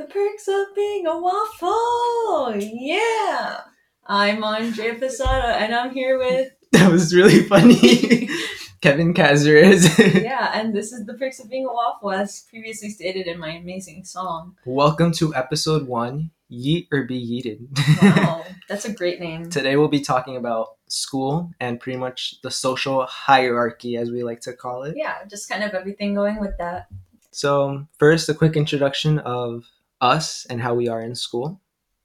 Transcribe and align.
The 0.00 0.06
perks 0.06 0.48
of 0.48 0.74
being 0.74 1.06
a 1.06 1.20
waffle. 1.20 2.56
Yeah. 2.56 3.60
I'm 4.06 4.42
Andrea 4.42 4.94
Posada 4.94 5.56
and 5.56 5.74
I'm 5.74 5.90
here 5.90 6.16
with 6.16 6.52
That 6.72 6.90
was 6.90 7.14
really 7.14 7.42
funny. 7.42 8.26
Kevin 8.80 9.12
Cazares. 9.12 9.84
Yeah, 10.22 10.52
and 10.54 10.74
this 10.74 10.92
is 10.92 11.04
the 11.04 11.12
perks 11.12 11.38
of 11.38 11.50
being 11.50 11.66
a 11.66 11.72
waffle 11.74 12.12
as 12.12 12.46
previously 12.48 12.88
stated 12.88 13.26
in 13.26 13.38
my 13.38 13.50
amazing 13.50 14.06
song. 14.06 14.56
Welcome 14.64 15.12
to 15.20 15.34
episode 15.34 15.86
one 15.86 16.30
Yeet 16.50 16.88
or 16.90 17.04
Be 17.04 17.20
Yeeted. 17.20 18.02
Wow, 18.02 18.46
that's 18.70 18.86
a 18.86 18.94
great 18.94 19.20
name. 19.20 19.50
Today 19.50 19.76
we'll 19.76 19.88
be 19.88 20.00
talking 20.00 20.38
about 20.38 20.76
school 20.88 21.50
and 21.60 21.78
pretty 21.78 21.98
much 21.98 22.40
the 22.42 22.50
social 22.50 23.04
hierarchy, 23.04 23.98
as 23.98 24.10
we 24.10 24.24
like 24.24 24.40
to 24.40 24.54
call 24.54 24.84
it. 24.84 24.96
Yeah, 24.96 25.16
just 25.28 25.46
kind 25.50 25.62
of 25.62 25.74
everything 25.74 26.14
going 26.14 26.40
with 26.40 26.56
that. 26.56 26.86
So, 27.32 27.86
first, 27.98 28.30
a 28.30 28.34
quick 28.34 28.56
introduction 28.56 29.18
of 29.20 29.64
us 30.00 30.46
and 30.46 30.60
how 30.60 30.74
we 30.74 30.88
are 30.88 31.00
in 31.00 31.14
school. 31.14 31.60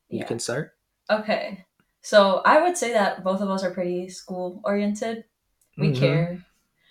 You 0.10 0.26
can 0.26 0.40
start. 0.40 0.74
Okay. 1.10 1.66
So 2.02 2.42
I 2.46 2.62
would 2.62 2.78
say 2.78 2.94
that 2.94 3.24
both 3.24 3.42
of 3.42 3.50
us 3.50 3.64
are 3.64 3.72
pretty 3.74 4.10
school 4.10 4.62
oriented. 4.64 5.26
We 5.78 5.90
Mhm. 5.90 6.00
care. 6.00 6.46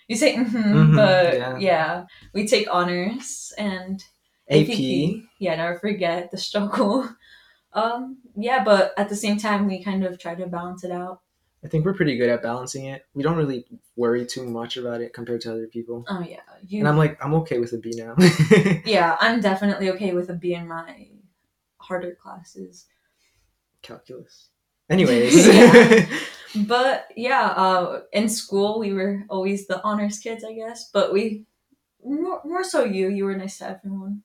You 0.07 0.15
say 0.15 0.35
mm 0.35 0.45
Mhm, 0.45 0.95
but 0.95 1.33
yeah. 1.35 1.57
yeah. 1.59 2.05
We 2.33 2.47
take 2.47 2.67
honors 2.71 3.53
and 3.57 4.03
AP. 4.49 5.27
Yeah, 5.39 5.55
never 5.55 5.79
forget 5.79 6.31
the 6.31 6.37
struggle. 6.47 7.09
Um, 7.73 8.19
yeah, 8.35 8.63
but 8.63 8.93
at 8.97 9.09
the 9.09 9.15
same 9.15 9.37
time 9.37 9.67
we 9.67 9.83
kind 9.83 10.05
of 10.05 10.19
try 10.19 10.35
to 10.35 10.47
balance 10.47 10.83
it 10.83 10.91
out. 10.91 11.21
I 11.65 11.67
think 11.67 11.83
we're 11.83 11.95
pretty 11.95 12.15
good 12.15 12.29
at 12.29 12.43
balancing 12.43 12.85
it. 12.85 13.07
We 13.15 13.23
don't 13.23 13.37
really 13.37 13.65
worry 13.95 14.23
too 14.27 14.45
much 14.45 14.77
about 14.77 15.01
it 15.01 15.13
compared 15.13 15.41
to 15.41 15.51
other 15.51 15.65
people. 15.65 16.05
Oh 16.07 16.21
yeah. 16.21 16.41
You 16.67 16.79
And 16.79 16.87
I'm 16.87 16.95
like, 16.95 17.17
I'm 17.25 17.33
okay 17.41 17.57
with 17.57 17.73
a 17.73 17.79
B 17.79 17.91
now. 17.95 18.15
Yeah, 18.85 19.17
I'm 19.19 19.41
definitely 19.41 19.89
okay 19.91 20.13
with 20.13 20.29
a 20.29 20.33
B 20.33 20.53
in 20.53 20.67
my 20.67 21.07
harder 21.79 22.13
classes. 22.21 22.85
Calculus. 23.81 24.49
Anyways. 24.89 25.47
Yeah. 25.53 26.05
But 26.55 27.07
yeah, 27.17 27.47
uh, 27.47 28.03
in 28.13 28.29
school 28.29 28.79
we 28.79 28.93
were 28.93 29.25
always 29.27 29.67
the 29.67 29.83
honors 29.83 30.19
kids, 30.19 30.41
I 30.45 30.53
guess. 30.53 30.89
But 30.93 31.11
we 31.11 31.43
more, 32.01 32.41
more 32.45 32.63
so 32.63 32.85
you, 32.85 33.09
you 33.09 33.25
were 33.25 33.35
nice 33.35 33.57
to 33.57 33.67
everyone. 33.71 34.21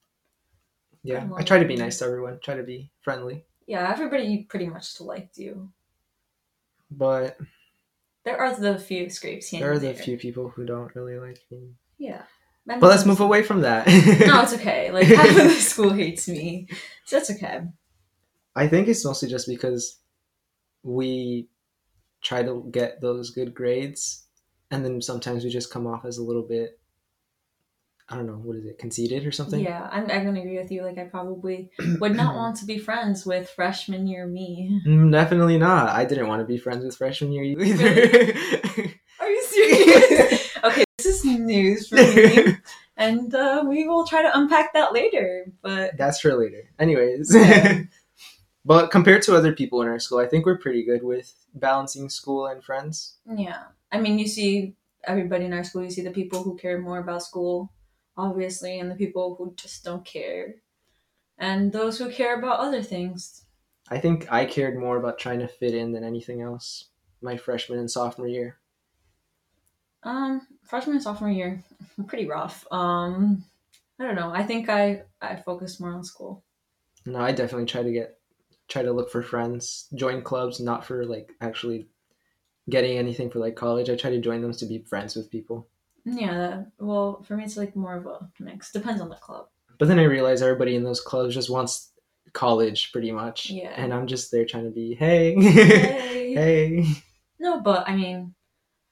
yeah. 1.03 1.20
Come 1.20 1.34
I 1.34 1.43
try 1.43 1.59
to 1.59 1.65
be 1.65 1.75
nice 1.75 1.98
to 1.98 2.05
everyone, 2.05 2.39
try 2.41 2.55
to 2.55 2.62
be 2.62 2.93
friendly. 3.00 3.47
Yeah, 3.67 3.91
everybody 3.91 4.45
pretty 4.45 4.69
much 4.69 5.00
liked 5.00 5.39
you. 5.39 5.72
But 6.91 7.37
There 8.25 8.39
are 8.39 8.55
the 8.55 8.79
few 8.79 9.09
scrapes 9.11 9.49
here. 9.49 9.61
there 9.61 9.73
are 9.73 9.79
the 9.79 9.93
there. 9.93 9.95
few 9.95 10.17
people 10.19 10.49
who 10.51 10.65
don't 10.67 10.95
really 10.95 11.19
like 11.19 11.39
me. 11.51 11.75
Yeah. 11.99 12.23
But 12.67 12.83
let's 12.83 13.07
move 13.07 13.21
away 13.21 13.43
from 13.43 13.63
that. 13.63 13.87
No, 13.87 14.43
it's 14.43 14.53
okay. 14.61 14.91
Like 14.93 15.07
half 15.07 15.29
of 15.31 15.35
the 15.37 15.51
school 15.51 15.91
hates 15.93 16.29
me, 16.29 16.69
so 17.05 17.17
that's 17.17 17.31
okay. 17.31 17.63
I 18.55 18.69
think 18.69 18.87
it's 18.89 19.05
mostly 19.05 19.29
just 19.29 19.49
because 19.49 19.99
we 20.83 21.49
try 22.23 22.43
to 22.43 22.69
get 22.71 23.01
those 23.01 23.31
good 23.31 23.55
grades, 23.55 24.27
and 24.71 24.85
then 24.85 25.01
sometimes 25.03 25.43
we 25.43 25.51
just 25.51 25.73
come 25.73 25.87
off 25.87 26.05
as 26.05 26.19
a 26.19 26.23
little 26.23 26.47
bit, 26.47 26.79
I 28.11 28.16
don't 28.16 28.27
know, 28.27 28.33
what 28.34 28.56
is 28.56 28.64
it, 28.64 28.78
conceited 28.78 29.25
or 29.25 29.30
something? 29.30 29.61
Yeah, 29.61 29.89
I'm, 29.92 30.11
I'm 30.11 30.25
gonna 30.25 30.41
agree 30.41 30.58
with 30.58 30.72
you. 30.72 30.83
Like 30.83 30.98
I 30.98 31.05
probably 31.05 31.70
would 32.00 32.16
not 32.16 32.34
want 32.34 32.56
to 32.56 32.64
be 32.66 32.77
friends 32.77 33.25
with 33.25 33.48
freshman 33.50 34.08
year 34.08 34.27
me. 34.27 34.80
Mm, 34.84 35.12
Definitely 35.12 35.58
not. 35.58 35.91
I 35.91 36.05
didn't 36.05 36.27
want 36.27 36.41
to 36.41 36.47
be 36.47 36.58
friends 36.58 36.84
with 36.84 36.97
freshman 36.97 37.31
year 37.33 37.44
you 37.44 37.61
either. 37.61 37.86
Are 39.20 39.31
you 39.31 39.44
serious? 39.44 40.56
okay, 40.64 40.84
this 40.98 41.06
is 41.06 41.25
news 41.25 41.86
for 41.88 41.97
me, 41.97 42.56
and 42.97 43.33
uh, 43.33 43.64
we 43.66 43.86
will 43.86 44.05
try 44.05 44.22
to 44.22 44.36
unpack 44.36 44.72
that 44.72 44.92
later. 44.92 45.47
But 45.62 45.97
That's 45.97 46.20
for 46.20 46.34
later. 46.34 46.69
Anyways. 46.81 47.33
Yeah. 47.33 47.83
but 48.64 48.91
compared 48.91 49.22
to 49.22 49.36
other 49.36 49.53
people 49.53 49.83
in 49.83 49.88
our 49.88 50.00
school, 50.00 50.19
I 50.19 50.27
think 50.27 50.47
we're 50.47 50.58
pretty 50.58 50.84
good 50.84 51.05
with 51.05 51.33
balancing 51.55 52.08
school 52.08 52.47
and 52.47 52.62
friends. 52.64 53.19
yeah, 53.36 53.64
I 53.92 54.00
mean, 54.00 54.19
you 54.19 54.26
see 54.26 54.75
everybody 55.04 55.44
in 55.44 55.53
our 55.53 55.65
school. 55.65 55.84
You 55.84 55.91
see 55.91 56.03
the 56.03 56.10
people 56.10 56.43
who 56.43 56.56
care 56.56 56.78
more 56.81 56.99
about 56.99 57.22
school, 57.22 57.72
obviously, 58.20 58.78
and 58.78 58.91
the 58.91 58.94
people 58.94 59.36
who 59.36 59.54
just 59.56 59.84
don't 59.84 60.04
care, 60.04 60.56
and 61.38 61.72
those 61.72 61.98
who 61.98 62.10
care 62.10 62.38
about 62.38 62.60
other 62.60 62.82
things. 62.82 63.44
I 63.88 63.98
think 63.98 64.31
I 64.31 64.44
cared 64.44 64.78
more 64.78 64.97
about 64.98 65.19
trying 65.19 65.41
to 65.41 65.48
fit 65.48 65.75
in 65.75 65.92
than 65.92 66.04
anything 66.04 66.42
else 66.42 66.91
my 67.22 67.36
freshman 67.36 67.78
and 67.78 67.91
sophomore 67.91 68.28
year. 68.28 68.56
Um, 70.03 70.47
freshman 70.64 70.97
and 70.97 71.03
sophomore 71.03 71.31
year, 71.31 71.62
pretty 72.06 72.26
rough. 72.26 72.66
Um, 72.70 73.44
I 73.98 74.04
don't 74.04 74.16
know. 74.16 74.31
I 74.32 74.42
think 74.42 74.69
I 74.69 75.02
I 75.20 75.37
focused 75.37 75.81
more 75.81 75.92
on 75.92 76.04
school. 76.04 76.42
No, 77.06 77.20
I 77.20 77.32
definitely 77.32 77.66
try 77.66 77.82
to 77.82 77.92
get 77.92 78.19
try 78.69 78.82
to 78.82 78.92
look 78.92 79.10
for 79.10 79.22
friends, 79.22 79.88
join 79.94 80.22
clubs, 80.22 80.60
not 80.60 80.84
for 80.84 81.04
like 81.04 81.32
actually 81.41 81.88
getting 82.69 82.97
anything 82.97 83.31
for 83.31 83.41
like 83.41 83.56
college. 83.56 83.91
I 83.91 83.97
try 83.97 84.10
to 84.10 84.20
join 84.20 84.41
them 84.41 84.52
to 84.52 84.66
be 84.66 84.78
friends 84.78 85.16
with 85.16 85.31
people. 85.31 85.69
Yeah. 86.05 86.37
that- 86.37 86.72
Well, 86.78 87.22
for 87.22 87.37
me, 87.37 87.44
it's 87.44 87.56
like 87.56 87.75
more 87.77 87.97
of 87.97 88.06
a 88.06 88.28
mix. 88.38 88.72
Depends 88.72 89.00
on 89.00 89.09
the 89.09 89.16
club. 89.16 89.47
But 89.78 89.88
then 89.88 89.99
I 89.99 90.05
realize 90.05 90.43
everybody 90.43 90.75
in 90.77 90.84
those 90.84 91.00
clubs 91.00 91.34
just 91.34 91.50
wants 91.50 91.93
college 92.33 92.93
pretty 92.93 93.11
much. 93.12 93.50
Yeah. 93.50 93.72
And 93.77 93.93
I'm 93.94 94.06
just 94.06 94.31
there 94.31 94.44
trying 94.44 94.65
to 94.65 94.71
be, 94.71 94.94
hey. 94.94 95.34
Hey. 95.41 96.34
hey. 96.34 96.84
No, 97.38 97.61
but 97.61 97.88
I 97.88 97.97
mean, 97.97 98.34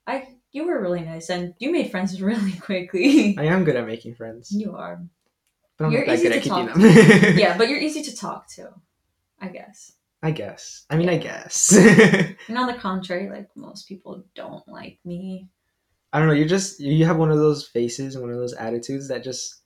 I 0.06 0.28
you 0.50 0.64
were 0.64 0.80
really 0.80 1.02
nice 1.02 1.28
and 1.28 1.52
you 1.58 1.70
made 1.70 1.90
friends 1.90 2.20
really 2.30 2.52
quickly. 2.52 3.36
I 3.38 3.44
am 3.44 3.64
good 3.64 3.76
at 3.76 3.86
making 3.86 4.14
friends. 4.14 4.50
you 4.50 4.74
are. 4.76 5.02
But 5.76 5.84
I'm 5.86 5.92
You're 5.92 6.06
not 6.06 6.06
that 6.06 6.14
easy 6.14 6.22
good 6.28 6.32
to 6.32 6.36
at 6.38 6.42
keeping 6.42 6.66
talk 6.68 7.30
them. 7.30 7.38
Yeah, 7.38 7.56
but 7.58 7.68
you're 7.68 7.78
easy 7.78 8.02
to 8.02 8.16
talk 8.16 8.48
to, 8.54 8.70
I 9.40 9.48
guess. 9.48 9.92
I 10.22 10.30
guess. 10.32 10.84
I 10.90 10.96
mean 10.96 11.08
I 11.10 11.18
guess. 11.18 11.72
And 11.76 12.58
on 12.58 12.66
the 12.66 12.74
contrary, 12.74 13.28
like 13.28 13.48
most 13.54 13.86
people 13.86 14.24
don't 14.34 14.66
like 14.66 14.98
me. 15.04 15.48
I 16.12 16.18
don't 16.18 16.28
know, 16.28 16.34
you're 16.34 16.48
just 16.48 16.80
you 16.80 17.04
have 17.06 17.18
one 17.18 17.30
of 17.30 17.38
those 17.38 17.66
faces 17.66 18.14
and 18.14 18.22
one 18.24 18.32
of 18.32 18.38
those 18.38 18.54
attitudes 18.54 19.08
that 19.08 19.22
just 19.24 19.56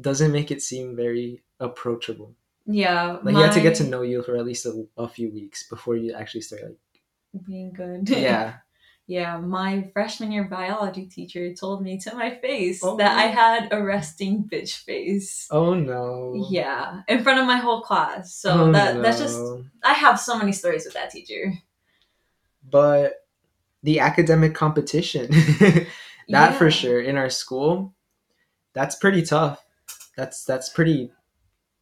doesn't 0.00 0.32
make 0.32 0.50
it 0.50 0.62
seem 0.62 0.96
very 0.96 1.42
approachable. 1.60 2.34
Yeah, 2.66 3.18
Like 3.22 3.34
you 3.34 3.40
have 3.42 3.54
to 3.54 3.60
get 3.60 3.74
to 3.76 3.84
know 3.84 4.02
you 4.02 4.22
for 4.22 4.36
at 4.36 4.44
least 4.44 4.66
a, 4.66 4.86
a 4.96 5.08
few 5.08 5.30
weeks 5.32 5.68
before 5.68 5.96
you 5.96 6.12
actually 6.14 6.42
start 6.42 6.62
like 6.62 7.44
being 7.46 7.72
good. 7.72 8.08
yeah. 8.08 8.54
yeah. 9.06 9.36
My 9.38 9.90
freshman 9.92 10.30
year 10.32 10.44
biology 10.44 11.06
teacher 11.06 11.52
told 11.54 11.82
me 11.82 11.98
to 11.98 12.14
my 12.14 12.36
face 12.36 12.80
Oh. 12.84 12.96
that 12.98 13.16
I 13.18 13.22
had 13.26 13.72
a 13.72 13.82
resting 13.82 14.44
bitch 14.50 14.78
face. 14.84 15.48
Oh 15.50 15.74
no. 15.74 16.46
Yeah, 16.50 17.00
in 17.08 17.22
front 17.24 17.40
of 17.40 17.46
my 17.46 17.56
whole 17.58 17.80
class. 17.82 18.32
So 18.34 18.50
Oh, 18.68 18.72
that 18.72 19.02
that's 19.02 19.18
just. 19.18 19.38
I 19.84 19.92
have 19.94 20.18
so 20.20 20.38
many 20.38 20.52
stories 20.52 20.84
with 20.84 20.94
that 20.94 21.10
teacher. 21.10 21.52
But 22.68 23.21
the 23.82 24.00
academic 24.00 24.54
competition, 24.54 25.30
that 26.28 26.56
for 26.56 26.70
sure 26.70 27.00
in 27.00 27.16
our 27.16 27.30
school, 27.30 27.94
that's 28.74 28.96
pretty 28.96 29.22
tough. 29.22 29.64
That's 30.16 30.44
that's 30.44 30.68
pretty 30.68 31.12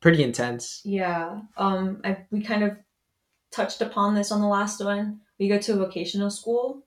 pretty 0.00 0.22
intense. 0.22 0.80
Yeah. 0.84 1.40
Um 1.56 2.00
I 2.04 2.26
we 2.30 2.42
kind 2.42 2.64
of 2.64 2.76
touched 3.50 3.82
upon 3.82 4.14
this 4.14 4.32
on 4.32 4.40
the 4.40 4.46
last 4.46 4.84
one. 4.84 5.20
We 5.38 5.48
go 5.48 5.58
to 5.58 5.72
a 5.74 5.76
vocational 5.76 6.30
school. 6.30 6.84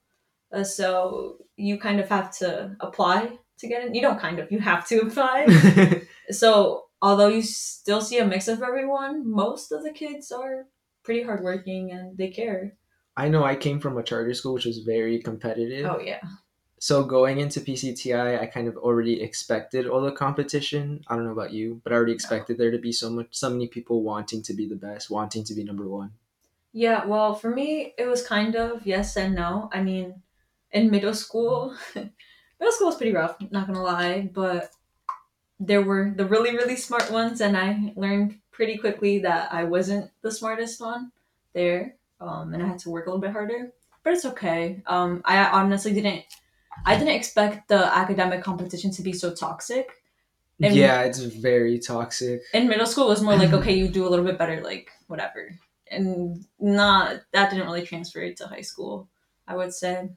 Uh, 0.53 0.63
so 0.63 1.38
you 1.56 1.78
kind 1.78 2.00
of 2.00 2.09
have 2.09 2.35
to 2.38 2.75
apply 2.80 3.38
to 3.59 3.68
get 3.68 3.85
in. 3.85 3.95
You 3.95 4.01
don't 4.01 4.19
kind 4.19 4.40
of, 4.40 4.51
you 4.51 4.59
have 4.59 4.88
to 4.88 5.00
apply. 5.00 6.03
so 6.31 6.85
although 7.01 7.28
you 7.28 7.41
still 7.41 8.01
see 8.01 8.19
a 8.19 8.25
mix 8.25 8.47
of 8.47 8.62
everyone, 8.62 9.30
most 9.30 9.72
of 9.72 9.84
the 9.84 9.91
kids 9.91 10.31
are 10.31 10.66
pretty 11.03 11.24
hardworking 11.24 11.91
and 11.91 12.18
they 12.18 12.30
care. 12.30 12.74
I 13.16 13.29
know 13.29 13.44
I 13.44 13.56
came 13.56 13.79
from 13.79 13.97
a 13.97 14.03
charter 14.03 14.34
school 14.34 14.53
which 14.53 14.66
was 14.66 14.79
very 14.79 15.19
competitive. 15.19 15.85
Oh 15.85 16.00
yeah. 16.00 16.22
So 16.79 17.03
going 17.06 17.40
into 17.40 17.62
PCTI, 17.62 18.41
I 18.41 18.46
kind 18.47 18.68
of 18.68 18.75
already 18.75 19.22
expected 19.22 19.88
all 19.88 20.01
the 20.01 20.12
competition. 20.12 21.01
I 21.07 21.16
don't 21.16 21.24
know 21.24 21.31
about 21.31 21.53
you, 21.53 21.79
but 21.81 21.94
I 21.94 21.96
already 21.96 22.12
expected 22.12 22.57
there 22.57 22.72
to 22.72 22.78
be 22.78 22.91
so 22.91 23.09
much, 23.09 23.28
so 23.31 23.50
many 23.50 23.69
people 23.69 24.03
wanting 24.03 24.42
to 24.44 24.54
be 24.54 24.68
the 24.68 24.75
best, 24.75 25.10
wanting 25.10 25.45
to 25.45 25.54
be 25.54 25.63
number 25.63 25.88
one. 25.88 26.12
Yeah, 26.74 27.06
well, 27.06 27.36
for 27.36 27.51
me, 27.51 27.94
it 27.98 28.06
was 28.06 28.27
kind 28.27 28.56
of 28.56 28.86
yes 28.86 29.16
and 29.16 29.33
no. 29.33 29.69
I 29.71 29.81
mean, 29.81 30.24
in 30.71 30.92
middle 30.92 31.13
school, 31.13 31.74
middle 31.95 32.71
school 32.71 32.88
was 32.88 32.98
pretty 32.98 33.13
rough, 33.13 33.38
not 33.51 33.68
gonna 33.68 33.81
lie, 33.81 34.30
but 34.33 34.71
there 35.59 35.83
were 35.83 36.12
the 36.13 36.25
really, 36.25 36.51
really 36.51 36.75
smart 36.75 37.09
ones, 37.12 37.39
and 37.39 37.56
I 37.56 37.94
learned 37.95 38.39
pretty 38.51 38.77
quickly 38.77 39.19
that 39.19 39.54
I 39.54 39.63
wasn't 39.63 40.12
the 40.21 40.31
smartest 40.31 40.81
one 40.81 41.12
there, 41.54 41.95
um, 42.23 42.53
and 42.53 42.63
I 42.63 42.67
had 42.67 42.79
to 42.79 42.89
work 42.89 43.05
a 43.05 43.09
little 43.09 43.21
bit 43.21 43.31
harder. 43.31 43.71
But 44.03 44.13
it's 44.13 44.25
okay. 44.25 44.81
Um, 44.85 45.21
I 45.25 45.45
honestly 45.45 45.93
didn't, 45.93 46.23
I 46.85 46.97
didn't 46.97 47.15
expect 47.15 47.67
the 47.69 47.85
academic 47.95 48.43
competition 48.43 48.91
to 48.91 49.01
be 49.01 49.13
so 49.13 49.33
toxic. 49.33 49.91
And- 50.61 50.75
yeah, 50.75 51.01
it's 51.01 51.19
very 51.19 51.79
toxic. 51.79 52.41
in 52.53 52.67
middle 52.67 52.85
school 52.85 53.05
it 53.05 53.09
was 53.09 53.21
more 53.21 53.35
like 53.35 53.53
okay 53.59 53.73
you 53.73 53.87
do 53.87 54.07
a 54.07 54.09
little 54.09 54.25
bit 54.25 54.37
better 54.37 54.61
like 54.61 54.89
whatever 55.07 55.49
and 55.89 56.45
not 56.59 57.21
that 57.33 57.49
didn't 57.49 57.65
really 57.65 57.85
transfer 57.85 58.31
to 58.31 58.47
high 58.47 58.61
school 58.61 59.09
i 59.47 59.55
would 59.55 59.73
say 59.73 60.09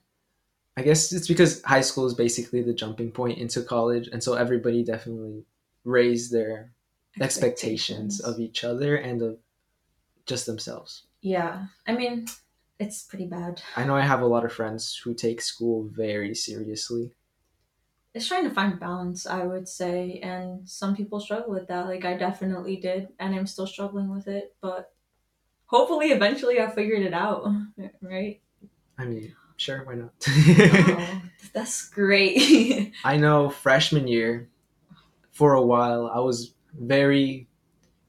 I 0.76 0.82
guess 0.82 1.10
it's 1.10 1.26
because 1.26 1.62
high 1.62 1.80
school 1.80 2.06
is 2.06 2.14
basically 2.14 2.62
the 2.62 2.74
jumping 2.74 3.10
point 3.10 3.38
into 3.38 3.62
college, 3.62 4.08
and 4.12 4.22
so 4.22 4.34
everybody 4.34 4.84
definitely 4.84 5.46
raised 5.84 6.30
their 6.32 6.70
expectations 7.18 8.20
of 8.20 8.38
each 8.38 8.62
other 8.62 8.96
and 8.96 9.22
of 9.22 9.38
just 10.26 10.44
themselves. 10.44 11.05
Yeah, 11.20 11.66
I 11.86 11.94
mean, 11.94 12.26
it's 12.78 13.02
pretty 13.02 13.26
bad. 13.26 13.62
I 13.76 13.84
know 13.84 13.96
I 13.96 14.02
have 14.02 14.20
a 14.20 14.26
lot 14.26 14.44
of 14.44 14.52
friends 14.52 15.00
who 15.02 15.14
take 15.14 15.40
school 15.40 15.88
very 15.90 16.34
seriously. 16.34 17.12
It's 18.14 18.28
trying 18.28 18.44
to 18.44 18.54
find 18.54 18.80
balance, 18.80 19.26
I 19.26 19.44
would 19.44 19.68
say, 19.68 20.20
and 20.22 20.68
some 20.68 20.96
people 20.96 21.20
struggle 21.20 21.50
with 21.52 21.68
that. 21.68 21.86
Like 21.86 22.04
I 22.04 22.16
definitely 22.16 22.76
did, 22.76 23.08
and 23.18 23.34
I'm 23.34 23.46
still 23.46 23.66
struggling 23.66 24.10
with 24.10 24.26
it, 24.26 24.54
but 24.60 24.94
hopefully 25.66 26.08
eventually 26.12 26.60
I 26.60 26.70
figured 26.70 27.02
it 27.02 27.12
out, 27.12 27.46
right? 28.00 28.40
I 28.98 29.04
mean, 29.04 29.34
sure, 29.56 29.84
why 29.84 29.94
not? 29.96 30.12
oh, 30.28 31.22
that's 31.52 31.88
great. 31.90 32.94
I 33.04 33.16
know 33.18 33.50
freshman 33.50 34.08
year, 34.08 34.48
for 35.32 35.52
a 35.52 35.62
while, 35.62 36.10
I 36.12 36.20
was 36.20 36.54
very 36.72 37.48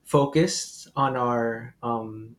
focused 0.06 0.88
on 0.96 1.18
our 1.18 1.76
um 1.84 2.38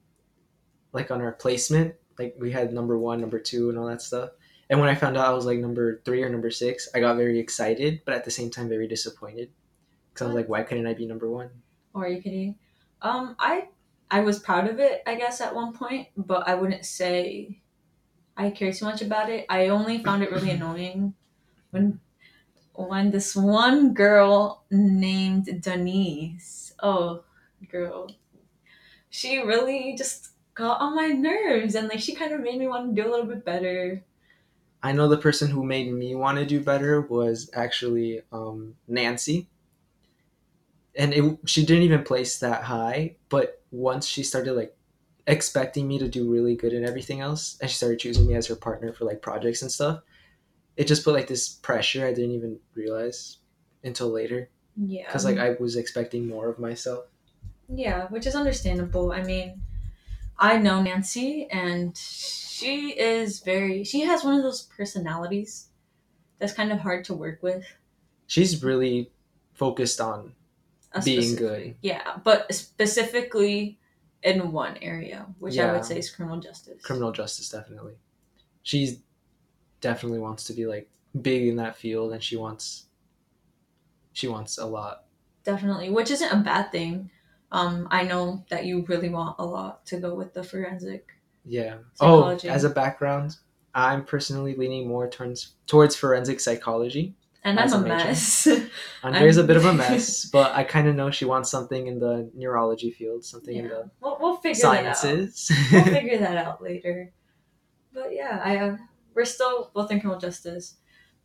like 0.93 1.11
on 1.11 1.21
our 1.21 1.33
placement. 1.33 1.95
Like 2.19 2.35
we 2.39 2.51
had 2.51 2.73
number 2.73 2.99
one, 2.99 3.21
number 3.21 3.39
two, 3.39 3.69
and 3.69 3.79
all 3.79 3.87
that 3.87 4.03
stuff. 4.03 4.31
And 4.71 4.81
when 4.81 4.89
I 4.89 4.95
found 4.95 5.17
out 5.17 5.27
I 5.27 5.33
was 5.33 5.47
like 5.47 5.59
number 5.59 6.03
three 6.05 6.23
or 6.23 6.29
number 6.29 6.51
six, 6.51 6.89
I 6.95 7.01
got 7.01 7.17
very 7.17 7.39
excited, 7.39 8.03
but 8.05 8.15
at 8.15 8.25
the 8.25 8.31
same 8.31 8.51
time 8.51 8.69
very 8.69 8.87
disappointed. 8.87 9.51
Because 10.11 10.25
I 10.25 10.27
was 10.27 10.35
like, 10.35 10.49
why 10.49 10.63
couldn't 10.63 10.87
I 10.87 10.95
be 10.95 11.07
number 11.07 11.31
one? 11.31 11.51
Or 11.95 12.05
are 12.05 12.09
you 12.09 12.21
kidding? 12.21 12.57
Um, 13.01 13.37
I 13.39 13.69
I 14.11 14.21
was 14.21 14.39
proud 14.39 14.69
of 14.69 14.81
it, 14.81 15.03
I 15.07 15.15
guess, 15.15 15.41
at 15.41 15.55
one 15.55 15.73
point, 15.73 16.09
but 16.17 16.49
I 16.49 16.55
wouldn't 16.55 16.85
say 16.85 17.61
I 18.37 18.51
care 18.51 18.73
too 18.73 18.85
much 18.85 19.03
about 19.03 19.31
it. 19.31 19.47
I 19.49 19.69
only 19.69 20.03
found 20.03 20.23
it 20.23 20.31
really 20.31 20.51
annoying 20.57 21.15
when 21.71 22.01
when 22.75 23.11
this 23.11 23.35
one 23.35 23.95
girl 23.95 24.65
named 24.71 25.63
Denise. 25.63 26.73
Oh, 26.81 27.25
girl. 27.69 28.11
She 29.11 29.39
really 29.39 29.97
just 29.97 30.31
got 30.59 30.81
on 30.81 30.97
my 30.97 31.07
nerves 31.07 31.77
and 31.77 31.89
like 31.89 32.01
she 32.01 32.15
kind 32.15 32.33
of 32.33 32.41
made 32.41 32.59
me 32.59 32.67
want 32.67 32.95
to 32.95 33.01
do 33.01 33.09
a 33.09 33.11
little 33.11 33.27
bit 33.27 33.45
better. 33.45 34.03
I 34.83 34.91
know 34.91 35.09
the 35.09 35.17
person 35.17 35.49
who 35.49 35.65
made 35.65 35.93
me 35.93 36.17
want 36.17 36.39
to 36.39 36.45
do 36.45 36.61
better 36.61 37.01
was 37.01 37.49
actually 37.55 38.23
um, 38.33 38.75
Nancy. 38.89 39.49
And 40.97 41.15
it, 41.15 41.39
she 41.47 41.65
didn't 41.65 41.85
even 41.85 42.03
place 42.03 42.41
that 42.41 42.65
high, 42.65 43.15
but 43.29 43.63
once 43.71 44.05
she 44.05 44.25
started 44.25 44.55
like 44.55 44.77
expecting 45.29 45.87
me 45.87 46.01
to 46.01 46.09
do 46.09 46.29
really 46.29 46.57
good 46.57 46.73
in 46.73 46.85
everything 46.85 47.21
else, 47.21 47.57
and 47.61 47.71
she 47.71 47.77
started 47.77 48.01
choosing 48.01 48.27
me 48.27 48.35
as 48.35 48.49
her 48.49 48.57
partner 48.57 48.93
for 48.93 49.05
like 49.05 49.23
projects 49.23 49.63
and 49.63 49.71
stuff, 49.71 50.01
it 50.77 50.89
just 50.89 51.05
put 51.05 51.15
like 51.15 51.29
this 51.29 51.49
pressure 51.49 52.05
I 52.05 52.13
didn't 52.13 52.33
even 52.33 52.59
realize 52.75 53.39
until 53.85 54.11
later. 54.11 54.51
Yeah. 54.77 55.07
Because 55.07 55.25
like 55.25 55.39
I 55.39 55.55
was 55.61 55.77
expecting 55.77 56.27
more 56.27 56.49
of 56.49 56.59
myself. 56.59 57.05
Yeah, 57.69 58.09
which 58.09 58.27
is 58.27 58.35
understandable. 58.35 59.13
I 59.13 59.23
mean, 59.23 59.61
I 60.39 60.57
know 60.59 60.81
Nancy, 60.83 61.49
and 61.51 61.97
she 61.97 62.91
is 62.91 63.41
very. 63.41 63.85
She 63.85 64.03
has 64.03 64.25
one 64.25 64.35
of 64.37 64.43
those 64.43 64.63
personalities 64.63 65.69
that's 66.39 66.53
kind 66.53 66.73
of 66.73 66.81
hard 66.81 67.05
to 67.07 67.15
work 67.15 67.43
with. 67.43 67.65
She's 68.27 68.63
really 68.63 69.11
focused 69.55 70.01
on 70.01 70.33
A 70.93 71.03
being 71.03 71.35
good. 71.35 71.75
Yeah, 71.83 72.19
but 72.23 72.53
specifically 72.55 73.79
in 74.23 74.53
one 74.53 74.77
area, 74.83 75.27
which 75.39 75.59
I 75.59 75.73
would 75.73 75.85
say 75.85 75.99
is 75.99 76.11
criminal 76.11 76.41
justice. 76.41 76.83
criminal 76.83 77.13
justice 77.13 77.49
definitely 77.49 77.95
she 78.69 78.99
definitely 79.81 80.19
wants 80.19 80.45
to 80.45 80.53
be 80.53 80.67
like 80.67 80.91
big 81.23 81.47
in 81.47 81.57
that 81.57 81.75
field 81.75 82.13
and 82.13 82.23
she 82.23 82.37
wants 82.37 82.85
she 84.13 84.29
wants 84.29 84.59
a 84.59 84.67
lot 84.67 85.05
Definitely, 85.45 85.89
which 85.89 86.11
isn't 86.11 86.31
a 86.31 86.37
bad 86.37 86.71
thing. 86.71 87.11
Um, 87.51 87.89
I 87.91 88.03
know 88.05 88.45
that 88.51 88.67
you 88.67 88.85
really 88.89 89.09
want 89.09 89.37
a 89.39 89.45
lot 89.45 89.87
to 89.87 89.99
go 90.01 90.15
with 90.15 90.35
the 90.35 90.43
forensic. 90.43 91.09
yeah 91.45 91.77
Psychology. 91.95 92.49
oh 92.49 92.53
as 92.53 92.65
a 92.65 92.71
background 92.71 93.37
i'm 93.75 94.05
personally 94.05 94.55
leaning 94.57 94.87
more 94.89 95.09
towards 95.09 95.55
towards 95.67 95.95
forensic 95.97 96.41
psychology 96.41 97.15
And 97.45 97.59
I'm 97.61 97.73
a 97.73 97.77
a 97.77 97.81
mess. 97.81 98.47
andrea's 99.03 99.37
a 99.39 99.41
I'm- 99.41 99.47
bit 99.47 99.57
of 99.57 99.65
a 99.65 99.73
mess 99.85 100.25
but 100.27 100.53
i 100.55 100.63
kind 100.65 100.89
of 100.89 100.95
know 100.97 101.11
she 101.11 101.25
wants 101.25 101.51
something 101.51 101.87
in 101.87 101.99
the 102.01 102.31
neurology 102.35 102.91
field 102.91 103.25
something 103.25 103.57
in 103.57 103.65
yeah. 103.65 103.71
the 103.71 103.91
We'll, 104.01 104.19
we'll 104.21 104.37
figure 104.37 104.63
that 104.63 104.87
out. 104.87 104.97
sciences 104.97 105.51
we'll 105.73 105.85
figure 105.85 106.19
that 106.19 106.37
out 106.37 106.63
later. 106.63 107.13
But 107.95 108.09
yeah, 108.15 108.41
I 108.45 108.57
uh, 108.59 108.77
we're 109.15 109.25
still 109.25 109.71
both 109.75 109.91
in 109.91 109.99
criminal 110.01 110.21
justice, 110.21 110.77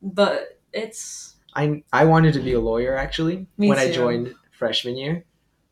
but 0.02 0.60
it's 0.72 1.36
I 1.56 1.84
I 1.92 2.06
wanted 2.06 2.34
to 2.34 2.40
be 2.40 2.54
a 2.54 2.60
lawyer 2.60 2.96
actually 2.96 3.46
Me 3.58 3.68
when 3.70 3.78
I 3.78 3.92
joined 3.92 4.34
freshman 4.52 4.96
year, 4.98 5.26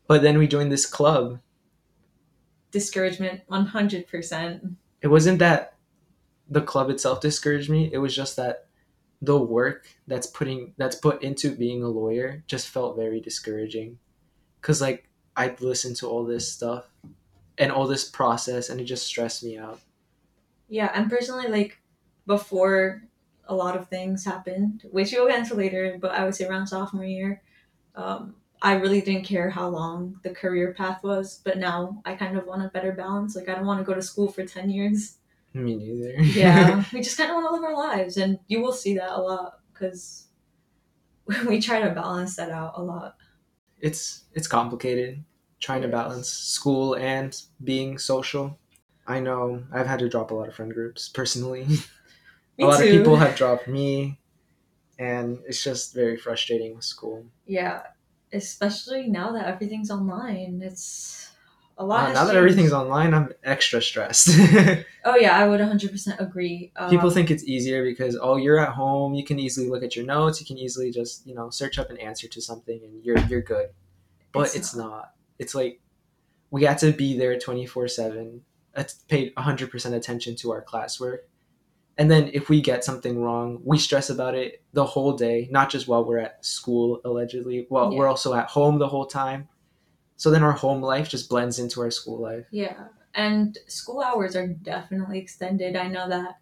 but 0.06 0.22
then 0.22 0.38
we 0.38 0.46
joined 0.46 0.72
this 0.72 0.86
club. 0.86 1.40
discouragement 2.70 3.42
one 3.46 3.66
hundred 3.66 4.08
percent. 4.08 4.62
It 5.00 5.08
wasn't 5.08 5.38
that 5.38 5.76
the 6.48 6.62
club 6.62 6.90
itself 6.90 7.20
discouraged 7.20 7.70
me. 7.70 7.90
It 7.92 7.98
was 7.98 8.14
just 8.14 8.36
that 8.36 8.66
the 9.20 9.38
work 9.38 9.86
that's 10.06 10.26
putting 10.26 10.74
that's 10.76 10.96
put 10.96 11.22
into 11.22 11.54
being 11.54 11.82
a 11.82 11.88
lawyer 11.88 12.42
just 12.46 12.68
felt 12.68 12.96
very 12.96 13.20
discouraging. 13.20 13.98
Cause 14.60 14.80
like 14.80 15.08
I'd 15.36 15.60
listen 15.60 15.94
to 15.96 16.08
all 16.08 16.24
this 16.24 16.50
stuff 16.52 16.86
and 17.58 17.70
all 17.70 17.86
this 17.86 18.08
process, 18.08 18.70
and 18.70 18.80
it 18.80 18.84
just 18.84 19.06
stressed 19.06 19.44
me 19.44 19.58
out. 19.58 19.80
Yeah, 20.68 20.90
and 20.94 21.10
personally, 21.10 21.48
like 21.48 21.80
before 22.26 23.02
a 23.46 23.54
lot 23.54 23.76
of 23.76 23.88
things 23.88 24.24
happened, 24.24 24.84
which 24.90 25.12
we'll 25.12 25.28
get 25.28 25.40
into 25.40 25.54
later, 25.54 25.98
but 26.00 26.12
I 26.12 26.24
would 26.24 26.34
say 26.34 26.46
around 26.46 26.68
sophomore 26.68 27.04
year, 27.04 27.42
um, 27.94 28.36
I 28.62 28.74
really 28.74 29.00
didn't 29.00 29.24
care 29.24 29.50
how 29.50 29.68
long 29.68 30.20
the 30.22 30.30
career 30.30 30.72
path 30.72 31.02
was. 31.02 31.40
But 31.44 31.58
now 31.58 32.00
I 32.04 32.14
kind 32.14 32.38
of 32.38 32.46
want 32.46 32.64
a 32.64 32.68
better 32.68 32.92
balance. 32.92 33.36
Like 33.36 33.48
I 33.48 33.54
don't 33.54 33.66
want 33.66 33.80
to 33.80 33.84
go 33.84 33.94
to 33.94 34.02
school 34.02 34.30
for 34.30 34.44
ten 34.44 34.70
years. 34.70 35.18
Me 35.52 35.76
neither. 35.76 36.22
Yeah, 36.22 36.84
we 36.92 37.00
just 37.02 37.18
kind 37.18 37.30
of 37.30 37.36
want 37.36 37.48
to 37.48 37.52
live 37.54 37.64
our 37.64 37.76
lives, 37.76 38.16
and 38.16 38.38
you 38.48 38.62
will 38.62 38.72
see 38.72 38.96
that 38.96 39.10
a 39.10 39.20
lot 39.20 39.58
because 39.72 40.28
we 41.48 41.60
try 41.60 41.80
to 41.82 41.90
balance 41.90 42.36
that 42.36 42.50
out 42.50 42.74
a 42.76 42.82
lot. 42.82 43.16
it's 43.80 44.24
it's 44.32 44.46
complicated 44.46 45.24
trying 45.60 45.82
to 45.82 45.88
balance 45.88 46.28
school 46.28 46.94
and 46.96 47.40
being 47.62 47.96
social. 47.98 48.58
I 49.06 49.20
know 49.20 49.62
I've 49.72 49.86
had 49.86 50.00
to 50.00 50.08
drop 50.08 50.30
a 50.30 50.34
lot 50.34 50.48
of 50.48 50.54
friend 50.54 50.72
groups 50.72 51.08
personally. 51.08 51.66
A 52.58 52.64
lot 52.66 52.78
too. 52.78 52.84
of 52.84 52.90
people 52.90 53.16
have 53.16 53.34
dropped 53.34 53.66
me, 53.66 54.20
and 54.98 55.38
it's 55.46 55.64
just 55.64 55.94
very 55.94 56.16
frustrating 56.18 56.74
with 56.76 56.84
school. 56.84 57.24
Yeah, 57.46 57.82
especially 58.32 59.08
now 59.08 59.32
that 59.32 59.46
everything's 59.46 59.90
online. 59.90 60.60
It's 60.62 61.30
a 61.78 61.84
lot. 61.84 62.10
Uh, 62.10 62.12
now 62.12 62.24
that 62.24 62.36
everything's 62.36 62.72
online, 62.72 63.14
I'm 63.14 63.32
extra 63.44 63.82
stressed. 63.82 64.28
Oh 65.04 65.16
yeah, 65.16 65.36
I 65.36 65.48
would 65.48 65.58
100% 65.58 66.20
agree. 66.20 66.70
Um, 66.76 66.88
people 66.88 67.10
think 67.10 67.28
it's 67.28 67.42
easier 67.42 67.84
because 67.84 68.16
oh, 68.22 68.36
you're 68.36 68.60
at 68.60 68.72
home, 68.72 69.14
you 69.14 69.24
can 69.24 69.40
easily 69.40 69.68
look 69.68 69.82
at 69.82 69.96
your 69.96 70.04
notes, 70.04 70.38
you 70.40 70.46
can 70.46 70.56
easily 70.56 70.92
just 70.92 71.26
you 71.26 71.34
know 71.34 71.50
search 71.50 71.76
up 71.76 71.90
an 71.90 71.96
answer 71.96 72.28
to 72.28 72.40
something, 72.40 72.80
and 72.84 73.04
you're 73.04 73.18
you're 73.26 73.42
good. 73.42 73.70
But 74.30 74.42
It's 74.42 74.54
it's, 74.54 74.74
not. 74.76 75.10
It's 75.40 75.56
like 75.56 75.80
we 76.52 76.62
had 76.62 76.78
to 76.78 76.92
be 76.92 77.18
there 77.18 77.36
24 77.36 77.88
seven, 77.88 78.42
paid 79.08 79.32
100 79.34 79.72
percent 79.72 79.96
attention 79.96 80.36
to 80.36 80.52
our 80.52 80.64
classwork. 80.64 81.22
And 81.98 82.10
then 82.10 82.30
if 82.32 82.48
we 82.48 82.60
get 82.62 82.84
something 82.84 83.20
wrong, 83.20 83.60
we 83.64 83.78
stress 83.78 84.08
about 84.10 84.34
it 84.34 84.62
the 84.72 84.84
whole 84.84 85.12
day, 85.16 85.48
not 85.50 85.68
just 85.70 85.86
while 85.88 86.04
we're 86.04 86.18
at 86.18 86.44
school 86.44 87.00
allegedly. 87.04 87.66
Well, 87.68 87.92
Yeah. 87.92 87.98
we're 87.98 88.08
also 88.08 88.34
at 88.34 88.46
home 88.48 88.78
the 88.78 88.88
whole 88.88 89.06
time. 89.06 89.48
So 90.16 90.30
then 90.30 90.42
our 90.42 90.52
home 90.52 90.80
life 90.80 91.08
just 91.08 91.28
blends 91.28 91.58
into 91.58 91.80
our 91.82 91.90
school 91.90 92.18
life. 92.18 92.46
Yeah, 92.50 92.84
and 93.14 93.58
school 93.66 94.00
hours 94.00 94.36
are 94.36 94.46
definitely 94.46 95.18
extended. 95.18 95.76
I 95.76 95.88
know 95.88 96.08
that. 96.08 96.38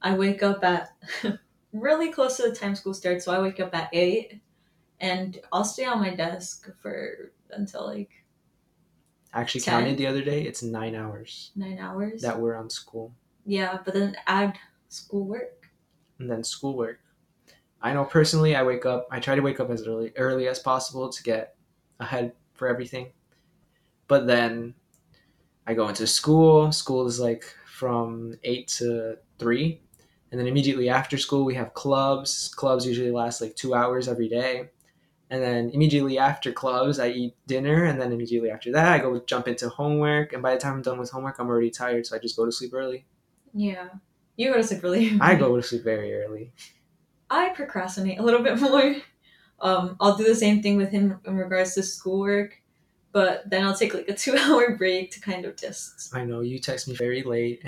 I 0.00 0.14
wake 0.14 0.42
up 0.42 0.62
at 0.64 0.92
really 1.72 2.10
close 2.12 2.36
to 2.36 2.44
the 2.44 2.54
time 2.54 2.74
school 2.76 2.94
starts, 2.94 3.24
so 3.24 3.32
I 3.32 3.40
wake 3.40 3.58
up 3.60 3.74
at 3.74 3.90
eight, 3.92 4.40
and 5.00 5.38
I'll 5.52 5.64
stay 5.64 5.84
on 5.84 5.98
my 6.00 6.14
desk 6.14 6.70
for 6.80 7.32
until 7.50 7.84
like 7.86 8.10
I 9.34 9.40
actually 9.42 9.60
Ten? 9.62 9.80
counted 9.82 9.98
the 9.98 10.06
other 10.06 10.22
day, 10.22 10.42
it's 10.42 10.62
nine 10.62 10.94
hours 10.94 11.50
nine 11.56 11.78
hours. 11.78 12.22
that 12.22 12.40
we're 12.40 12.54
on 12.56 12.70
school. 12.70 13.12
yeah, 13.44 13.78
but 13.84 13.92
then 13.94 14.16
add 14.26 14.56
schoolwork. 14.88 15.70
and 16.18 16.30
then 16.30 16.42
schoolwork. 16.42 16.98
I 17.80 17.92
know 17.92 18.04
personally, 18.04 18.56
I 18.56 18.64
wake 18.64 18.86
up. 18.86 19.06
I 19.10 19.20
try 19.20 19.36
to 19.36 19.42
wake 19.42 19.60
up 19.60 19.70
as 19.70 19.86
early 19.86 20.12
early 20.16 20.48
as 20.48 20.58
possible 20.58 21.08
to 21.10 21.22
get 21.22 21.54
ahead 22.00 22.32
for 22.54 22.68
everything. 22.68 23.12
But 24.08 24.26
then 24.26 24.74
I 25.66 25.74
go 25.74 25.88
into 25.88 26.06
school. 26.06 26.72
School 26.72 27.06
is 27.06 27.20
like 27.20 27.44
from 27.66 28.34
eight 28.42 28.66
to 28.78 29.18
three, 29.38 29.80
and 30.32 30.40
then 30.40 30.48
immediately 30.48 30.88
after 30.88 31.16
school 31.16 31.44
we 31.44 31.54
have 31.54 31.74
clubs. 31.74 32.52
Clubs 32.56 32.84
usually 32.84 33.12
last 33.12 33.40
like 33.40 33.54
two 33.54 33.74
hours 33.74 34.08
every 34.08 34.28
day, 34.28 34.70
and 35.30 35.40
then 35.40 35.70
immediately 35.70 36.18
after 36.18 36.50
clubs 36.50 36.98
I 36.98 37.10
eat 37.10 37.36
dinner, 37.46 37.84
and 37.84 38.00
then 38.00 38.10
immediately 38.12 38.50
after 38.50 38.72
that 38.72 38.88
I 38.88 38.98
go 38.98 39.20
jump 39.20 39.46
into 39.46 39.68
homework. 39.68 40.32
And 40.32 40.42
by 40.42 40.54
the 40.54 40.60
time 40.60 40.74
I'm 40.74 40.82
done 40.82 40.98
with 40.98 41.10
homework, 41.10 41.38
I'm 41.38 41.48
already 41.48 41.70
tired, 41.70 42.06
so 42.06 42.16
I 42.16 42.18
just 42.18 42.36
go 42.36 42.44
to 42.44 42.50
sleep 42.50 42.74
early. 42.74 43.06
Yeah, 43.54 43.88
you 44.38 44.50
go 44.50 44.56
to 44.56 44.62
sleep 44.64 44.82
really. 44.82 45.08
early. 45.10 45.18
I 45.20 45.34
go 45.34 45.54
to 45.56 45.62
sleep 45.62 45.84
very 45.84 46.14
early. 46.14 46.52
I 47.28 47.50
procrastinate 47.50 48.18
a 48.18 48.22
little 48.22 48.42
bit 48.42 48.58
more. 48.66 48.96
Um, 49.60 49.96
I'll 50.00 50.16
do 50.16 50.24
the 50.24 50.34
same 50.34 50.62
thing 50.62 50.76
with 50.78 50.90
him 50.90 51.20
in 51.26 51.36
regards 51.36 51.74
to 51.74 51.82
schoolwork. 51.82 52.62
but 53.12 53.48
then 53.50 53.64
I'll 53.66 53.74
take 53.76 53.92
like 53.94 54.08
a 54.08 54.14
two 54.24 54.36
hour 54.38 54.76
break 54.76 55.10
to 55.12 55.20
kind 55.20 55.44
of 55.44 55.56
just 55.56 56.14
I 56.14 56.24
know 56.24 56.40
you 56.40 56.58
text 56.58 56.88
me 56.88 56.94
very 56.94 57.22
late, 57.22 57.60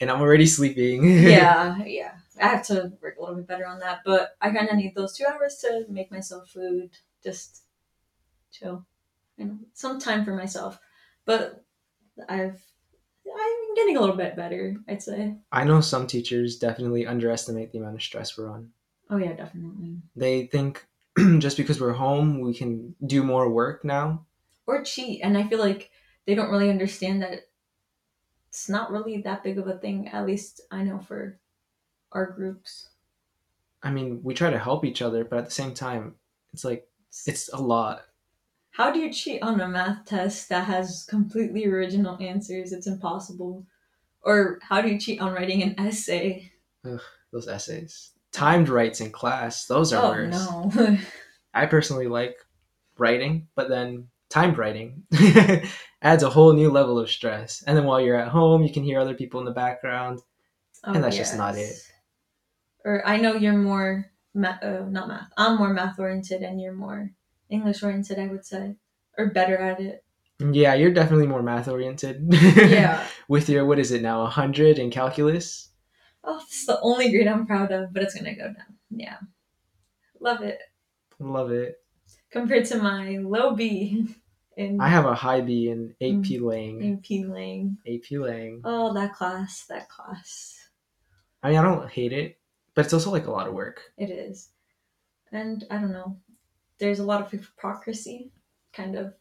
and 0.00 0.10
I'm 0.10 0.20
already 0.22 0.46
sleeping. 0.46 1.04
yeah, 1.04 1.82
yeah. 1.84 2.12
I 2.40 2.46
have 2.48 2.64
to 2.68 2.92
work 3.02 3.16
a 3.18 3.20
little 3.20 3.36
bit 3.36 3.46
better 3.48 3.66
on 3.66 3.80
that, 3.80 4.00
but 4.04 4.36
I 4.40 4.50
kind 4.50 4.68
of 4.70 4.76
need 4.76 4.94
those 4.94 5.14
two 5.16 5.24
hours 5.30 5.56
to 5.62 5.84
make 5.90 6.10
myself 6.10 6.48
food, 6.48 6.90
just 7.22 7.64
chill, 8.52 8.86
and 9.36 9.66
some 9.74 9.98
time 9.98 10.24
for 10.24 10.34
myself. 10.34 10.78
But 11.26 11.64
I've 12.28 12.62
I'm 13.36 13.74
getting 13.74 13.96
a 13.96 14.00
little 14.00 14.16
bit 14.16 14.36
better, 14.36 14.76
I'd 14.88 15.02
say. 15.02 15.36
I 15.52 15.64
know 15.64 15.80
some 15.80 16.06
teachers 16.06 16.58
definitely 16.58 17.06
underestimate 17.06 17.72
the 17.72 17.78
amount 17.78 17.96
of 17.96 18.02
stress 18.02 18.36
we're 18.36 18.50
on. 18.50 18.70
Oh 19.10 19.16
yeah, 19.16 19.32
definitely. 19.32 19.98
They 20.16 20.46
think 20.46 20.86
just 21.38 21.56
because 21.56 21.80
we're 21.80 21.92
home, 21.92 22.40
we 22.40 22.54
can 22.54 22.94
do 23.06 23.22
more 23.22 23.48
work 23.50 23.84
now. 23.84 24.26
Or 24.66 24.84
cheat, 24.84 25.20
and 25.22 25.36
I 25.36 25.48
feel 25.48 25.58
like 25.58 25.90
they 26.26 26.34
don't 26.34 26.50
really 26.50 26.70
understand 26.70 27.22
that 27.22 27.48
it's 28.48 28.68
not 28.68 28.90
really 28.90 29.22
that 29.22 29.42
big 29.42 29.58
of 29.58 29.66
a 29.66 29.78
thing. 29.78 30.08
At 30.08 30.26
least 30.26 30.60
I 30.70 30.82
know 30.82 30.98
for 30.98 31.38
our 32.12 32.26
groups. 32.26 32.88
I 33.82 33.90
mean, 33.90 34.20
we 34.22 34.34
try 34.34 34.50
to 34.50 34.58
help 34.58 34.84
each 34.84 35.02
other, 35.02 35.24
but 35.24 35.38
at 35.38 35.44
the 35.46 35.50
same 35.50 35.74
time, 35.74 36.16
it's 36.52 36.64
like 36.64 36.86
it's 37.26 37.48
a 37.52 37.60
lot. 37.60 38.02
How 38.80 38.90
do 38.90 38.98
you 38.98 39.12
cheat 39.12 39.42
on 39.42 39.60
a 39.60 39.68
math 39.68 40.06
test 40.06 40.48
that 40.48 40.64
has 40.64 41.06
completely 41.06 41.66
original 41.66 42.16
answers? 42.18 42.72
It's 42.72 42.86
impossible. 42.86 43.66
Or 44.22 44.58
how 44.62 44.80
do 44.80 44.88
you 44.88 44.98
cheat 44.98 45.20
on 45.20 45.34
writing 45.34 45.62
an 45.62 45.78
essay? 45.78 46.50
Ugh, 46.86 46.98
Those 47.30 47.46
essays, 47.46 48.12
timed 48.32 48.70
writes 48.70 49.02
in 49.02 49.12
class, 49.12 49.66
those 49.66 49.92
are 49.92 50.02
oh 50.02 50.10
worse. 50.12 50.32
no. 50.32 50.96
I 51.54 51.66
personally 51.66 52.06
like 52.06 52.38
writing, 52.96 53.48
but 53.54 53.68
then 53.68 54.08
timed 54.30 54.56
writing 54.56 55.02
adds 56.00 56.22
a 56.22 56.30
whole 56.30 56.54
new 56.54 56.70
level 56.70 56.98
of 56.98 57.10
stress. 57.10 57.62
And 57.66 57.76
then 57.76 57.84
while 57.84 58.00
you're 58.00 58.16
at 58.16 58.28
home, 58.28 58.62
you 58.62 58.72
can 58.72 58.82
hear 58.82 58.98
other 58.98 59.12
people 59.12 59.40
in 59.40 59.44
the 59.44 59.52
background. 59.52 60.20
Oh, 60.84 60.94
And 60.94 61.04
that's 61.04 61.18
just 61.18 61.36
not 61.36 61.54
it. 61.54 61.74
Or 62.86 63.06
I 63.06 63.18
know 63.18 63.34
you're 63.34 63.52
more 63.52 64.06
ma- 64.32 64.56
uh, 64.62 64.86
not 64.88 65.08
math. 65.08 65.28
I'm 65.36 65.58
more 65.58 65.74
math 65.74 65.98
oriented, 65.98 66.40
and 66.40 66.58
you're 66.58 66.72
more 66.72 67.10
English 67.50 67.82
oriented. 67.82 68.18
I 68.18 68.26
would 68.26 68.44
say, 68.44 68.76
or 69.18 69.30
better 69.30 69.56
at 69.56 69.80
it. 69.80 70.04
Yeah, 70.40 70.74
you're 70.74 70.92
definitely 70.92 71.26
more 71.26 71.42
math 71.42 71.68
oriented. 71.68 72.26
Yeah. 72.30 73.04
With 73.28 73.48
your 73.48 73.66
what 73.66 73.78
is 73.78 73.92
it 73.92 74.02
now, 74.02 74.24
hundred 74.26 74.78
in 74.78 74.90
calculus? 74.90 75.68
Oh, 76.24 76.38
this 76.38 76.60
is 76.60 76.66
the 76.66 76.80
only 76.80 77.10
grade 77.10 77.28
I'm 77.28 77.46
proud 77.46 77.72
of, 77.72 77.92
but 77.92 78.02
it's 78.02 78.14
gonna 78.14 78.34
go 78.34 78.44
down. 78.44 78.76
Yeah, 78.90 79.18
love 80.20 80.42
it. 80.42 80.58
Love 81.18 81.50
it. 81.50 81.76
Compared 82.30 82.64
to 82.66 82.78
my 82.78 83.18
low 83.18 83.54
B 83.54 84.06
in 84.56 84.80
I 84.80 84.88
have 84.88 85.06
a 85.06 85.14
high 85.14 85.40
B 85.40 85.68
in 85.68 85.94
AP 86.00 86.24
mm. 86.24 86.40
Lang. 86.42 86.82
in 86.82 86.98
P 86.98 87.24
Lang. 87.24 87.78
AP 87.86 88.18
Lang. 88.18 88.60
Oh, 88.64 88.92
that 88.94 89.14
class, 89.14 89.64
that 89.68 89.88
class. 89.88 90.56
I 91.42 91.50
mean, 91.50 91.58
I 91.58 91.62
don't 91.62 91.90
hate 91.90 92.12
it, 92.12 92.38
but 92.74 92.84
it's 92.84 92.94
also 92.94 93.10
like 93.10 93.26
a 93.26 93.30
lot 93.30 93.48
of 93.48 93.54
work. 93.54 93.80
It 93.96 94.10
is. 94.10 94.50
And 95.32 95.64
I 95.70 95.78
don't 95.78 95.92
know. 95.92 96.18
There's 96.80 96.98
a 96.98 97.04
lot 97.04 97.20
of 97.20 97.30
hypocrisy 97.30 98.32
kind 98.72 98.96
of 98.96 99.14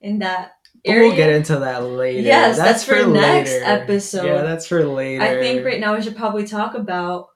in 0.00 0.18
that 0.20 0.52
area. 0.84 1.08
we'll 1.08 1.16
get 1.16 1.30
into 1.30 1.56
that 1.60 1.82
later. 1.84 2.20
Yes, 2.20 2.56
that's 2.56 2.84
for 2.84 3.06
next 3.06 3.52
later. 3.52 3.64
episode. 3.64 4.26
Yeah, 4.26 4.42
that's 4.42 4.66
for 4.66 4.84
later. 4.84 5.22
I 5.22 5.40
think 5.40 5.64
right 5.64 5.80
now 5.80 5.96
we 5.96 6.02
should 6.02 6.16
probably 6.16 6.46
talk 6.46 6.74
about 6.74 7.28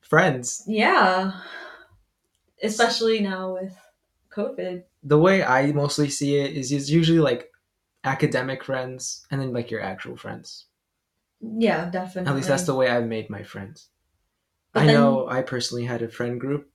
friends. 0.00 0.62
yeah. 0.66 1.32
Especially 2.62 3.20
now 3.20 3.52
with 3.52 3.76
COVID. 4.34 4.82
The 5.02 5.18
way 5.18 5.44
I 5.44 5.72
mostly 5.72 6.08
see 6.08 6.36
it 6.38 6.52
is 6.56 6.72
it's 6.72 6.88
usually 6.88 7.18
like 7.18 7.50
academic 8.02 8.64
friends 8.64 9.26
and 9.30 9.40
then 9.40 9.52
like 9.52 9.70
your 9.70 9.82
actual 9.82 10.16
friends. 10.16 10.66
Yeah, 11.40 11.90
definitely. 11.90 12.30
At 12.30 12.36
least 12.36 12.48
that's 12.48 12.62
the 12.64 12.74
way 12.74 12.88
I've 12.88 13.06
made 13.06 13.28
my 13.28 13.42
friends. 13.42 13.88
But 14.72 14.84
I 14.84 14.86
then- 14.86 14.94
know 14.94 15.28
I 15.28 15.42
personally 15.42 15.84
had 15.84 16.00
a 16.02 16.08
friend 16.08 16.40
group 16.40 16.70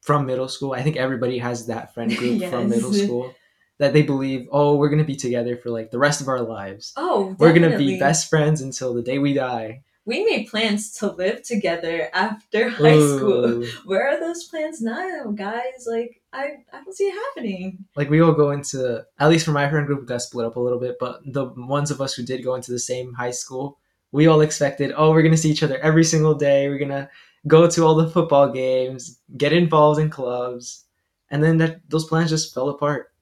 from 0.00 0.26
middle 0.26 0.48
school. 0.48 0.72
I 0.72 0.82
think 0.82 0.96
everybody 0.96 1.38
has 1.38 1.66
that 1.66 1.94
friend 1.94 2.14
group 2.16 2.42
from 2.50 2.68
middle 2.68 2.92
school 2.92 3.34
that 3.78 3.92
they 3.94 4.02
believe, 4.02 4.46
oh, 4.52 4.76
we're 4.76 4.90
gonna 4.90 5.04
be 5.04 5.16
together 5.16 5.56
for 5.56 5.70
like 5.70 5.90
the 5.90 5.98
rest 5.98 6.20
of 6.20 6.28
our 6.28 6.40
lives. 6.42 6.92
Oh, 6.96 7.34
We're 7.38 7.52
gonna 7.54 7.78
be 7.78 7.98
best 7.98 8.28
friends 8.28 8.60
until 8.60 8.94
the 8.94 9.02
day 9.02 9.18
we 9.18 9.32
die. 9.32 9.82
We 10.06 10.24
made 10.24 10.48
plans 10.48 10.92
to 10.98 11.12
live 11.12 11.42
together 11.42 12.08
after 12.12 12.68
high 12.68 12.98
school. 12.98 13.64
Where 13.84 14.08
are 14.08 14.18
those 14.18 14.44
plans 14.44 14.80
now, 14.82 15.30
guys? 15.34 15.86
Like 15.86 16.20
I 16.32 16.44
I 16.72 16.82
don't 16.84 16.94
see 16.94 17.04
it 17.04 17.14
happening. 17.14 17.84
Like 17.96 18.10
we 18.10 18.20
all 18.20 18.32
go 18.32 18.50
into 18.50 19.04
at 19.18 19.28
least 19.30 19.44
for 19.44 19.52
my 19.52 19.68
friend 19.68 19.86
group, 19.86 20.00
we 20.00 20.06
got 20.06 20.22
split 20.22 20.46
up 20.46 20.56
a 20.56 20.60
little 20.60 20.80
bit, 20.80 20.96
but 20.98 21.20
the 21.24 21.46
ones 21.46 21.90
of 21.90 22.00
us 22.00 22.14
who 22.14 22.22
did 22.22 22.44
go 22.44 22.54
into 22.54 22.72
the 22.72 22.78
same 22.78 23.14
high 23.14 23.30
school, 23.30 23.78
we 24.12 24.26
all 24.26 24.40
expected, 24.40 24.92
oh, 24.96 25.10
we're 25.10 25.22
gonna 25.22 25.36
see 25.36 25.50
each 25.50 25.62
other 25.62 25.78
every 25.78 26.04
single 26.04 26.34
day. 26.34 26.68
We're 26.68 26.78
gonna 26.78 27.08
go 27.46 27.68
to 27.68 27.84
all 27.84 27.94
the 27.94 28.08
football 28.10 28.50
games, 28.52 29.20
get 29.36 29.52
involved 29.52 30.00
in 30.00 30.10
clubs, 30.10 30.84
and 31.30 31.42
then 31.42 31.58
that, 31.58 31.80
those 31.88 32.06
plans 32.06 32.30
just 32.30 32.52
fell 32.54 32.68
apart. 32.68 33.12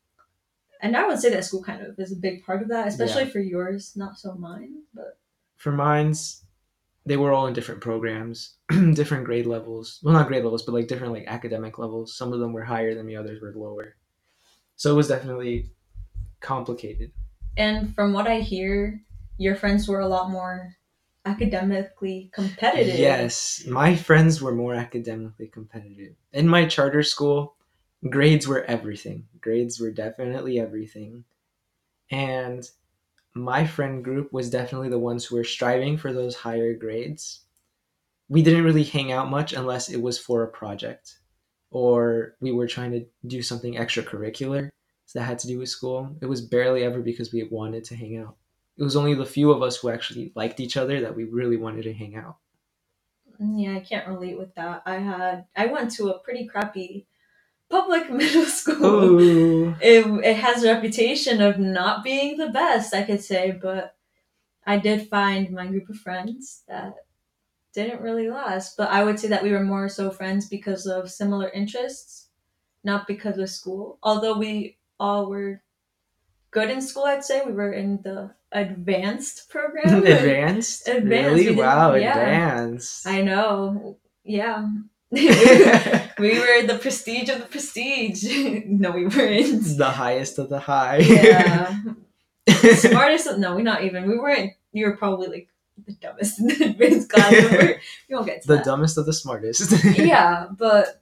And 0.81 0.97
I 0.97 1.07
would 1.07 1.19
say 1.19 1.31
that 1.31 1.45
school 1.45 1.63
kind 1.63 1.85
of 1.85 1.99
is 1.99 2.13
a 2.13 2.17
big 2.17 2.45
part 2.45 2.63
of 2.63 2.69
that, 2.69 2.87
especially 2.89 3.27
for 3.27 3.41
yours, 3.41 3.93
not 3.97 4.19
so 4.19 4.35
mine. 4.35 4.83
But 4.95 5.19
For 5.57 5.73
mines, 5.73 6.45
they 7.05 7.17
were 7.17 7.33
all 7.33 7.47
in 7.49 7.53
different 7.55 7.81
programs, 7.81 8.55
different 8.95 9.25
grade 9.25 9.47
levels. 9.47 9.99
Well, 10.03 10.15
not 10.15 10.29
grade 10.29 10.45
levels, 10.45 10.63
but 10.63 10.75
like 10.75 10.87
different 10.89 11.13
like 11.13 11.25
academic 11.27 11.79
levels. 11.79 12.17
Some 12.17 12.33
of 12.33 12.39
them 12.39 12.53
were 12.53 12.65
higher 12.65 12.95
than 12.95 13.07
the 13.07 13.17
others 13.17 13.41
were 13.43 13.53
lower. 13.57 13.97
So 14.77 14.93
it 14.93 14.97
was 14.97 15.09
definitely 15.09 15.71
complicated. 16.41 17.11
and 17.57 17.93
from 17.95 18.13
what 18.13 18.29
I 18.29 18.39
hear, 18.41 19.03
your 19.37 19.57
friends 19.57 19.89
were 19.89 20.01
a 20.01 20.07
lot 20.09 20.31
more 20.31 20.77
academically 21.29 22.31
competitive. 22.33 22.99
Yes, 22.99 23.65
my 23.67 23.95
friends 23.95 24.41
were 24.41 24.55
more 24.55 24.75
academically 24.75 25.49
competitive. 25.49 26.15
In 26.33 26.49
my 26.49 26.67
charter 26.67 27.03
school, 27.03 27.57
grades 28.09 28.47
were 28.49 28.65
everything. 28.65 29.27
Grades 29.41 29.81
were 29.81 29.91
definitely 29.91 30.59
everything. 30.59 31.25
And 32.11 32.69
my 33.35 33.67
friend 33.67 34.03
group 34.03 34.33
was 34.33 34.51
definitely 34.51 34.89
the 34.89 34.99
ones 34.99 35.25
who 35.25 35.37
were 35.37 35.45
striving 35.45 35.97
for 35.97 36.13
those 36.13 36.37
higher 36.37 36.75
grades. 36.75 37.41
We 38.29 38.43
didn't 38.43 38.65
really 38.65 38.85
hang 38.85 39.13
out 39.13 39.31
much 39.31 39.53
unless 39.53 39.89
it 39.89 40.01
was 40.03 40.19
for 40.19 40.43
a 40.43 40.49
project 40.49 41.19
or 41.71 42.37
we 42.41 42.53
were 42.53 42.67
trying 42.67 42.93
to 42.93 43.07
do 43.27 43.43
something 43.43 43.75
extracurricular 43.75 44.71
that 45.15 45.23
had 45.23 45.39
to 45.41 45.49
do 45.49 45.59
with 45.59 45.69
school. 45.69 46.17
It 46.21 46.27
was 46.27 46.41
barely 46.41 46.85
ever 46.85 47.01
because 47.01 47.33
we 47.33 47.43
wanted 47.45 47.85
to 47.85 47.97
hang 47.97 48.19
out. 48.19 48.37
It 48.79 48.85
was 48.85 48.97
only 48.97 49.15
the 49.15 49.27
few 49.27 49.51
of 49.51 49.63
us 49.63 49.77
who 49.77 49.91
actually 49.91 50.33
liked 50.37 50.61
each 50.61 50.77
other 50.77 51.01
that 51.01 51.17
we 51.17 51.25
really 51.25 51.57
wanted 51.57 51.83
to 51.83 51.93
hang 51.93 52.15
out. 52.15 52.37
Yeah, 53.41 53.75
I 53.75 53.81
can't 53.81 54.09
relate 54.09 54.39
with 54.39 54.55
that. 54.55 54.83
I 54.87 54.97
had 54.97 55.47
I 55.57 55.67
went 55.67 55.93
to 55.93 56.11
a 56.11 56.19
pretty 56.21 56.47
crappy 56.47 57.07
public 57.69 58.11
middle 58.21 58.47
school. 58.47 59.21
Ooh. 59.21 59.77
It 59.81 60.07
it 60.25 60.37
has 60.37 60.63
a 60.63 60.73
reputation 60.73 61.41
of 61.41 61.59
not 61.59 62.05
being 62.05 62.37
the 62.37 62.51
best, 62.51 62.95
I 62.95 63.03
could 63.03 63.23
say, 63.23 63.51
but 63.51 63.97
I 64.67 64.79
did 64.79 65.09
find 65.09 65.51
my 65.51 65.67
group 65.67 65.89
of 65.89 65.97
friends 65.97 66.63
that 66.69 66.95
didn't 67.73 68.03
really 68.03 68.31
last. 68.31 68.77
But 68.77 68.91
I 68.91 69.05
would 69.05 69.19
say 69.19 69.29
that 69.29 69.43
we 69.43 69.53
were 69.53 69.65
more 69.65 69.89
so 69.89 70.11
friends 70.11 70.49
because 70.49 70.87
of 70.87 71.11
similar 71.11 71.49
interests, 71.51 72.29
not 72.85 73.07
because 73.07 73.39
of 73.39 73.51
school. 73.51 73.99
Although 74.03 74.39
we 74.39 74.79
all 75.01 75.29
were 75.29 75.63
good 76.51 76.71
in 76.71 76.81
school, 76.81 77.05
I'd 77.05 77.25
say 77.25 77.43
we 77.45 77.53
were 77.53 77.73
in 77.73 78.01
the 78.03 78.31
advanced 78.53 79.49
program. 79.51 79.97
advanced? 80.05 80.89
Advanced, 80.89 81.45
Really? 81.45 81.55
Wow, 81.55 81.95
yeah. 81.95 82.19
advanced. 82.19 83.07
I 83.07 83.23
know. 83.23 83.97
Yeah. 84.25 84.67
we 85.11 85.19
were 86.39 86.67
the 86.67 86.79
prestige 86.81 87.29
of 87.31 87.39
the 87.41 87.47
prestige. 87.51 88.25
no, 88.67 88.91
we 88.91 89.07
weren't. 89.07 89.79
the 89.79 89.91
highest 89.91 90.39
of 90.39 90.51
the 90.51 90.61
high. 90.61 90.99
Yeah. 90.99 91.75
Smartest 92.75 93.27
of, 93.27 93.39
no, 93.39 93.55
we're 93.57 93.63
not 93.63 93.85
even. 93.85 94.07
We 94.09 94.19
weren't 94.19 94.53
you 94.73 94.87
were 94.87 94.97
probably 94.97 95.29
like 95.29 95.49
the 95.87 95.93
dumbest 95.95 96.41
in 96.41 96.49
the 96.49 96.65
advanced 96.67 97.09
class. 97.11 97.33
we 98.09 98.15
won't 98.15 98.27
get 98.27 98.43
to 98.43 98.49
the 98.49 98.57
that. 98.57 98.65
dumbest 98.65 98.99
of 98.99 99.07
the 99.07 99.13
smartest. 99.13 99.73
yeah, 99.99 100.47
but 100.57 101.01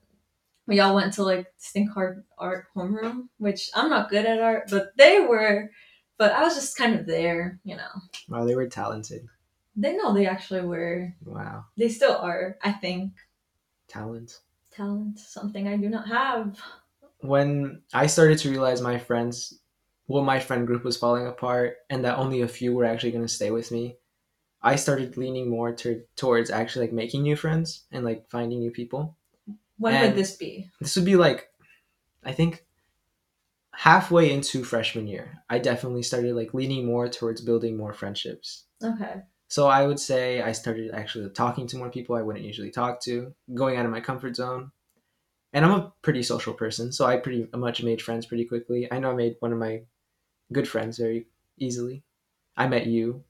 we 0.67 0.81
all 0.81 0.95
went 0.95 1.15
to 1.15 1.23
like 1.23 1.47
stink 1.59 1.91
hard 1.93 2.25
art 2.39 2.67
homeroom, 2.75 3.29
which 3.39 3.71
I'm 3.75 3.91
not 3.91 4.11
good 4.11 4.27
at 4.27 4.41
art, 4.41 4.69
but 4.71 4.97
they 4.97 5.21
were 5.21 5.71
but 6.19 6.33
I 6.33 6.43
was 6.43 6.55
just 6.55 6.77
kind 6.77 6.99
of 6.99 7.07
there, 7.07 7.61
you 7.65 7.77
know. 7.77 7.89
wow, 8.29 8.45
they 8.45 8.55
were 8.55 8.69
talented. 8.69 9.27
They 9.77 9.95
know 9.95 10.15
they 10.15 10.27
actually 10.27 10.63
were. 10.63 11.15
Wow, 11.25 11.67
They 11.77 11.89
still 11.89 12.17
are, 12.17 12.57
I 12.63 12.73
think. 12.73 13.13
talent. 13.89 14.41
Talent, 14.73 15.19
something 15.19 15.69
I 15.69 15.77
do 15.77 15.89
not 15.89 16.09
have. 16.09 16.59
When 17.21 17.83
I 17.93 18.07
started 18.07 18.39
to 18.41 18.51
realize 18.51 18.81
my 18.81 18.99
friends, 18.99 19.59
well, 20.07 20.23
my 20.23 20.41
friend 20.41 20.67
group 20.67 20.85
was 20.85 20.97
falling 20.97 21.27
apart, 21.27 21.77
and 21.91 22.05
that 22.05 22.19
only 22.19 22.41
a 22.41 22.49
few 22.49 22.75
were 22.75 22.85
actually 22.85 23.11
going 23.11 23.25
to 23.25 23.29
stay 23.29 23.51
with 23.51 23.71
me, 23.71 23.97
I 24.63 24.77
started 24.77 25.17
leaning 25.17 25.49
more 25.51 25.73
to, 25.77 26.03
towards 26.17 26.51
actually 26.51 26.87
like 26.87 26.93
making 26.95 27.23
new 27.23 27.37
friends 27.37 27.85
and 27.93 28.05
like 28.05 28.29
finding 28.31 28.61
new 28.61 28.71
people. 28.71 29.17
When 29.79 29.95
And- 29.95 30.07
would 30.09 30.17
this 30.17 30.37
be? 30.37 30.71
This 30.81 30.97
would 30.97 31.05
be 31.05 31.17
like, 31.17 31.49
I 32.25 32.33
think, 32.33 32.65
halfway 33.73 34.33
into 34.33 34.65
freshman 34.65 35.07
year, 35.07 35.43
I 35.51 35.59
definitely 35.59 36.03
started 36.03 36.35
like 36.35 36.55
leaning 36.55 36.87
more 36.87 37.09
towards 37.09 37.41
building 37.41 37.77
more 37.77 37.93
friendships. 37.93 38.65
Okay. 38.83 39.23
So 39.49 39.67
I 39.69 39.87
would 39.87 40.01
say 40.01 40.43
I 40.43 40.53
started 40.53 40.91
actually 40.93 41.29
talking 41.31 41.67
to 41.69 41.77
more 41.77 41.91
people 41.91 42.17
I 42.17 42.23
wouldn't 42.23 42.45
usually 42.45 42.71
talk 42.71 43.01
to, 43.03 43.35
going 43.55 43.77
out 43.77 43.85
of 43.85 43.93
my 43.93 44.01
comfort 44.01 44.35
zone. 44.35 44.73
And 45.53 45.65
I'm 45.65 45.71
a 45.81 45.93
pretty 46.03 46.23
social 46.23 46.53
person, 46.53 46.91
so 46.93 47.07
I 47.07 47.17
pretty 47.19 47.49
much 47.55 47.83
made 47.83 48.03
friends 48.03 48.27
pretty 48.27 48.45
quickly. 48.45 48.91
I 48.91 48.99
know 48.99 49.11
I 49.13 49.15
made 49.15 49.37
one 49.41 49.53
of 49.53 49.59
my 49.59 49.83
good 50.53 50.69
friends 50.69 50.99
very 50.99 51.27
easily. 51.59 52.03
I 52.57 52.67
met 52.67 52.87
you. 52.87 53.23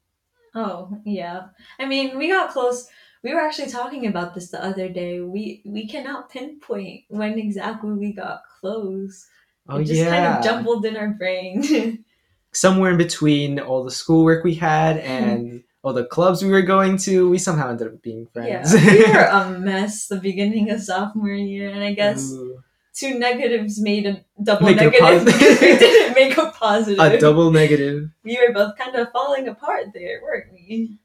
Oh, 0.55 0.99
yeah. 1.05 1.49
I 1.79 1.85
mean, 1.87 2.17
we 2.17 2.29
got 2.29 2.51
close. 2.51 2.89
We 3.27 3.35
were 3.35 3.41
actually 3.41 3.73
talking 3.73 4.07
about 4.07 4.37
this 4.37 4.53
the 4.53 4.65
other 4.65 4.89
day. 4.89 5.21
We 5.21 5.61
we 5.65 5.89
cannot 5.89 6.31
pinpoint 6.31 7.07
when 7.09 7.41
exactly 7.41 7.91
we 7.91 8.13
got 8.13 8.43
close. 8.61 9.27
Oh 9.69 9.79
it 9.79 9.85
just 9.87 10.01
yeah. 10.01 10.11
kind 10.11 10.27
of 10.27 10.45
jumbled 10.45 10.87
in 10.87 10.97
our 10.97 11.09
brain. 11.09 12.05
Somewhere 12.53 12.93
in 12.93 12.99
between 12.99 13.59
all 13.59 13.83
the 13.83 13.91
schoolwork 13.91 14.45
we 14.45 14.55
had 14.55 14.99
and 15.15 15.65
all 15.83 15.93
the 15.93 16.05
clubs 16.05 16.41
we 16.45 16.51
were 16.51 16.63
going 16.63 16.99
to, 16.99 17.29
we 17.29 17.39
somehow 17.39 17.69
ended 17.71 17.89
up 17.89 18.01
being 18.01 18.29
yeah, 18.37 18.63
friends. 18.63 18.75
we 18.75 19.05
were 19.13 19.25
a 19.25 19.59
mess 19.59 20.07
the 20.07 20.21
beginning 20.21 20.71
of 20.71 20.81
sophomore 20.81 21.31
year, 21.31 21.71
and 21.71 21.83
I 21.83 21.95
guess 21.95 22.31
Ooh. 22.31 22.63
two 22.95 23.19
negatives 23.19 23.81
made 23.81 24.07
a 24.07 24.25
double 24.41 24.67
Make 24.67 24.77
negative 24.77 25.25
because 25.25 25.61
we 25.61 25.77
didn't 25.79 26.15
make 26.15 26.39
a 26.39 26.53
positive. 26.53 27.01
a 27.01 27.19
double 27.19 27.51
negative. 27.51 28.09
we 28.23 28.39
were 28.39 28.55
both 28.55 28.79
kind 28.79 28.95
of 28.95 29.11
falling 29.11 29.49
apart 29.49 29.87
there, 29.93 30.21
weren't 30.23 30.53
we? 30.53 31.01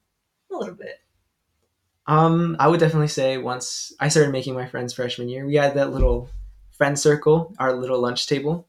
A 0.51 0.55
little 0.55 0.75
bit. 0.75 1.00
Um, 2.07 2.55
I 2.59 2.67
would 2.67 2.79
definitely 2.79 3.07
say 3.07 3.37
once 3.37 3.93
I 3.99 4.09
started 4.09 4.31
making 4.31 4.53
my 4.53 4.67
friends 4.67 4.93
freshman 4.93 5.29
year, 5.29 5.45
we 5.45 5.55
had 5.55 5.75
that 5.75 5.91
little 5.91 6.29
friend 6.71 6.97
circle, 6.97 7.53
our 7.59 7.73
little 7.73 7.99
lunch 7.99 8.27
table. 8.27 8.67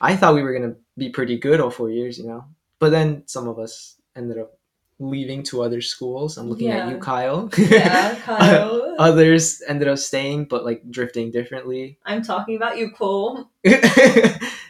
I 0.00 0.16
thought 0.16 0.34
we 0.34 0.42
were 0.42 0.52
gonna 0.52 0.74
be 0.98 1.08
pretty 1.08 1.38
good 1.38 1.60
all 1.60 1.70
four 1.70 1.90
years, 1.90 2.18
you 2.18 2.26
know. 2.26 2.44
But 2.78 2.90
then 2.90 3.22
some 3.26 3.48
of 3.48 3.58
us 3.58 3.96
ended 4.16 4.38
up 4.38 4.58
leaving 4.98 5.42
to 5.44 5.62
other 5.62 5.80
schools. 5.80 6.36
I'm 6.36 6.48
looking 6.48 6.70
at 6.70 6.88
you, 6.88 6.98
Kyle. 6.98 7.48
Yeah, 7.56 8.14
Kyle. 8.20 8.94
Others 8.98 9.62
ended 9.66 9.88
up 9.88 9.98
staying, 9.98 10.44
but 10.46 10.64
like 10.64 10.88
drifting 10.90 11.30
differently. 11.30 11.98
I'm 12.04 12.22
talking 12.22 12.56
about 12.56 12.78
you, 12.78 12.90
Cole. 12.90 13.48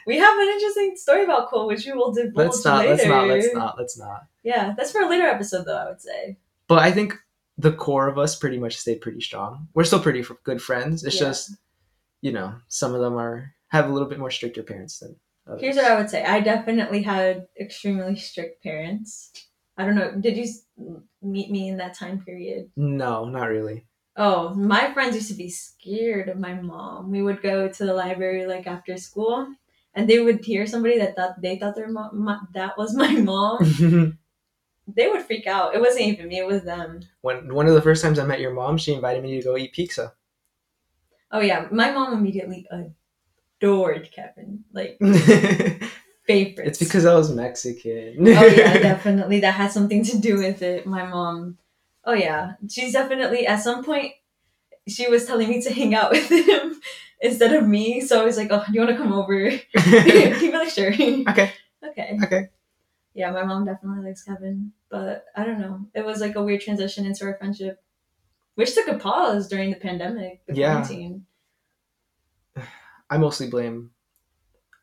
We 0.06 0.18
have 0.18 0.38
an 0.38 0.48
interesting 0.48 0.96
story 0.96 1.24
about 1.24 1.48
Cole, 1.48 1.66
which 1.66 1.86
we 1.86 1.92
will 1.92 2.12
divulge 2.12 2.36
let's 2.36 2.64
not. 2.64 2.78
later. 2.80 2.90
Let's 2.90 3.06
not. 3.06 3.28
Let's 3.28 3.54
not. 3.54 3.78
Let's 3.78 3.98
not. 3.98 4.26
Yeah, 4.42 4.74
that's 4.76 4.92
for 4.92 5.00
a 5.00 5.08
later 5.08 5.24
episode, 5.24 5.64
though. 5.64 5.76
I 5.76 5.88
would 5.88 6.00
say. 6.00 6.36
But 6.68 6.80
I 6.80 6.92
think 6.92 7.16
the 7.58 7.72
core 7.72 8.08
of 8.08 8.18
us 8.18 8.36
pretty 8.36 8.58
much 8.58 8.76
stayed 8.76 9.00
pretty 9.00 9.20
strong. 9.20 9.68
We're 9.74 9.84
still 9.84 10.00
pretty 10.00 10.24
good 10.44 10.60
friends. 10.62 11.04
It's 11.04 11.14
Yeah. 11.20 11.28
just, 11.28 11.52
you 12.20 12.32
know, 12.32 12.54
some 12.68 12.94
of 12.94 13.00
them 13.00 13.14
are 13.16 13.54
have 13.68 13.88
a 13.88 13.92
little 13.92 14.08
bit 14.08 14.18
more 14.18 14.30
stricter 14.30 14.62
parents 14.62 14.98
than 15.00 15.16
others. 15.46 15.60
Here's 15.60 15.76
what 15.76 15.84
I 15.86 15.96
would 15.98 16.10
say. 16.10 16.24
I 16.24 16.40
definitely 16.40 17.02
had 17.02 17.46
extremely 17.60 18.16
strict 18.16 18.62
parents. 18.62 19.32
I 19.76 19.84
don't 19.84 19.96
know. 19.96 20.12
Did 20.20 20.36
you 20.36 21.02
meet 21.22 21.50
me 21.50 21.68
in 21.68 21.78
that 21.78 21.94
time 21.94 22.24
period? 22.24 22.70
No, 22.76 23.24
not 23.24 23.48
really. 23.48 23.86
Oh, 24.16 24.54
my 24.54 24.92
friends 24.92 25.16
used 25.16 25.28
to 25.28 25.34
be 25.34 25.50
scared 25.50 26.28
of 26.28 26.38
my 26.38 26.54
mom. 26.54 27.10
We 27.10 27.22
would 27.22 27.42
go 27.42 27.66
to 27.68 27.84
the 27.86 27.94
library 27.94 28.46
like 28.46 28.68
after 28.68 28.96
school, 28.96 29.48
and 29.92 30.08
they 30.08 30.20
would 30.20 30.44
hear 30.44 30.66
somebody 30.66 30.98
that 31.00 31.16
thought 31.16 31.42
they 31.42 31.58
thought 31.58 31.74
their 31.74 31.88
mom 31.88 32.46
that 32.54 32.78
was 32.78 32.94
my 32.94 33.10
mom. 33.16 34.18
they 34.86 35.08
would 35.08 35.22
freak 35.22 35.46
out. 35.46 35.74
It 35.74 35.80
wasn't 35.80 36.06
even 36.06 36.28
me; 36.28 36.38
it 36.38 36.46
was 36.46 36.62
them. 36.62 37.00
when 37.22 37.54
one 37.54 37.66
of 37.66 37.74
the 37.74 37.82
first 37.82 38.02
times 38.02 38.18
I 38.18 38.24
met 38.24 38.40
your 38.40 38.52
mom, 38.52 38.78
she 38.78 38.92
invited 38.94 39.22
me 39.22 39.36
to 39.36 39.44
go 39.44 39.56
eat 39.56 39.72
pizza. 39.72 40.12
Oh 41.30 41.40
yeah, 41.40 41.66
my 41.70 41.90
mom 41.90 42.12
immediately 42.14 42.66
adored 43.60 44.10
Kevin, 44.14 44.64
like 44.72 44.98
favorite. 46.26 46.68
it's 46.68 46.78
because 46.78 47.04
I 47.04 47.14
was 47.14 47.34
Mexican. 47.34 48.16
oh 48.28 48.46
yeah, 48.46 48.78
definitely 48.78 49.40
that 49.40 49.54
has 49.54 49.72
something 49.72 50.04
to 50.04 50.18
do 50.18 50.38
with 50.38 50.62
it. 50.62 50.86
My 50.86 51.04
mom. 51.06 51.58
Oh 52.04 52.12
yeah, 52.12 52.52
she's 52.68 52.92
definitely 52.92 53.46
at 53.46 53.62
some 53.62 53.82
point 53.82 54.12
she 54.86 55.08
was 55.08 55.24
telling 55.24 55.48
me 55.48 55.62
to 55.62 55.72
hang 55.72 55.94
out 55.94 56.10
with 56.10 56.28
him 56.30 56.80
instead 57.20 57.54
of 57.54 57.66
me. 57.66 58.00
So 58.02 58.20
I 58.20 58.24
was 58.24 58.36
like, 58.36 58.48
"Oh, 58.50 58.62
do 58.66 58.72
you 58.72 58.80
want 58.80 58.96
to 58.96 59.02
come 59.02 59.12
over?" 59.12 59.50
Be 59.74 60.52
like, 60.52 60.68
"Sure." 60.70 60.92
okay. 60.92 61.52
okay. 61.82 62.18
Okay. 62.22 62.48
Yeah, 63.14 63.30
my 63.30 63.44
mom 63.44 63.64
definitely 63.64 64.04
likes 64.04 64.24
Kevin, 64.24 64.72
but 64.88 65.24
I 65.36 65.44
don't 65.44 65.60
know. 65.60 65.86
It 65.94 66.04
was 66.04 66.20
like 66.20 66.34
a 66.34 66.42
weird 66.42 66.60
transition 66.62 67.06
into 67.06 67.24
our 67.24 67.36
friendship, 67.36 67.80
which 68.56 68.74
took 68.74 68.88
a 68.88 68.98
pause 68.98 69.46
during 69.48 69.70
the 69.70 69.76
pandemic, 69.76 70.44
the 70.46 70.54
Yeah. 70.54 70.72
quarantine. 70.82 71.26
I 73.10 73.18
mostly 73.18 73.48
blame 73.48 73.90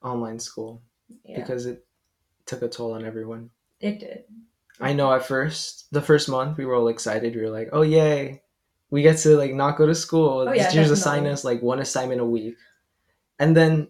online 0.01 0.39
school 0.39 0.81
Yeah, 1.25 1.39
because 1.39 1.65
it 1.65 1.85
took 2.45 2.61
a 2.61 2.69
toll 2.69 2.93
on 2.93 3.03
everyone. 3.05 3.49
it 3.79 3.99
did. 3.99 4.23
I 4.79 4.93
know 4.93 5.11
at 5.13 5.25
first, 5.25 5.91
the 5.91 6.01
first 6.01 6.27
month, 6.29 6.57
we 6.57 6.65
were 6.65 6.73
all 6.75 6.87
excited. 6.87 7.35
We 7.35 7.41
were 7.41 7.49
like, 7.51 7.69
"Oh 7.71 7.81
yay, 7.83 8.41
we 8.89 9.01
get 9.03 9.17
to 9.19 9.35
like 9.37 9.53
not 9.53 9.77
go 9.77 9.85
to 9.85 9.93
school. 9.93 10.47
Oh, 10.47 10.51
yeah, 10.53 10.69
Teachers 10.69 10.89
assign 10.89 11.27
us 11.27 11.43
like 11.43 11.61
one 11.61 11.79
assignment 11.79 12.21
a 12.21 12.25
week," 12.25 12.57
and 13.37 13.55
then 13.55 13.89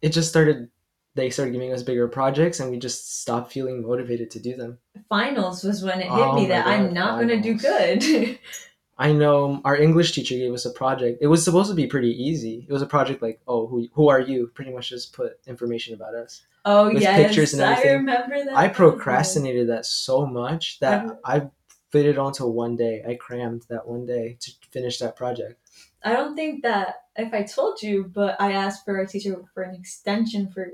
it 0.00 0.08
just 0.10 0.28
started. 0.30 0.70
They 1.14 1.28
started 1.30 1.52
giving 1.52 1.72
us 1.72 1.82
bigger 1.82 2.08
projects, 2.08 2.60
and 2.60 2.70
we 2.70 2.78
just 2.78 3.20
stopped 3.20 3.52
feeling 3.52 3.82
motivated 3.82 4.30
to 4.32 4.40
do 4.40 4.56
them. 4.56 4.78
Finals 5.08 5.62
was 5.62 5.82
when 5.84 6.00
it 6.00 6.04
hit 6.04 6.12
Oh 6.12 6.34
me 6.34 6.46
that 6.46 6.66
I'm 6.66 6.94
not 6.94 7.16
going 7.16 7.28
to 7.28 7.40
do 7.40 7.54
good. 7.58 8.38
I 8.98 9.12
know 9.12 9.60
our 9.64 9.76
English 9.76 10.12
teacher 10.12 10.36
gave 10.36 10.52
us 10.52 10.64
a 10.64 10.70
project. 10.70 11.18
It 11.20 11.26
was 11.26 11.44
supposed 11.44 11.68
to 11.70 11.74
be 11.76 11.86
pretty 11.86 12.10
easy. 12.10 12.66
It 12.68 12.72
was 12.72 12.82
a 12.82 12.86
project 12.86 13.20
like, 13.20 13.40
"Oh, 13.48 13.66
who 13.66 13.88
who 13.94 14.08
are 14.08 14.20
you?" 14.20 14.48
Pretty 14.54 14.70
much 14.72 14.90
just 14.90 15.12
put 15.12 15.38
information 15.46 15.94
about 15.94 16.14
us. 16.14 16.42
oh 16.64 16.92
With 16.92 17.02
yes, 17.02 17.16
pictures 17.26 17.52
and 17.54 17.62
I 17.62 17.72
everything. 17.72 17.96
remember 17.98 18.44
that. 18.44 18.56
I 18.56 18.68
procrastinated 18.68 19.68
that 19.70 19.84
so 19.86 20.24
much 20.26 20.78
that 20.80 21.00
I'm- 21.00 21.18
I 21.24 21.50
fit 21.90 22.06
it 22.06 22.16
onto 22.18 22.46
one 22.46 22.76
day. 22.76 23.02
I 23.06 23.14
crammed 23.16 23.62
that 23.68 23.86
one 23.88 24.06
day 24.06 24.36
to 24.40 24.52
finish 24.70 24.98
that 24.98 25.16
project. 25.16 25.58
I 26.04 26.12
don't 26.12 26.36
think 26.36 26.62
that 26.62 27.02
if 27.16 27.34
I 27.34 27.42
told 27.42 27.82
you, 27.82 28.04
but 28.04 28.40
I 28.40 28.52
asked 28.52 28.84
for 28.84 28.98
a 29.00 29.06
teacher 29.06 29.42
for 29.52 29.62
an 29.62 29.74
extension 29.74 30.48
for 30.48 30.64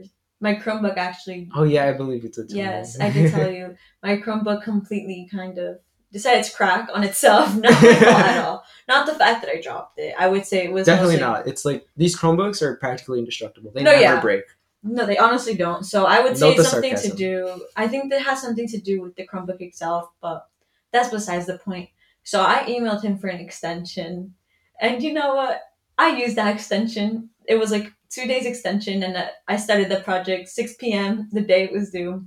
my 0.41 0.55
Chromebook. 0.55 0.97
Actually, 0.97 1.49
Oh 1.55 1.65
yeah, 1.65 1.87
I 1.87 1.93
believe 1.93 2.25
it's 2.25 2.39
a 2.39 2.47
tool. 2.47 2.57
yes, 2.57 2.99
I 3.01 3.11
did 3.11 3.31
tell 3.33 3.51
you. 3.51 3.77
My 4.03 4.17
Chromebook 4.19 4.63
completely 4.63 5.29
kind 5.31 5.59
of 5.59 5.81
decided 6.13 6.45
to 6.45 6.53
crack 6.55 6.89
on 6.95 7.03
itself. 7.05 7.55
Not 7.67 7.73
at 7.83 8.39
all. 8.45 8.65
Not 8.87 9.07
the 9.07 9.15
fact 9.15 9.43
that 9.43 9.51
I 9.55 9.61
dropped 9.61 9.99
it. 9.99 10.15
I 10.19 10.29
would 10.29 10.47
say 10.47 10.65
it 10.65 10.73
was 10.73 10.87
Definitely 10.87 11.17
mostly- 11.17 11.27
not. 11.29 11.47
It's 11.49 11.65
like 11.65 11.87
these 11.97 12.17
Chromebooks 12.19 12.63
are 12.63 12.77
practically 12.77 13.19
indestructible. 13.19 13.73
They 13.75 13.83
No, 13.83 13.91
never 13.91 14.03
yeah. 14.03 14.21
break. 14.21 14.45
No, 14.85 15.05
they 15.07 15.19
honestly 15.19 15.55
don't. 15.57 15.85
So 15.85 16.07
I 16.07 16.21
would 16.21 16.39
say 16.39 16.57
something 16.59 16.95
to 16.97 17.09
do. 17.11 17.61
I 17.77 17.89
think 17.89 18.11
that 18.11 18.23
has 18.23 18.41
something 18.41 18.69
to 18.69 18.79
do 18.79 19.03
with 19.03 19.17
the 19.17 19.27
Chromebook 19.27 19.61
itself, 19.61 20.09
but 20.23 20.49
that's 20.93 21.09
besides 21.11 21.47
the 21.47 21.59
point. 21.59 21.91
So 22.23 22.41
I 22.43 22.63
emailed 22.69 23.03
him 23.03 23.19
for 23.19 23.27
an 23.27 23.41
extension, 23.41 24.35
and 24.81 25.03
you 25.03 25.13
know 25.13 25.35
what? 25.35 25.63
I 25.99 26.17
used 26.17 26.37
that 26.37 26.55
extension. 26.55 27.31
It 27.47 27.57
was 27.59 27.73
like 27.73 27.93
two 28.11 28.27
days 28.27 28.47
extension, 28.47 29.03
and 29.03 29.31
I 29.47 29.57
started 29.57 29.89
the 29.89 30.01
project 30.01 30.49
six 30.49 30.75
p.m. 30.75 31.29
the 31.33 31.41
day 31.41 31.65
it 31.65 31.73
was 31.73 31.91
due. 31.91 32.27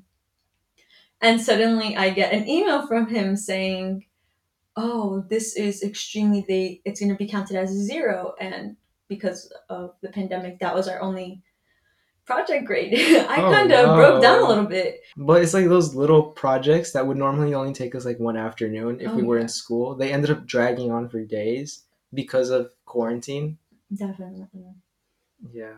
And 1.22 1.40
suddenly, 1.40 1.96
I 1.96 2.10
get 2.10 2.34
an 2.34 2.48
email 2.48 2.88
from 2.88 3.08
him 3.08 3.36
saying, 3.36 4.06
"Oh, 4.76 5.24
this 5.30 5.56
is 5.56 5.84
extremely 5.84 6.46
late. 6.50 6.82
It's 6.86 7.00
going 7.00 7.12
to 7.12 7.16
be 7.16 7.28
counted 7.28 7.58
as 7.58 7.72
a 7.72 7.84
zero, 7.84 8.34
and 8.40 8.76
because 9.08 9.52
of 9.70 9.96
the 10.02 10.10
pandemic, 10.10 10.60
that 10.60 10.76
was 10.76 10.88
our 10.88 11.02
only." 11.02 11.42
project 12.24 12.66
grade. 12.66 12.94
I 13.30 13.42
Oh, 13.42 13.52
kind 13.52 13.72
of 13.74 13.96
broke 13.96 14.22
down 14.22 14.44
a 14.44 14.48
little 14.48 14.66
bit. 14.66 15.02
But 15.18 15.42
it's 15.42 15.54
like 15.54 15.68
those 15.68 15.96
little 15.96 16.24
projects 16.24 16.92
that 16.94 17.06
would 17.06 17.18
normally 17.18 17.54
only 17.54 17.74
take 17.74 17.94
us 17.94 18.06
like 18.06 18.20
one 18.20 18.38
afternoon 18.38 19.02
if 19.02 19.10
Oh, 19.10 19.16
we 19.16 19.24
were 19.24 19.38
yeah. 19.38 19.42
in 19.44 19.50
school. 19.50 19.96
They 19.96 20.14
ended 20.14 20.30
up 20.32 20.46
dragging 20.46 20.92
on 20.92 21.10
for 21.10 21.22
days 21.26 21.84
because 22.14 22.50
of 22.50 22.72
quarantine. 22.86 23.58
Definitely. 23.94 24.48
Yeah. 25.54 25.78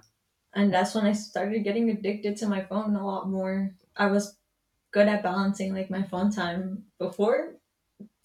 And 0.53 0.73
that's 0.73 0.93
when 0.93 1.05
I 1.05 1.13
started 1.13 1.63
getting 1.63 1.89
addicted 1.89 2.37
to 2.37 2.47
my 2.47 2.61
phone 2.61 2.95
a 2.95 3.05
lot 3.05 3.29
more. 3.29 3.73
I 3.95 4.07
was 4.07 4.37
good 4.91 5.07
at 5.07 5.23
balancing 5.23 5.73
like 5.73 5.89
my 5.89 6.03
phone 6.03 6.31
time 6.31 6.85
before. 6.99 7.55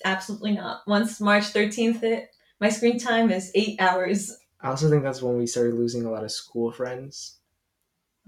Absolutely 0.05 0.53
not. 0.53 0.83
Once 0.87 1.21
March 1.21 1.45
13th 1.45 2.01
hit, 2.01 2.31
my 2.61 2.69
screen 2.69 2.99
time 2.99 3.31
is 3.31 3.51
eight 3.55 3.81
hours. 3.81 4.39
I 4.61 4.69
also 4.69 4.91
think 4.91 5.03
that's 5.03 5.23
when 5.23 5.39
we 5.39 5.47
started 5.47 5.75
losing 5.75 6.05
a 6.05 6.11
lot 6.11 6.25
of 6.25 6.31
school 6.31 6.71
friends. 6.71 7.39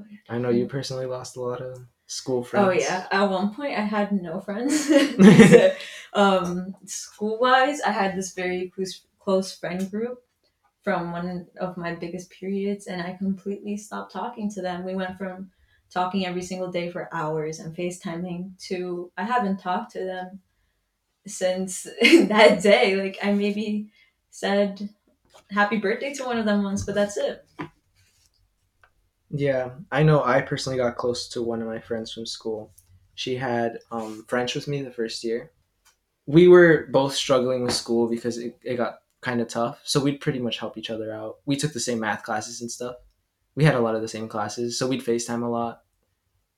Oh, 0.01 0.05
yeah. 0.11 0.35
I 0.35 0.39
know 0.39 0.51
you 0.51 0.67
personally 0.67 1.07
lost 1.07 1.37
a 1.37 1.43
lot 1.43 1.61
of 1.61 1.79
school 2.07 2.43
friends. 2.43 2.67
Oh 2.67 2.71
yeah. 2.73 3.07
At 3.11 3.31
one 3.31 3.55
point 3.55 3.79
I 3.79 3.83
had 3.83 4.13
no 4.13 4.41
friends. 4.41 4.91
um 6.15 6.75
school 6.87 7.39
wise, 7.39 7.81
I 7.83 7.91
had 7.91 8.17
this 8.17 8.33
very 8.33 8.73
close 8.75 9.03
close 9.19 9.57
friend 9.57 9.91
group 9.91 10.23
from 10.83 11.13
one 11.13 11.47
of 11.61 11.77
my 11.77 11.95
biggest 11.95 12.31
periods 12.31 12.87
and 12.87 13.03
I 13.03 13.13
completely 13.13 13.77
stopped 13.77 14.13
talking 14.13 14.51
to 14.53 14.63
them. 14.63 14.85
We 14.85 14.95
went 14.95 15.19
from 15.19 15.51
talking 15.93 16.25
every 16.25 16.43
single 16.43 16.71
day 16.71 16.91
for 16.91 17.15
hours 17.15 17.59
and 17.59 17.77
FaceTiming 17.77 18.59
to 18.69 19.11
I 19.17 19.25
haven't 19.25 19.59
talked 19.59 19.93
to 19.93 20.05
them 20.05 20.41
since 21.27 21.83
that 22.03 22.63
day. 22.63 22.97
Like 22.97 23.19
I 23.23 23.33
maybe 23.33 23.91
said 24.31 24.89
happy 25.51 25.79
birthday 25.79 26.15
to 26.15 26.25
one 26.25 26.39
of 26.39 26.47
them 26.47 26.63
once, 26.63 26.85
but 26.85 26.95
that's 26.95 27.17
it. 27.17 27.45
Yeah, 29.31 29.71
I 29.93 30.03
know. 30.03 30.25
I 30.25 30.41
personally 30.41 30.79
got 30.79 30.97
close 30.97 31.29
to 31.29 31.43
one 31.43 31.63
of 31.63 31.69
my 31.69 31.79
friends 31.79 32.13
from 32.13 32.27
school. 32.27 32.73
She 33.15 33.37
had 33.37 33.79
um, 33.93 34.25
French 34.29 34.55
with 34.55 34.67
me 34.67 34.83
the 34.83 34.91
first 34.91 35.23
year. 35.23 35.53
We 36.27 36.49
were 36.49 36.89
both 36.91 37.15
struggling 37.15 37.63
with 37.63 37.75
school 37.75 38.09
because 38.09 38.39
it, 38.39 38.59
it 38.65 38.77
got 38.77 38.99
kind 39.21 39.41
of 39.41 39.49
tough. 39.49 39.81
So 39.85 40.01
we'd 40.01 40.21
pretty 40.21 40.39
much 40.39 40.59
help 40.59 40.79
each 40.79 40.91
other 40.91 41.13
out. 41.13 41.37
We 41.47 41.57
took 41.57 41.73
the 41.73 41.81
same 41.81 42.01
math 42.01 42.23
classes 42.23 42.61
and 42.61 42.71
stuff. 42.71 42.97
We 43.55 43.65
had 43.65 43.75
a 43.75 43.81
lot 43.81 43.95
of 43.95 44.03
the 44.03 44.09
same 44.09 44.29
classes. 44.29 44.79
So 44.79 44.87
we'd 44.87 45.05
FaceTime 45.05 45.43
a 45.43 45.49
lot. 45.49 45.83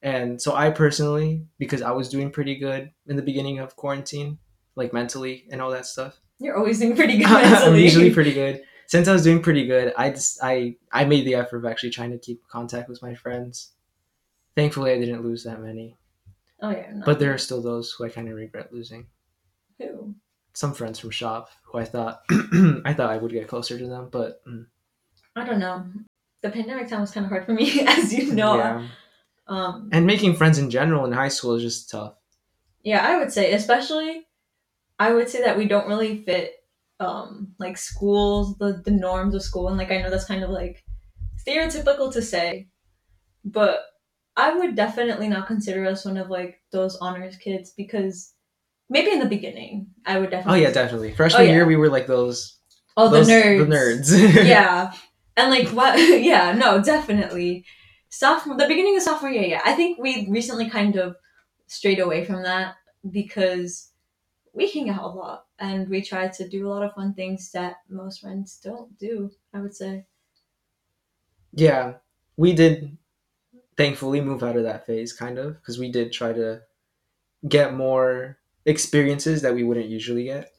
And 0.03 0.40
so 0.40 0.55
I 0.55 0.70
personally, 0.70 1.46
because 1.59 1.83
I 1.83 1.92
was 1.92 2.09
doing 2.09 2.31
pretty 2.31 2.57
good 2.57 2.90
in 3.07 3.16
the 3.16 3.22
beginning 3.22 3.59
of 3.61 3.77
quarantine, 3.77 4.38
like 4.75 4.92
mentally 4.92 5.46
and 5.51 5.61
all 5.62 5.70
that 5.70 5.87
stuff, 5.87 6.20
You're 6.38 6.57
always 6.57 6.79
doing 6.81 6.96
pretty 6.96 7.18
good 7.25 7.27
I'm 7.29 7.75
usually 7.77 8.12
pretty 8.12 8.33
good. 8.33 8.62
Since 8.88 9.09
I 9.09 9.12
was 9.12 9.22
doing 9.22 9.40
pretty 9.42 9.66
good, 9.66 9.94
I 9.96 10.11
just 10.11 10.38
I 10.42 10.77
I 10.92 11.05
made 11.05 11.25
the 11.25 11.37
effort 11.37 11.59
of 11.59 11.64
actually 11.64 11.90
trying 11.90 12.11
to 12.11 12.18
keep 12.18 12.46
contact 12.48 12.88
with 12.88 13.01
my 13.01 13.14
friends. 13.14 13.72
Thankfully, 14.57 14.92
I 14.92 14.98
didn't 14.98 15.25
lose 15.25 15.44
that 15.44 15.62
many, 15.62 15.96
Oh 16.61 16.70
yeah, 16.70 16.90
no. 16.92 17.03
but 17.07 17.18
there 17.18 17.33
are 17.33 17.38
still 17.38 17.62
those 17.62 17.92
who 17.92 18.05
I 18.05 18.11
kind 18.11 18.29
of 18.29 18.35
regret 18.35 18.70
losing. 18.72 19.07
Who? 19.79 20.14
Some 20.54 20.74
friends 20.74 20.98
from 20.98 21.10
shop 21.10 21.48
who 21.64 21.78
I 21.78 21.84
thought 21.84 22.22
I 22.30 22.92
thought 22.94 23.10
I 23.10 23.16
would 23.16 23.32
get 23.32 23.48
closer 23.48 23.78
to 23.78 23.86
them, 23.86 24.08
but 24.10 24.44
mm, 24.46 24.66
I 25.36 25.44
don't 25.44 25.58
know. 25.58 25.84
The 26.42 26.50
pandemic 26.50 26.88
time 26.88 27.00
was 27.00 27.10
kind 27.12 27.24
of 27.24 27.30
hard 27.30 27.46
for 27.46 27.52
me, 27.52 27.80
as 27.86 28.12
you 28.12 28.32
know. 28.34 28.56
yeah. 28.56 28.88
Um, 29.46 29.88
And 29.92 30.06
making 30.06 30.36
friends 30.36 30.58
in 30.58 30.70
general 30.70 31.04
in 31.04 31.12
high 31.12 31.28
school 31.28 31.54
is 31.54 31.62
just 31.62 31.90
tough. 31.90 32.14
yeah, 32.82 33.04
I 33.06 33.16
would 33.18 33.32
say, 33.32 33.52
especially, 33.52 34.26
I 34.98 35.12
would 35.12 35.28
say 35.28 35.42
that 35.42 35.56
we 35.56 35.66
don't 35.66 35.88
really 35.88 36.22
fit, 36.24 36.52
um, 37.00 37.54
like 37.58 37.76
schools, 37.78 38.56
the 38.58 38.82
the 38.84 38.90
norms 38.92 39.34
of 39.34 39.42
school, 39.42 39.68
and 39.68 39.76
like 39.78 39.90
I 39.90 40.00
know 40.02 40.10
that's 40.10 40.26
kind 40.26 40.44
of 40.44 40.50
like 40.50 40.84
stereotypical 41.46 42.12
to 42.12 42.22
say, 42.22 42.68
but 43.44 43.80
I 44.36 44.54
would 44.54 44.76
definitely 44.76 45.28
not 45.28 45.46
consider 45.46 45.86
us 45.86 46.04
one 46.04 46.16
of 46.16 46.28
like 46.30 46.60
those 46.72 46.96
honors 46.96 47.36
kids 47.36 47.72
because 47.76 48.34
maybe 48.88 49.11
in 49.11 49.18
the 49.18 49.27
beginning 49.27 49.88
I 50.05 50.18
would 50.18 50.31
definitely. 50.31 50.61
Oh 50.61 50.62
yeah, 50.62 50.73
definitely. 50.73 51.14
Freshman 51.14 51.42
oh, 51.42 51.45
yeah. 51.45 51.53
year, 51.53 51.66
we 51.66 51.77
were 51.77 51.88
like 51.88 52.07
those. 52.07 52.59
Oh, 52.97 53.09
the 53.09 53.21
nerds. 53.21 54.11
The 54.11 54.18
nerds. 54.21 54.45
yeah. 54.47 54.92
And 55.35 55.49
like 55.49 55.68
what 55.68 55.97
yeah, 56.23 56.53
no, 56.53 56.83
definitely. 56.83 57.64
Sophomore 58.11 58.59
the 58.59 58.68
beginning 58.68 58.99
of 58.99 59.03
sophomore 59.03 59.31
year, 59.31 59.45
yeah. 59.45 59.62
I 59.64 59.73
think 59.73 59.99
we 59.99 60.29
recently 60.29 60.68
kind 60.68 60.97
of 60.97 61.16
strayed 61.68 62.01
away 62.01 62.27
from 62.27 62.42
that 62.42 62.75
because 63.11 63.92
we 64.53 64.71
hang 64.71 64.90
out 64.90 65.05
a 65.05 65.07
lot 65.07 65.47
and 65.59 65.88
we 65.88 66.03
try 66.03 66.29
to 66.29 66.49
do 66.49 66.66
a 66.66 66.71
lot 66.71 66.83
of 66.83 66.92
fun 66.92 67.14
things 67.14 67.51
that 67.53 67.77
most 67.88 68.21
friends 68.21 68.61
don't 68.62 68.99
do, 68.99 69.31
I 69.55 69.61
would 69.61 69.75
say. 69.75 70.05
yeah, 71.55 71.95
we 72.37 72.53
did 72.53 72.99
thankfully 73.77 74.21
move 74.21 74.42
out 74.42 74.57
of 74.57 74.64
that 74.64 74.87
phase 74.87 75.12
kind 75.12 75.38
of 75.38 75.55
because 75.55 75.79
we 75.79 75.90
did 75.90 76.12
try 76.12 76.33
to 76.33 76.61
get 77.49 77.75
more 77.75 78.38
experiences 78.66 79.42
that 79.42 79.55
we 79.55 79.64
wouldn't 79.64 79.88
usually 79.88 80.25
get. 80.25 80.53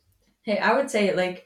Hey, 0.44 0.58
I 0.58 0.74
would 0.76 0.89
say 0.89 1.13
like 1.16 1.46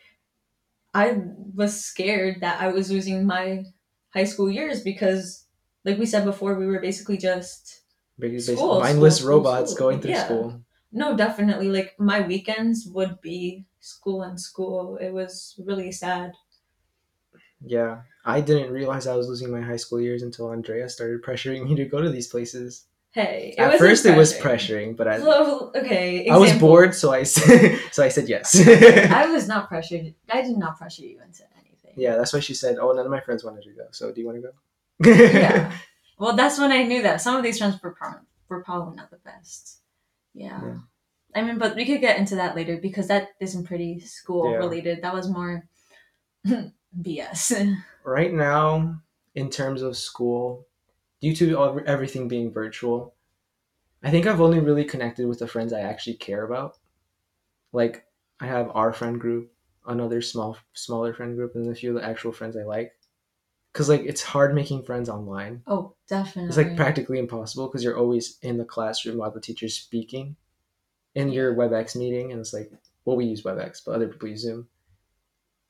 I 0.93 1.22
was 1.56 1.84
scared 1.86 2.41
that 2.41 2.62
I 2.62 2.70
was 2.70 2.91
losing 2.91 3.26
my 3.26 3.65
high 4.13 4.26
school 4.26 4.50
years 4.52 4.84
because 4.84 5.48
like 5.86 5.98
we 5.98 6.06
said 6.06 6.26
before, 6.26 6.56
we 6.56 6.67
were 6.67 6.82
basically 6.82 7.17
just 7.17 7.84
Basically, 8.20 8.56
School, 8.58 8.80
mindless 8.80 9.22
school, 9.22 9.24
robots 9.24 9.72
school. 9.72 9.80
going 9.80 10.02
through 10.02 10.12
Yeah. 10.12 10.26
school. 10.26 10.63
No, 10.91 11.17
definitely. 11.17 11.70
Like 11.70 12.00
my 12.00 12.22
weekends 12.22 12.88
would 12.88 13.22
be 13.22 13.67
school 13.80 14.24
and 14.24 14.39
school. 14.39 14.98
It 14.98 15.12
was 15.12 15.60
really 15.65 15.91
sad. 15.91 16.34
Yeah, 17.62 18.04
I 18.26 18.41
didn't 18.41 18.72
realize 18.74 19.08
I 19.08 19.15
was 19.15 19.28
losing 19.28 19.52
my 19.52 19.62
high 19.62 19.76
school 19.78 20.00
years 20.02 20.22
until 20.24 20.52
Andrea 20.52 20.89
started 20.89 21.24
pressuring 21.24 21.65
me 21.67 21.76
to 21.76 21.86
go 21.86 22.02
to 22.02 22.10
these 22.10 22.28
places. 22.28 22.86
Hey, 23.17 23.56
it 23.58 23.60
At 23.60 23.80
first, 23.80 24.06
it 24.06 24.15
was 24.15 24.38
pressuring. 24.38 24.95
but 24.95 25.08
I 25.08 25.17
Well, 25.32 25.71
okay. 25.75 26.30
I 26.30 26.38
was 26.38 26.53
bored, 26.53 26.93
so 26.93 27.12
I 27.12 27.23
said, 27.23 27.80
so 27.91 28.03
I 28.03 28.10
said 28.10 28.30
yes. 28.30 28.56
I 28.56 29.25
was 29.25 29.47
not 29.47 29.67
pressured. 29.71 30.13
I 30.30 30.43
did 30.43 30.56
not 30.56 30.77
pressure 30.77 31.01
you 31.01 31.17
into 31.25 31.41
anything. 31.60 31.93
yeah, 31.95 32.15
that's 32.15 32.32
why 32.32 32.39
she 32.41 32.53
said, 32.53 32.77
"Oh, 32.80 32.91
none 32.91 33.06
of 33.06 33.12
my 33.12 33.19
friends 33.21 33.43
wanted 33.43 33.63
to 33.63 33.71
go. 33.71 33.88
So 33.89 34.12
do 34.12 34.21
you 34.21 34.27
want 34.27 34.38
to 34.38 34.43
go?" 34.47 34.53
Yeah. 35.10 35.71
Well, 36.19 36.36
that's 36.36 36.60
when 36.60 36.71
I 36.71 36.84
knew 36.84 37.01
that 37.01 37.19
some 37.19 37.36
of 37.36 37.41
these 37.41 37.58
friends 37.58 37.82
were 37.82 37.95
pro- 37.99 38.21
were 38.49 38.62
probably 38.63 38.95
not 38.95 39.10
the 39.10 39.17
best. 39.25 39.80
Yeah. 40.36 40.62
Yeah. 40.63 40.77
I 41.36 41.41
mean, 41.41 41.58
but 41.58 41.75
we 41.75 41.86
could 41.88 42.01
get 42.01 42.19
into 42.19 42.36
that 42.36 42.56
later 42.56 42.77
because 42.77 43.08
that 43.08 43.30
isn't 43.41 43.63
pretty 43.65 43.99
school 43.99 44.51
Yeah. 44.51 44.58
related. 44.58 45.01
That 45.01 45.15
was 45.15 45.27
more 45.27 45.63
BS. 47.01 47.75
right 48.03 48.32
now, 48.34 49.01
in 49.34 49.49
terms 49.49 49.82
of 49.82 49.97
school, 49.97 50.66
due 51.21 51.36
to 51.36 51.58
all, 51.58 51.80
everything 51.86 52.27
being 52.27 52.51
virtual, 52.51 53.15
I 54.03 54.12
think 54.12 54.25
I've 54.25 54.41
only 54.41 54.60
really 54.60 54.86
connected 54.86 55.27
with 55.27 55.39
the 55.39 55.47
friends 55.47 55.73
I 55.73 55.82
actually 55.82 56.15
care 56.15 56.43
about. 56.43 56.77
Like, 57.73 58.06
I 58.39 58.47
have 58.47 58.71
our 58.73 58.93
friend 58.93 59.19
group, 59.19 59.51
another 59.88 60.21
small, 60.21 60.58
smaller 60.73 61.13
friend 61.13 61.36
group, 61.36 61.56
and 61.56 61.69
a 61.69 61.75
few 61.75 61.95
of 61.95 62.01
the 62.01 62.08
actual 62.08 62.32
friends 62.32 62.56
I 62.56 62.63
like. 62.63 62.93
Cause 63.73 63.89
like 63.89 64.01
it's 64.06 64.23
hard 64.23 64.56
making 64.56 64.84
friends 64.84 65.08
online. 65.08 65.62
oh, 65.67 65.93
definitely. 66.08 66.47
It's 66.47 66.58
like 66.58 66.75
practically 66.75 67.19
impossible 67.19 67.67
because 67.67 67.84
you're 67.84 67.97
always 67.97 68.39
in 68.41 68.58
the 68.58 68.65
classroom 68.65 69.17
while 69.17 69.30
the 69.30 69.39
teacher's 69.39 69.75
speaking, 69.75 70.36
in 71.13 71.32
your 71.32 71.56
WebEx 71.56 71.95
meeting, 71.95 72.32
and 72.32 72.39
it's 72.39 72.53
like, 72.53 72.71
well, 73.06 73.17
we 73.17 73.25
use 73.25 73.43
WebEx, 73.43 73.82
but 73.86 73.93
other 73.93 74.08
people 74.08 74.30
use 74.30 74.41
Zoom. 74.41 74.67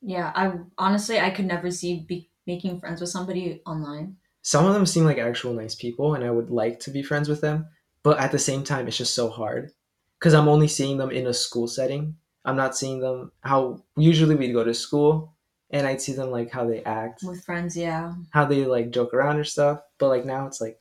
Yeah, 0.01 0.31
I 0.35 0.53
honestly 0.77 1.19
I 1.19 1.31
could 1.31 1.45
never 1.45 1.69
see 1.71 2.05
be 2.07 2.29
making 2.45 2.79
friends 2.79 3.01
with 3.01 3.09
somebody 3.09 3.61
online. 3.65 4.17
Some 4.47 4.65
of 4.65 4.73
them 4.73 4.85
seem 4.85 5.03
like 5.03 5.17
actual 5.17 5.53
nice 5.53 5.75
people 5.75 6.15
and 6.15 6.23
i 6.23 6.31
would 6.31 6.49
like 6.49 6.79
to 6.79 6.89
be 6.91 7.03
friends 7.03 7.27
with 7.27 7.41
them 7.41 7.67
but 8.03 8.17
at 8.19 8.31
the 8.31 8.39
same 8.49 8.63
time 8.63 8.87
it's 8.87 8.97
just 9.03 9.13
so 9.13 9.29
hard 9.29 9.71
because 10.19 10.33
i'm 10.33 10.47
only 10.47 10.67
seeing 10.67 10.97
them 10.97 11.11
in 11.11 11.27
a 11.27 11.33
school 11.33 11.67
setting 11.67 12.15
i'm 12.45 12.55
not 12.55 12.77
seeing 12.77 12.99
them 13.01 13.31
how 13.41 13.59
usually 13.97 14.35
we'd 14.35 14.53
go 14.59 14.63
to 14.63 14.73
school 14.73 15.33
and 15.71 15.85
i'd 15.87 16.01
see 16.01 16.13
them 16.13 16.31
like 16.31 16.49
how 16.57 16.63
they 16.65 16.81
act 16.83 17.23
With 17.23 17.43
friends, 17.43 17.75
yeah. 17.75 18.13
how 18.29 18.45
they 18.45 18.63
like 18.65 18.91
joke 18.91 19.13
around 19.13 19.37
or 19.37 19.43
stuff 19.43 19.81
but 19.97 20.07
like 20.07 20.25
now 20.25 20.47
it's 20.47 20.61
like 20.61 20.79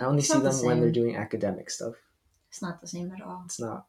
i 0.00 0.04
only 0.04 0.18
It's 0.18 0.28
see 0.28 0.34
not 0.34 0.42
the 0.42 0.50
them 0.50 0.66
when 0.66 0.80
they're 0.80 0.98
doing 1.00 1.14
academic 1.16 1.70
stuff 1.70 1.94
It's 2.48 2.62
not 2.62 2.80
the 2.80 2.88
same 2.88 3.12
at 3.14 3.22
all. 3.22 3.42
it's 3.46 3.60
not 3.60 3.86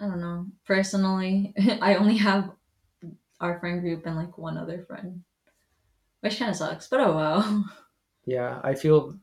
I 0.00 0.06
don't 0.06 0.20
know. 0.20 0.46
Personally, 0.66 1.54
I 1.80 1.94
only 1.94 2.16
have 2.16 2.50
our 3.38 3.60
friend 3.60 3.80
group 3.80 4.04
and 4.04 4.16
like 4.16 4.36
one 4.36 4.58
other 4.58 4.82
friend, 4.82 5.22
which 6.22 6.40
kind 6.40 6.50
of 6.50 6.56
sucks. 6.56 6.88
But 6.88 6.98
oh 7.06 7.14
well. 7.14 7.64
yeah 8.24 8.60
i 8.62 8.74
feel 8.74 9.16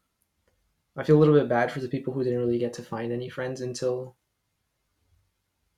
i 0.97 1.03
feel 1.03 1.17
a 1.17 1.19
little 1.19 1.35
bit 1.35 1.49
bad 1.49 1.71
for 1.71 1.79
the 1.79 1.87
people 1.87 2.13
who 2.13 2.23
didn't 2.23 2.39
really 2.39 2.59
get 2.59 2.73
to 2.73 2.83
find 2.83 3.11
any 3.11 3.29
friends 3.29 3.61
until 3.61 4.15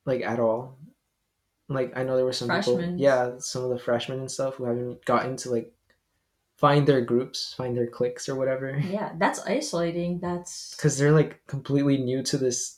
like 0.05 0.21
at 0.21 0.39
all 0.39 0.77
like 1.69 1.95
i 1.95 2.03
know 2.03 2.15
there 2.15 2.25
were 2.25 2.33
some 2.33 2.49
people 2.49 2.81
yeah 2.97 3.31
some 3.37 3.63
of 3.63 3.69
the 3.69 3.79
freshmen 3.79 4.19
and 4.19 4.31
stuff 4.31 4.55
who 4.55 4.65
haven't 4.65 5.03
gotten 5.05 5.35
to 5.35 5.49
like 5.49 5.71
find 6.61 6.85
their 6.85 7.01
groups 7.01 7.55
find 7.55 7.75
their 7.75 7.87
cliques 7.87 8.29
or 8.29 8.35
whatever 8.35 8.79
Yeah, 8.87 9.13
that's 9.17 9.39
isolating. 9.47 10.19
That's 10.19 10.75
because 10.75 10.95
they're 10.95 11.11
like 11.11 11.41
completely 11.47 11.97
new 11.97 12.21
to 12.23 12.37
this 12.37 12.77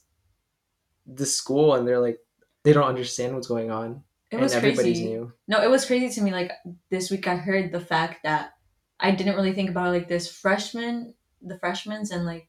this 1.06 1.36
school 1.36 1.76
and 1.76 1.86
they're 1.86 2.00
like 2.00 2.20
they 2.64 2.72
don't 2.72 2.88
understand 2.88 3.36
what's 3.36 3.48
going 3.48 3.72
on 3.72 4.02
it 4.32 4.36
and 4.36 4.42
was 4.42 4.54
everybody's 4.54 5.00
crazy. 5.00 5.06
new 5.06 5.34
No, 5.50 5.62
it 5.62 5.70
was 5.70 5.86
crazy 5.86 6.10
to 6.16 6.22
me. 6.22 6.32
Like 6.32 6.54
this 6.90 7.12
week, 7.12 7.28
I 7.28 7.36
heard 7.36 7.74
the 7.74 7.82
fact 7.82 8.24
that 8.24 8.54
I 9.00 9.12
didn't 9.12 9.36
really 9.36 9.54
think 9.54 9.70
about 9.70 9.92
like 9.94 10.08
this. 10.08 10.32
freshman, 10.32 11.14
the 11.42 11.58
freshmen, 11.60 12.04
and 12.12 12.26
like 12.26 12.48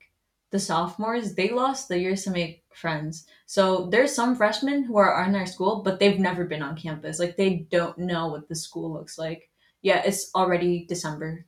the 0.50 0.59
sophomores, 0.61 1.35
they 1.35 1.50
lost 1.50 1.88
the 1.88 1.98
years 1.98 2.24
to 2.24 2.30
make 2.30 2.64
friends. 2.72 3.26
So 3.46 3.88
there's 3.90 4.14
some 4.14 4.37
freshmen 4.37 4.85
who 4.85 4.96
are 4.98 5.24
in 5.24 5.35
our 5.35 5.46
school, 5.46 5.83
but 5.83 5.98
they've 5.98 6.18
never 6.20 6.44
been 6.44 6.62
on 6.62 6.76
campus. 6.76 7.18
Like 7.18 7.37
they 7.37 7.66
don't 7.70 7.98
know 7.98 8.28
what 8.28 8.48
the 8.48 8.54
school 8.54 8.92
looks 8.92 9.18
like. 9.18 9.50
Yeah, 9.83 10.02
it's 10.04 10.30
already 10.35 10.87
December. 10.87 11.46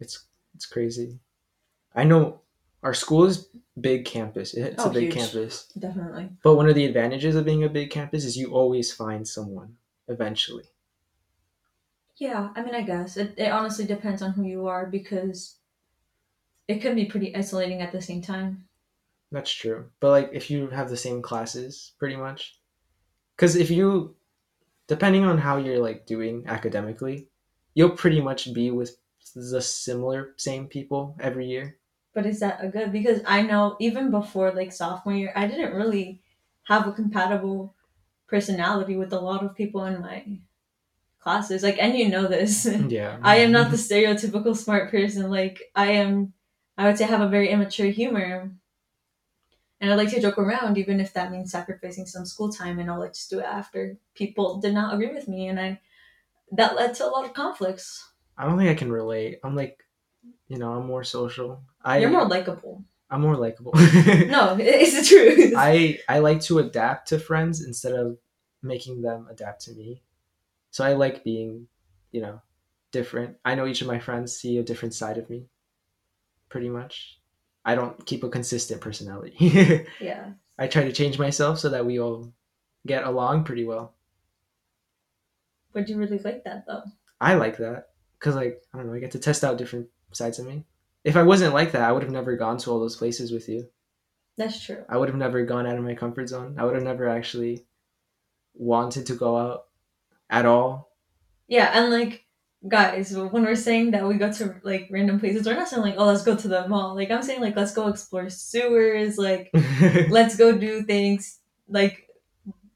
it's 0.00 0.26
it's 0.54 0.66
crazy 0.66 1.18
i 1.94 2.04
know 2.04 2.40
our 2.82 2.94
school 2.94 3.24
is 3.24 3.48
big 3.80 4.04
campus 4.04 4.54
it's 4.54 4.84
Oh, 4.84 4.90
a 4.90 4.92
big 4.92 5.04
huge. 5.04 5.14
campus 5.14 5.66
Definitely. 5.78 6.28
But 6.42 6.54
one 6.56 6.68
of 6.68 6.74
the 6.74 6.84
advantages 6.84 7.34
of 7.36 7.44
being 7.44 7.64
a 7.64 7.68
big 7.68 7.90
campus 7.90 8.24
is 8.24 8.36
you 8.36 8.52
always 8.52 8.92
find 8.92 9.26
someone 9.26 9.76
eventually. 10.08 10.64
Yeah, 12.18 12.50
I 12.56 12.62
mean, 12.62 12.74
I 12.74 12.82
guess 12.82 13.16
it, 13.16 13.34
it 13.36 13.50
honestly 13.50 13.84
depends 13.84 14.22
on 14.22 14.32
who 14.32 14.42
you 14.42 14.66
are 14.66 14.86
because 14.86 15.58
it 16.66 16.82
can 16.82 16.94
be 16.94 17.06
pretty 17.06 17.34
isolating 17.34 17.80
at 17.80 17.92
the 17.92 18.02
same 18.02 18.20
time. 18.22 18.64
That's 19.30 19.52
true. 19.52 19.90
But 20.00 20.10
like 20.10 20.30
if 20.32 20.50
you 20.50 20.68
have 20.68 20.88
the 20.88 20.96
same 20.96 21.22
classes 21.22 21.92
pretty 21.98 22.16
much 22.16 22.58
cuz 23.36 23.56
if 23.56 23.70
you 23.70 24.16
depending 24.86 25.24
on 25.24 25.38
how 25.38 25.58
you're 25.58 25.78
like 25.80 26.06
doing 26.06 26.44
academically, 26.46 27.28
you'll 27.74 27.90
pretty 27.90 28.20
much 28.20 28.52
be 28.52 28.70
with 28.70 28.98
the 29.34 29.60
similar 29.62 30.34
same 30.36 30.66
people 30.66 31.14
every 31.20 31.46
year. 31.46 31.76
But 32.14 32.26
is 32.26 32.40
that 32.40 32.64
a 32.64 32.68
good? 32.68 32.90
Because 32.90 33.20
I 33.26 33.42
know 33.42 33.76
even 33.78 34.10
before 34.10 34.50
like 34.52 34.72
sophomore 34.72 35.14
year, 35.14 35.32
I 35.36 35.46
didn't 35.46 35.74
really 35.74 36.22
have 36.64 36.86
a 36.86 36.92
compatible 36.92 37.74
personality 38.26 38.96
with 38.96 39.12
a 39.12 39.20
lot 39.20 39.44
of 39.44 39.54
people 39.54 39.84
in 39.84 40.00
my 40.00 40.40
classes. 41.20 41.62
Like, 41.62 41.78
and 41.78 41.96
you 41.96 42.08
know 42.08 42.26
this. 42.26 42.66
Yeah. 42.88 43.18
I 43.22 43.36
am 43.36 43.52
not 43.52 43.70
the 43.70 43.76
mm-hmm. 43.76 44.36
stereotypical 44.36 44.56
smart 44.56 44.90
person. 44.90 45.30
Like, 45.30 45.62
I 45.74 45.92
am, 45.92 46.32
I 46.76 46.86
would 46.86 46.98
say, 46.98 47.04
I 47.04 47.08
have 47.08 47.20
a 47.20 47.28
very 47.28 47.50
immature 47.50 47.88
humor. 47.88 48.50
And 49.80 49.92
I 49.92 49.94
like 49.94 50.10
to 50.10 50.20
joke 50.20 50.38
around, 50.38 50.76
even 50.76 50.98
if 50.98 51.12
that 51.12 51.30
means 51.30 51.52
sacrificing 51.52 52.06
some 52.06 52.26
school 52.26 52.50
time, 52.50 52.80
and 52.80 52.90
I'll 52.90 52.98
like 52.98 53.14
just 53.14 53.30
do 53.30 53.38
it 53.38 53.44
after. 53.44 53.96
People 54.14 54.58
did 54.58 54.74
not 54.74 54.92
agree 54.92 55.12
with 55.12 55.28
me, 55.28 55.46
and 55.46 55.60
I 55.60 55.80
that 56.50 56.74
led 56.74 56.94
to 56.94 57.06
a 57.06 57.10
lot 57.10 57.24
of 57.24 57.32
conflicts. 57.32 58.08
I 58.36 58.44
don't 58.44 58.58
think 58.58 58.70
I 58.70 58.74
can 58.74 58.90
relate. 58.90 59.38
I'm 59.44 59.54
like, 59.54 59.84
you 60.48 60.58
know, 60.58 60.72
I'm 60.72 60.86
more 60.86 61.04
social. 61.04 61.62
I 61.84 61.98
You're 61.98 62.10
more 62.10 62.26
likable. 62.26 62.82
I'm 63.10 63.20
more 63.20 63.36
likable. 63.36 63.72
No, 63.76 64.56
it's 64.58 64.98
the 64.98 65.04
truth. 65.08 65.54
I 65.56 66.00
I 66.08 66.18
like 66.18 66.40
to 66.42 66.58
adapt 66.58 67.08
to 67.08 67.18
friends 67.18 67.64
instead 67.64 67.92
of 67.92 68.18
making 68.62 69.02
them 69.02 69.28
adapt 69.30 69.62
to 69.62 69.72
me. 69.74 70.02
So 70.70 70.84
I 70.84 70.92
like 70.94 71.24
being, 71.24 71.66
you 72.12 72.20
know, 72.20 72.40
different. 72.92 73.36
I 73.44 73.54
know 73.54 73.66
each 73.66 73.80
of 73.80 73.86
my 73.86 73.98
friends 73.98 74.36
see 74.36 74.58
a 74.58 74.62
different 74.62 74.94
side 74.94 75.18
of 75.18 75.28
me. 75.30 75.46
Pretty 76.48 76.68
much. 76.68 77.18
I 77.64 77.74
don't 77.74 78.04
keep 78.06 78.24
a 78.24 78.28
consistent 78.28 78.80
personality. 78.80 79.86
yeah. 80.00 80.30
I 80.58 80.66
try 80.66 80.84
to 80.84 80.92
change 80.92 81.18
myself 81.18 81.58
so 81.58 81.68
that 81.68 81.86
we 81.86 82.00
all 82.00 82.32
get 82.86 83.04
along 83.04 83.44
pretty 83.44 83.64
well. 83.64 83.94
Would 85.74 85.88
you 85.88 85.98
really 85.98 86.18
like 86.18 86.44
that 86.44 86.64
though? 86.66 86.82
I 87.20 87.34
like 87.34 87.58
that 87.58 87.90
cuz 88.20 88.34
like, 88.34 88.62
I 88.72 88.78
don't 88.78 88.86
know, 88.86 88.94
I 88.94 89.00
get 89.00 89.10
to 89.12 89.18
test 89.18 89.44
out 89.44 89.58
different 89.58 89.88
sides 90.12 90.38
of 90.38 90.46
me. 90.46 90.64
If 91.04 91.16
I 91.16 91.22
wasn't 91.22 91.54
like 91.54 91.72
that, 91.72 91.82
I 91.82 91.92
would 91.92 92.02
have 92.02 92.12
never 92.12 92.36
gone 92.36 92.58
to 92.58 92.70
all 92.70 92.80
those 92.80 92.96
places 92.96 93.30
with 93.30 93.48
you. 93.48 93.68
That's 94.36 94.60
true. 94.60 94.84
I 94.88 94.96
would 94.96 95.08
have 95.08 95.18
never 95.18 95.44
gone 95.44 95.66
out 95.66 95.76
of 95.76 95.84
my 95.84 95.94
comfort 95.94 96.28
zone. 96.28 96.56
I 96.58 96.64
would 96.64 96.74
have 96.74 96.84
never 96.84 97.08
actually 97.08 97.66
wanted 98.54 99.06
to 99.06 99.14
go 99.14 99.36
out 99.36 99.67
at 100.30 100.46
all. 100.46 100.92
Yeah, 101.46 101.70
and 101.74 101.90
like 101.90 102.24
guys, 102.66 103.16
when 103.16 103.44
we're 103.44 103.54
saying 103.54 103.92
that 103.92 104.06
we 104.06 104.14
go 104.14 104.32
to 104.32 104.56
like 104.62 104.88
random 104.90 105.20
places, 105.20 105.46
we're 105.46 105.54
not 105.54 105.68
saying 105.68 105.82
like, 105.82 105.94
oh, 105.96 106.06
let's 106.06 106.24
go 106.24 106.36
to 106.36 106.48
the 106.48 106.66
mall. 106.68 106.94
Like 106.94 107.10
I'm 107.10 107.22
saying 107.22 107.40
like, 107.40 107.56
let's 107.56 107.72
go 107.72 107.88
explore 107.88 108.28
sewers. 108.30 109.16
Like 109.18 109.50
let's 110.10 110.36
go 110.36 110.56
do 110.56 110.82
things. 110.82 111.38
Like 111.68 112.08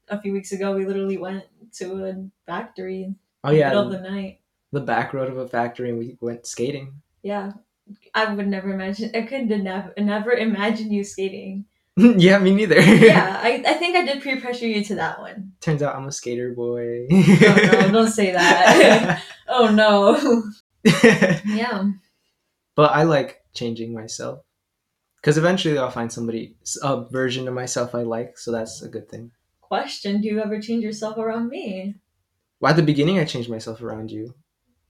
a 0.07 0.21
few 0.21 0.33
weeks 0.33 0.51
ago, 0.51 0.75
we 0.75 0.85
literally 0.85 1.17
went 1.17 1.43
to 1.73 2.05
a 2.05 2.29
factory 2.45 3.13
oh 3.43 3.49
in 3.49 3.55
the 3.55 3.59
yeah, 3.59 3.69
middle 3.69 3.87
of 3.87 3.91
the, 3.91 4.09
night. 4.09 4.39
the 4.71 4.81
back 4.81 5.13
road 5.13 5.29
of 5.29 5.37
a 5.37 5.47
factory 5.47 5.89
and 5.89 5.97
we 5.97 6.17
went 6.21 6.45
skating. 6.45 6.93
Yeah, 7.23 7.51
I 8.13 8.33
would 8.33 8.47
never 8.47 8.71
imagine. 8.71 9.11
I 9.15 9.23
could 9.23 9.47
never 9.47 9.93
never 9.97 10.31
imagine 10.31 10.91
you 10.91 11.03
skating. 11.03 11.65
yeah, 11.97 12.39
me 12.39 12.53
neither. 12.55 12.79
Yeah, 12.81 13.39
I, 13.43 13.63
I 13.67 13.73
think 13.75 13.95
I 13.95 14.03
did 14.05 14.21
peer 14.23 14.39
pressure 14.41 14.67
you 14.67 14.83
to 14.85 14.95
that 14.95 15.19
one. 15.19 15.53
Turns 15.61 15.83
out 15.83 15.95
I'm 15.95 16.07
a 16.07 16.11
skater 16.11 16.51
boy. 16.53 17.07
Oh 17.11 17.59
no, 17.71 17.91
don't 17.91 18.07
say 18.11 18.31
that. 18.31 19.21
oh 19.47 19.69
no. 19.69 20.43
Yeah. 21.45 21.89
but 22.75 22.91
I 22.91 23.03
like 23.03 23.41
changing 23.53 23.93
myself 23.93 24.39
because 25.17 25.37
eventually 25.37 25.77
I'll 25.77 25.91
find 25.91 26.11
somebody 26.11 26.55
a 26.81 27.05
version 27.09 27.47
of 27.47 27.53
myself 27.53 27.93
I 27.95 28.01
like, 28.01 28.37
so 28.37 28.51
that's 28.51 28.81
a 28.81 28.89
good 28.89 29.07
thing. 29.09 29.31
Question: 29.61 30.21
Do 30.21 30.27
you 30.27 30.39
ever 30.41 30.59
change 30.59 30.83
yourself 30.83 31.17
around 31.17 31.49
me? 31.49 31.95
Well, 32.59 32.71
at 32.71 32.75
the 32.75 32.83
beginning, 32.83 33.19
I 33.19 33.25
changed 33.25 33.49
myself 33.49 33.81
around 33.81 34.09
you 34.11 34.33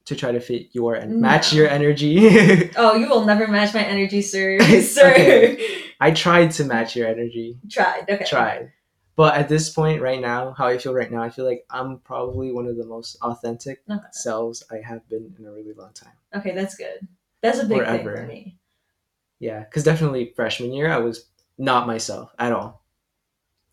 to 0.05 0.15
try 0.15 0.31
to 0.31 0.39
fit 0.39 0.67
your 0.73 0.95
and 0.95 1.21
match 1.21 1.53
No. 1.53 1.59
your 1.59 1.69
energy. 1.69 2.69
Oh, 2.75 2.95
you 2.95 3.07
will 3.07 3.25
never 3.25 3.47
match 3.47 3.73
my 3.73 3.83
energy, 3.83 4.21
sir. 4.21 4.57
Okay. 4.61 5.65
I 6.03 6.11
tried 6.11 6.51
to 6.51 6.65
match 6.65 6.97
your 6.97 7.07
energy, 7.07 7.57
Tried. 7.71 8.03
Okay. 8.09 8.25
tried. 8.25 8.73
But 9.15 9.35
at 9.35 9.47
this 9.47 9.69
point, 9.69 10.01
right 10.01 10.19
now, 10.19 10.51
how 10.51 10.67
I 10.67 10.77
feel 10.77 10.93
right 10.93 11.09
now, 11.09 11.23
I 11.23 11.29
feel 11.29 11.45
like 11.45 11.65
I'm 11.69 11.99
probably 11.99 12.51
one 12.51 12.67
of 12.67 12.75
the 12.75 12.85
most 12.85 13.15
authentic 13.21 13.83
Okay. 13.89 14.03
selves 14.11 14.63
I 14.69 14.81
have 14.85 15.07
been 15.07 15.33
in 15.39 15.45
a 15.45 15.51
really 15.53 15.71
long 15.71 15.93
time. 15.93 16.11
Okay, 16.35 16.53
that's 16.53 16.75
good. 16.75 17.07
That's 17.41 17.59
a 17.59 17.65
big 17.65 17.85
thing 17.85 18.03
for 18.03 18.25
me. 18.25 18.57
Yeah, 19.39 19.59
because 19.59 19.85
definitely 19.85 20.33
freshman 20.35 20.73
year, 20.73 20.91
I 20.91 20.97
was 20.97 21.27
not 21.57 21.87
myself 21.87 22.33
at 22.37 22.51
all. 22.51 22.83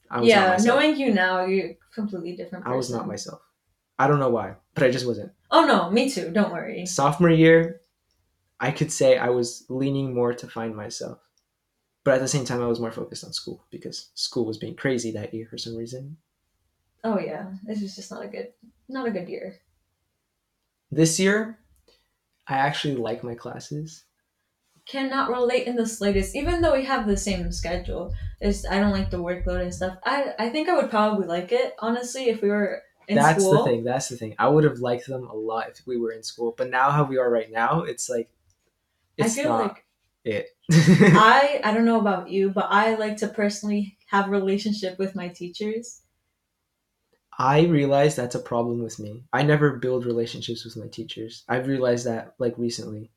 I 0.09 0.21
was 0.21 0.29
Yeah, 0.29 0.57
knowing 0.61 0.97
you 1.01 1.13
now, 1.13 1.47
you're 1.47 1.71
a 1.71 1.79
completely 1.93 2.37
different. 2.37 2.65
I 2.65 2.77
was 2.77 2.93
not 2.93 3.09
myself. 3.09 3.41
I 3.99 4.07
don't 4.07 4.21
know 4.21 4.31
why, 4.31 4.55
but 4.75 4.85
I 4.85 4.91
just 4.93 5.07
wasn't. 5.07 5.33
Oh 5.51 5.67
no, 5.67 5.91
me 5.91 6.09
too. 6.09 6.31
Don't 6.31 6.53
worry. 6.53 6.87
Sophomore 6.87 7.31
year, 7.31 7.81
I 8.61 8.71
could 8.71 8.93
say 8.93 9.19
I 9.19 9.31
was 9.31 9.65
leaning 9.69 10.15
more 10.15 10.33
to 10.33 10.47
find 10.47 10.77
myself. 10.77 11.19
But 12.05 12.15
at 12.15 12.21
the 12.21 12.29
same 12.29 12.45
time, 12.45 12.63
I 12.63 12.67
was 12.67 12.81
more 12.81 12.93
focused 12.93 13.25
on 13.25 13.33
school 13.33 13.65
because 13.71 14.11
school 14.15 14.47
was 14.47 14.59
being 14.59 14.75
crazy 14.77 15.11
that 15.13 15.35
year 15.35 15.47
for 15.47 15.59
some 15.59 15.77
reason. 15.77 16.17
Oh 17.05 17.19
yeah, 17.19 17.53
this 17.63 17.81
was 17.83 17.95
just 17.95 18.11
not 18.11 18.25
a 18.25 18.29
good, 18.29 18.53
not 18.89 19.07
a 19.07 19.11
good 19.11 19.29
year. 19.29 19.61
This 20.91 21.19
year, 21.21 21.59
I 22.47 22.57
actually 22.59 22.97
like 22.97 23.23
my 23.25 23.35
classes. 23.35 24.05
Cannot 24.87 25.31
relate 25.31 25.67
in 25.67 25.77
the 25.77 25.87
slightest, 25.87 26.35
even 26.35 26.63
though 26.63 26.73
we 26.75 26.85
have 26.85 27.07
the 27.07 27.17
same 27.17 27.53
schedule. 27.53 28.13
Is 28.41 28.67
I 28.67 28.79
don't 28.81 28.91
like 28.91 29.11
the 29.11 29.19
workload 29.23 29.63
and 29.63 29.75
stuff. 29.75 29.99
I 30.05 30.35
I 30.39 30.49
think 30.51 30.69
I 30.69 30.75
would 30.77 30.91
probably 30.91 31.27
like 31.27 31.53
it 31.53 31.75
honestly 31.79 32.25
if 32.25 32.43
we 32.43 32.49
were 32.49 32.83
in 33.07 33.17
That's 33.17 33.45
school. 33.45 33.59
the 33.59 33.65
thing. 33.65 33.85
That's 33.85 34.09
the 34.09 34.17
thing. 34.17 34.35
I 34.39 34.49
would 34.49 34.65
have 34.65 34.79
liked 34.81 35.07
them 35.07 35.29
a 35.29 35.35
lot 35.35 35.69
if 35.69 35.87
we 35.87 35.97
were 35.99 36.13
in 36.13 36.23
school. 36.23 36.55
But 36.57 36.71
now, 36.71 36.91
how 36.91 37.05
we 37.05 37.19
are 37.19 37.31
right 37.31 37.51
now, 37.51 37.83
it's 37.83 38.09
like 38.09 38.31
it's 39.17 39.39
I 39.39 39.43
feel 39.43 39.51
not 39.51 39.63
like 39.69 39.85
it. 40.25 40.49
I 40.73 41.61
I 41.65 41.73
don't 41.73 41.85
know 41.85 42.01
about 42.01 42.31
you, 42.31 42.51
but 42.51 42.67
I 42.71 42.95
like 42.97 43.19
to 43.19 43.29
personally 43.29 43.97
have 44.09 44.29
a 44.29 44.31
relationship 44.31 44.99
with 44.99 45.15
my 45.15 45.29
teachers. 45.29 46.03
I 47.39 47.63
realize 47.63 48.17
that's 48.17 48.35
a 48.35 48.41
problem 48.41 48.83
with 48.83 48.99
me. 48.99 49.25
I 49.33 49.43
never 49.43 49.79
build 49.79 50.05
relationships 50.05 50.65
with 50.65 50.77
my 50.77 50.89
teachers. 50.89 51.45
I've 51.49 51.67
realized 51.67 52.07
that 52.07 52.35
like 52.39 52.55
recently. 52.59 53.11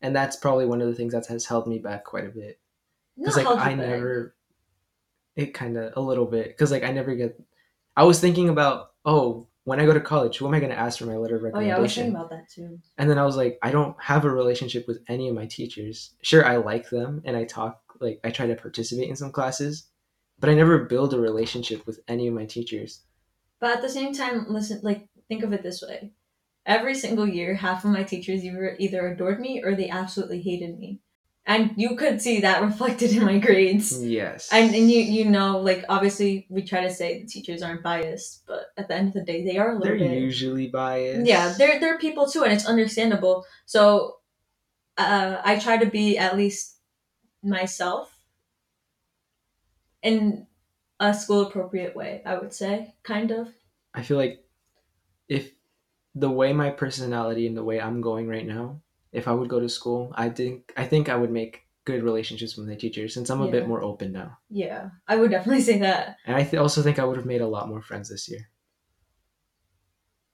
And 0.00 0.14
that's 0.14 0.36
probably 0.36 0.66
one 0.66 0.80
of 0.80 0.86
the 0.86 0.94
things 0.94 1.12
that 1.12 1.26
has 1.26 1.46
held 1.46 1.66
me 1.66 1.78
back 1.78 2.04
quite 2.04 2.26
a 2.26 2.28
bit. 2.28 2.60
Because 3.16 3.36
like 3.36 3.46
I 3.46 3.70
back. 3.70 3.78
never 3.78 4.34
it 5.34 5.54
kinda 5.54 5.92
a 5.96 6.00
little 6.00 6.26
bit. 6.26 6.48
Because 6.48 6.70
like 6.70 6.84
I 6.84 6.92
never 6.92 7.14
get 7.14 7.40
I 7.96 8.04
was 8.04 8.20
thinking 8.20 8.48
about, 8.48 8.92
oh, 9.04 9.48
when 9.64 9.80
I 9.80 9.86
go 9.86 9.92
to 9.94 10.00
college, 10.00 10.38
who 10.38 10.46
am 10.46 10.54
I 10.54 10.60
gonna 10.60 10.74
ask 10.74 10.98
for 10.98 11.06
my 11.06 11.16
letter 11.16 11.36
of 11.36 11.42
recommendation? 11.42 11.70
Oh 11.72 11.74
yeah, 11.74 11.78
I 11.78 11.80
was 11.82 11.94
thinking 11.94 12.14
about 12.14 12.30
that 12.30 12.48
too. 12.54 12.78
and 12.98 13.10
then 13.10 13.18
I 13.18 13.24
was 13.24 13.36
like, 13.36 13.58
I 13.62 13.70
don't 13.70 13.96
have 14.02 14.24
a 14.24 14.30
relationship 14.30 14.86
with 14.86 15.00
any 15.08 15.28
of 15.28 15.34
my 15.34 15.46
teachers. 15.46 16.14
Sure, 16.22 16.44
I 16.44 16.56
like 16.56 16.90
them 16.90 17.22
and 17.24 17.36
I 17.36 17.44
talk 17.44 17.80
like 18.00 18.20
I 18.24 18.30
try 18.30 18.46
to 18.46 18.54
participate 18.56 19.08
in 19.08 19.16
some 19.16 19.32
classes, 19.32 19.88
but 20.38 20.50
I 20.50 20.54
never 20.54 20.84
build 20.84 21.14
a 21.14 21.18
relationship 21.20 21.86
with 21.86 22.00
any 22.08 22.26
of 22.28 22.34
my 22.34 22.44
teachers. 22.44 23.02
But 23.60 23.76
at 23.76 23.82
the 23.82 23.88
same 23.88 24.12
time, 24.12 24.46
listen, 24.48 24.80
like 24.82 25.08
think 25.28 25.42
of 25.42 25.52
it 25.52 25.62
this 25.62 25.80
way: 25.80 26.12
every 26.66 26.94
single 26.94 27.26
year, 27.26 27.54
half 27.54 27.84
of 27.84 27.90
my 27.90 28.02
teachers 28.02 28.44
either 28.44 28.76
either 28.78 29.06
adored 29.08 29.40
me 29.40 29.62
or 29.64 29.74
they 29.74 29.88
absolutely 29.88 30.42
hated 30.42 30.78
me, 30.78 31.00
and 31.46 31.72
you 31.76 31.94
could 31.96 32.22
see 32.22 32.40
that 32.40 32.62
reflected 32.62 33.12
in 33.12 33.24
my 33.24 33.38
grades. 33.38 34.02
Yes. 34.02 34.48
And, 34.50 34.74
and 34.74 34.90
you 34.90 35.00
you 35.00 35.24
know 35.26 35.58
like 35.58 35.84
obviously 35.88 36.46
we 36.48 36.62
try 36.62 36.82
to 36.82 36.90
say 36.90 37.20
the 37.20 37.26
teachers 37.26 37.62
aren't 37.62 37.82
biased, 37.82 38.46
but 38.46 38.66
at 38.76 38.88
the 38.88 38.94
end 38.94 39.08
of 39.08 39.14
the 39.14 39.22
day 39.22 39.44
they 39.44 39.58
are 39.58 39.72
a 39.72 39.78
little. 39.78 39.98
They're 39.98 40.08
bit. 40.08 40.18
usually 40.18 40.68
biased. 40.68 41.26
Yeah, 41.26 41.54
they're 41.56 41.78
they're 41.80 41.98
people 41.98 42.26
too, 42.26 42.44
and 42.44 42.52
it's 42.52 42.66
understandable. 42.66 43.44
So, 43.66 44.18
uh, 44.96 45.40
I 45.44 45.58
try 45.58 45.76
to 45.76 45.86
be 45.86 46.16
at 46.16 46.36
least 46.36 46.78
myself 47.42 48.16
in 50.02 50.46
a 51.00 51.12
school 51.12 51.42
appropriate 51.42 51.94
way. 51.94 52.22
I 52.24 52.38
would 52.38 52.54
say, 52.54 52.94
kind 53.02 53.30
of. 53.30 53.48
I 53.92 54.02
feel 54.02 54.16
like 54.16 54.44
if 55.28 55.52
the 56.14 56.30
way 56.30 56.52
my 56.52 56.70
personality 56.70 57.46
and 57.46 57.56
the 57.56 57.64
way 57.64 57.80
I'm 57.80 58.00
going 58.00 58.28
right 58.28 58.46
now, 58.46 58.80
if 59.14 59.28
I 59.28 59.32
would 59.32 59.48
go 59.48 59.60
to 59.60 59.68
school, 59.68 60.12
I 60.16 60.28
think 60.28 60.72
I 60.76 60.84
think 60.86 61.08
I 61.08 61.16
would 61.16 61.30
make 61.30 61.62
good 61.84 62.02
relationships 62.02 62.56
with 62.56 62.68
my 62.68 62.74
teachers 62.74 63.14
since 63.14 63.30
I'm 63.30 63.42
a 63.42 63.50
bit 63.50 63.68
more 63.68 63.82
open 63.82 64.12
now. 64.12 64.38
Yeah, 64.50 64.90
I 65.08 65.16
would 65.16 65.30
definitely 65.30 65.62
say 65.62 65.78
that. 65.78 66.16
And 66.26 66.36
I 66.36 66.42
th- 66.44 66.60
also 66.60 66.82
think 66.82 66.98
I 66.98 67.04
would 67.04 67.16
have 67.16 67.26
made 67.26 67.40
a 67.42 67.46
lot 67.48 67.68
more 67.68 67.82
friends 67.82 68.08
this 68.08 68.28
year 68.28 68.48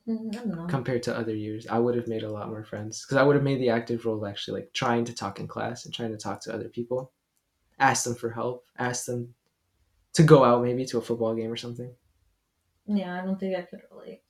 Mm, 0.08 0.34
I 0.34 0.38
don't 0.38 0.48
know. 0.48 0.66
compared 0.66 1.02
to 1.04 1.16
other 1.16 1.34
years. 1.34 1.66
I 1.66 1.78
would 1.78 1.94
have 1.96 2.08
made 2.08 2.22
a 2.22 2.30
lot 2.32 2.48
more 2.48 2.64
friends 2.64 3.04
because 3.04 3.16
I 3.16 3.22
would 3.22 3.36
have 3.36 3.44
made 3.44 3.60
the 3.60 3.68
active 3.70 4.04
role 4.06 4.22
of 4.22 4.28
actually 4.30 4.60
like 4.62 4.72
trying 4.72 5.04
to 5.06 5.14
talk 5.14 5.40
in 5.40 5.46
class 5.46 5.84
and 5.84 5.92
trying 5.94 6.12
to 6.12 6.16
talk 6.18 6.40
to 6.42 6.54
other 6.54 6.68
people, 6.68 7.12
ask 7.78 8.04
them 8.04 8.14
for 8.16 8.30
help, 8.30 8.66
ask 8.78 9.06
them 9.06 9.34
to 10.14 10.22
go 10.24 10.44
out 10.44 10.62
maybe 10.64 10.86
to 10.86 10.98
a 10.98 11.02
football 11.02 11.34
game 11.34 11.52
or 11.52 11.56
something. 11.56 11.94
Yeah, 12.86 13.22
I 13.22 13.24
don't 13.24 13.38
think 13.38 13.56
I 13.56 13.62
could 13.62 13.82
relate. 13.90 14.22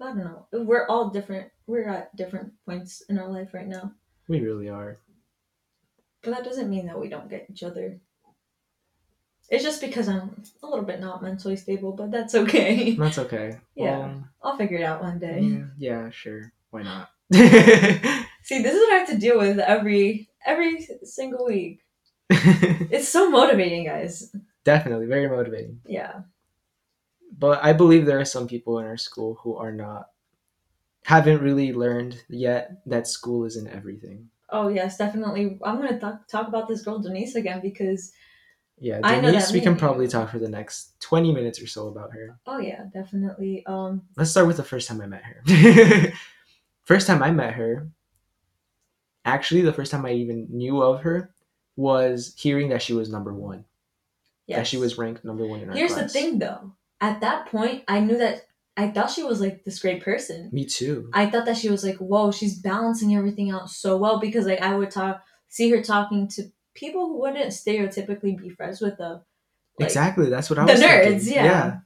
I 0.00 0.04
don't 0.06 0.18
know. 0.18 0.46
We're 0.52 0.86
all 0.86 1.10
different. 1.10 1.50
We're 1.66 1.88
at 1.88 2.14
different 2.16 2.52
points 2.66 3.02
in 3.08 3.18
our 3.18 3.28
life 3.28 3.54
right 3.54 3.66
now, 3.66 3.92
We 4.28 4.40
really 4.40 4.68
are. 4.68 4.98
but 6.22 6.30
that 6.32 6.44
doesn't 6.44 6.68
mean 6.70 6.86
that 6.86 7.00
we 7.00 7.08
don't 7.08 7.30
get 7.30 7.46
each 7.50 7.62
other. 7.62 7.98
It's 9.48 9.62
just 9.64 9.80
because 9.80 10.08
I'm 10.08 10.42
a 10.62 10.66
little 10.66 10.84
bit 10.84 11.00
not 11.00 11.22
mentally 11.22 11.56
stable, 11.56 11.92
but 11.92 12.10
that's 12.10 12.34
okay. 12.34 12.92
That's 12.98 13.18
okay. 13.18 13.58
Yeah. 13.76 13.98
Well, 13.98 14.24
I'll 14.42 14.56
figure 14.56 14.78
it 14.78 14.82
out 14.84 15.02
one 15.02 15.18
day. 15.18 15.40
yeah, 15.40 15.64
yeah, 15.78 16.10
sure. 16.10 16.52
Why 16.70 16.82
not? 16.82 17.10
See, 17.32 18.62
this 18.62 18.74
is 18.74 18.80
what 18.80 18.92
I 18.92 18.98
have 18.98 19.08
to 19.08 19.18
deal 19.18 19.38
with 19.38 19.58
every 19.58 20.28
every 20.44 20.88
single 21.04 21.46
week. 21.46 21.80
It's 22.30 23.08
so 23.08 23.30
motivating, 23.30 23.84
guys. 23.86 24.34
Definitely 24.64 25.06
very 25.06 25.28
motivating. 25.28 25.80
Yeah. 25.86 26.20
But 27.38 27.62
I 27.62 27.72
believe 27.72 28.06
there 28.06 28.20
are 28.20 28.24
some 28.24 28.48
people 28.48 28.78
in 28.78 28.86
our 28.86 28.96
school 28.96 29.38
who 29.42 29.56
are 29.56 29.72
not 29.72 30.08
haven't 31.04 31.40
really 31.42 31.72
learned 31.72 32.22
yet 32.28 32.80
that 32.86 33.06
school 33.06 33.44
isn't 33.44 33.68
everything. 33.68 34.28
Oh 34.50 34.68
yes, 34.68 34.96
definitely. 34.96 35.58
I'm 35.64 35.76
gonna 35.76 35.98
talk 36.00 36.26
talk 36.28 36.48
about 36.48 36.66
this 36.68 36.82
girl 36.82 36.98
Denise 36.98 37.34
again 37.34 37.60
because 37.60 38.12
Yeah, 38.78 39.00
I 39.04 39.20
know 39.20 39.30
Denise, 39.30 39.52
we 39.52 39.60
can 39.60 39.76
probably 39.76 40.08
talk 40.08 40.30
for 40.30 40.38
the 40.38 40.48
next 40.48 40.98
20 41.00 41.32
minutes 41.32 41.60
or 41.60 41.66
so 41.66 41.88
about 41.88 42.12
her. 42.12 42.38
oh 42.46 42.58
yeah, 42.58 42.84
definitely. 42.92 43.64
Um, 43.66 44.02
Let's 44.16 44.30
start 44.30 44.46
with 44.46 44.56
the 44.56 44.64
first 44.64 44.88
time 44.88 45.00
I 45.00 45.06
met 45.06 45.22
her. 45.24 46.12
first 46.84 47.06
time 47.06 47.22
I 47.22 47.30
met 47.32 47.54
her, 47.54 47.88
actually, 49.24 49.62
the 49.62 49.72
first 49.72 49.90
time 49.90 50.06
I 50.06 50.12
even 50.12 50.46
knew 50.50 50.82
of 50.82 51.00
her 51.02 51.34
was 51.76 52.34
hearing 52.38 52.70
that 52.70 52.82
she 52.82 52.94
was 52.94 53.10
number 53.10 53.34
one. 53.34 53.64
yes. 54.46 54.58
That 54.58 54.66
she 54.66 54.78
was 54.78 54.96
ranked 54.96 55.24
number 55.24 55.46
one 55.46 55.60
in 55.60 55.68
our 55.70 55.76
Here's 55.76 55.92
class. 55.92 56.12
the 56.12 56.18
thing 56.18 56.38
though. 56.38 56.72
At 57.00 57.20
that 57.20 57.46
point, 57.46 57.84
I 57.88 58.00
knew 58.00 58.18
that 58.18 58.42
I 58.76 58.88
thought 58.90 59.10
she 59.10 59.22
was 59.22 59.40
like 59.40 59.64
this 59.64 59.78
great 59.80 60.02
person. 60.02 60.50
Me 60.52 60.64
too. 60.64 61.10
I 61.12 61.28
thought 61.30 61.46
that 61.46 61.56
she 61.56 61.70
was 61.70 61.84
like, 61.84 61.96
whoa, 61.96 62.30
she's 62.30 62.58
balancing 62.58 63.14
everything 63.16 63.50
out 63.50 63.70
so 63.70 63.96
well 63.96 64.18
because 64.18 64.46
like 64.46 64.60
I 64.60 64.74
would 64.74 64.90
talk, 64.90 65.22
see 65.48 65.70
her 65.70 65.82
talking 65.82 66.28
to 66.28 66.44
people 66.74 67.06
who 67.06 67.20
wouldn't 67.20 67.52
stereotypically 67.52 68.36
be 68.36 68.50
friends 68.50 68.80
with 68.80 68.98
the 68.98 69.22
like, 69.78 69.88
exactly. 69.88 70.28
That's 70.30 70.48
what 70.50 70.58
I 70.58 70.66
the 70.66 70.72
was 70.72 70.80
The 70.80 70.86
nerds, 70.86 71.20
thinking. 71.24 71.34
yeah. 71.34 71.78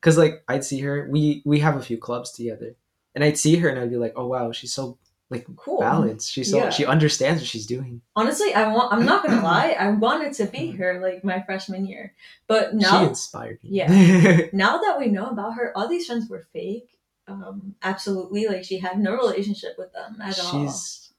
Cause 0.00 0.16
like 0.18 0.42
I'd 0.48 0.64
see 0.64 0.80
her. 0.80 1.08
We 1.10 1.42
we 1.44 1.58
have 1.60 1.76
a 1.76 1.82
few 1.82 1.98
clubs 1.98 2.32
together, 2.32 2.76
and 3.16 3.24
I'd 3.24 3.36
see 3.38 3.56
her 3.56 3.68
and 3.68 3.78
I'd 3.80 3.90
be 3.90 3.96
like, 3.96 4.12
oh 4.16 4.28
wow, 4.28 4.52
she's 4.52 4.72
so 4.72 4.98
like 5.30 5.46
Cool. 5.56 5.80
balanced. 5.80 6.32
She's 6.32 6.50
so 6.50 6.56
Yeah. 6.58 6.70
she 6.70 6.86
understands 6.86 7.40
what 7.40 7.48
she's 7.48 7.66
doing. 7.66 8.00
Honestly, 8.16 8.54
I 8.54 8.72
want. 8.72 8.92
I'm 8.92 9.04
not 9.04 9.24
gonna 9.24 9.42
lie. 9.54 9.76
I 9.78 9.90
wanted 9.90 10.32
to 10.34 10.46
be 10.46 10.70
her 10.72 11.00
like 11.02 11.22
my 11.24 11.42
freshman 11.42 11.86
year, 11.86 12.14
but 12.46 12.74
now 12.74 13.00
She 13.02 13.06
inspired 13.08 13.58
me. 13.62 13.70
Yeah. 13.72 14.46
now 14.52 14.78
that 14.78 14.98
we 14.98 15.06
know 15.08 15.26
about 15.28 15.54
her, 15.54 15.72
all 15.76 15.88
these 15.88 16.06
friends 16.06 16.28
were 16.30 16.46
fake. 16.52 16.88
Um, 17.26 17.74
absolutely, 17.82 18.46
like 18.46 18.64
she 18.64 18.78
had 18.78 18.98
no 18.98 19.14
relationship 19.16 19.74
with 19.76 19.92
them 19.92 20.18
at 20.22 20.38
all. 20.40 20.50
she's 20.66 21.12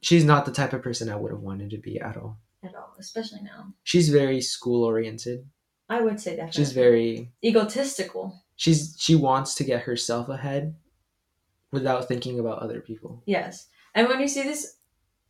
she's 0.00 0.24
not 0.24 0.44
the 0.44 0.52
type 0.52 0.72
of 0.72 0.82
person 0.82 1.08
I 1.08 1.16
would 1.16 1.32
have 1.32 1.40
wanted 1.40 1.70
to 1.70 1.78
be 1.78 2.00
at 2.00 2.16
all. 2.16 2.38
At 2.62 2.74
all, 2.76 2.94
especially 3.00 3.40
now. 3.42 3.72
She's 3.82 4.10
very 4.10 4.40
school 4.42 4.84
oriented. 4.84 5.44
I 5.88 6.02
would 6.02 6.20
say 6.20 6.36
that. 6.36 6.54
She's 6.54 6.70
very 6.70 7.32
egotistical. 7.44 8.44
she's 8.54 8.94
she 8.98 9.16
wants 9.16 9.56
to 9.56 9.64
get 9.64 9.82
herself 9.82 10.28
ahead 10.28 10.76
without 11.72 12.08
thinking 12.08 12.38
about 12.38 12.58
other 12.58 12.80
people. 12.80 13.22
Yes, 13.26 13.68
and 13.94 14.08
when 14.08 14.20
you 14.20 14.28
see 14.28 14.42
this, 14.42 14.76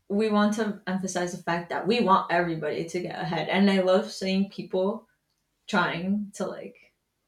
we 0.09 0.29
want 0.29 0.55
to 0.55 0.81
emphasize 0.87 1.33
the 1.33 1.43
fact 1.43 1.71
that 1.71 1.87
we 1.87 2.01
want 2.01 2.33
everybody 2.33 2.85
to 2.85 3.01
get 3.01 3.21
ahead, 3.21 3.49
and 3.49 3.71
I 3.71 3.81
love 3.81 4.11
seeing 4.11 4.51
people 4.51 5.07
trying 5.67 6.31
to 6.35 6.47
like 6.47 6.77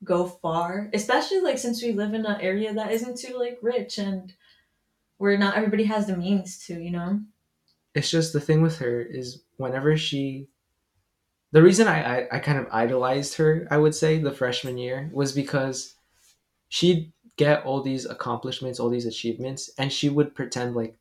go 0.04 0.26
far, 0.26 0.90
especially 0.92 1.40
like 1.40 1.58
since 1.58 1.82
we 1.82 1.92
live 1.92 2.14
in 2.14 2.26
an 2.26 2.40
area 2.40 2.74
that 2.74 2.92
isn't 2.92 3.18
too 3.18 3.38
like 3.38 3.58
rich 3.62 3.98
and 3.98 4.32
where 5.18 5.38
not 5.38 5.56
everybody 5.56 5.84
has 5.84 6.06
the 6.06 6.16
means 6.16 6.58
to, 6.66 6.74
you 6.74 6.90
know. 6.90 7.20
It's 7.94 8.10
just 8.10 8.32
the 8.32 8.40
thing 8.40 8.62
with 8.62 8.78
her 8.78 9.00
is 9.00 9.42
whenever 9.58 9.96
she 9.96 10.48
the 11.52 11.62
reason 11.62 11.86
I, 11.86 12.20
I, 12.20 12.28
I 12.32 12.38
kind 12.38 12.58
of 12.58 12.66
idolized 12.72 13.36
her, 13.36 13.68
I 13.70 13.76
would 13.76 13.94
say, 13.94 14.18
the 14.18 14.32
freshman 14.32 14.78
year 14.78 15.10
was 15.12 15.32
because 15.32 15.94
she'd 16.68 17.12
get 17.36 17.64
all 17.64 17.82
these 17.82 18.04
accomplishments, 18.06 18.78
all 18.80 18.90
these 18.90 19.06
achievements, 19.06 19.70
and 19.78 19.92
she 19.92 20.08
would 20.08 20.34
pretend 20.34 20.74
like 20.76 20.96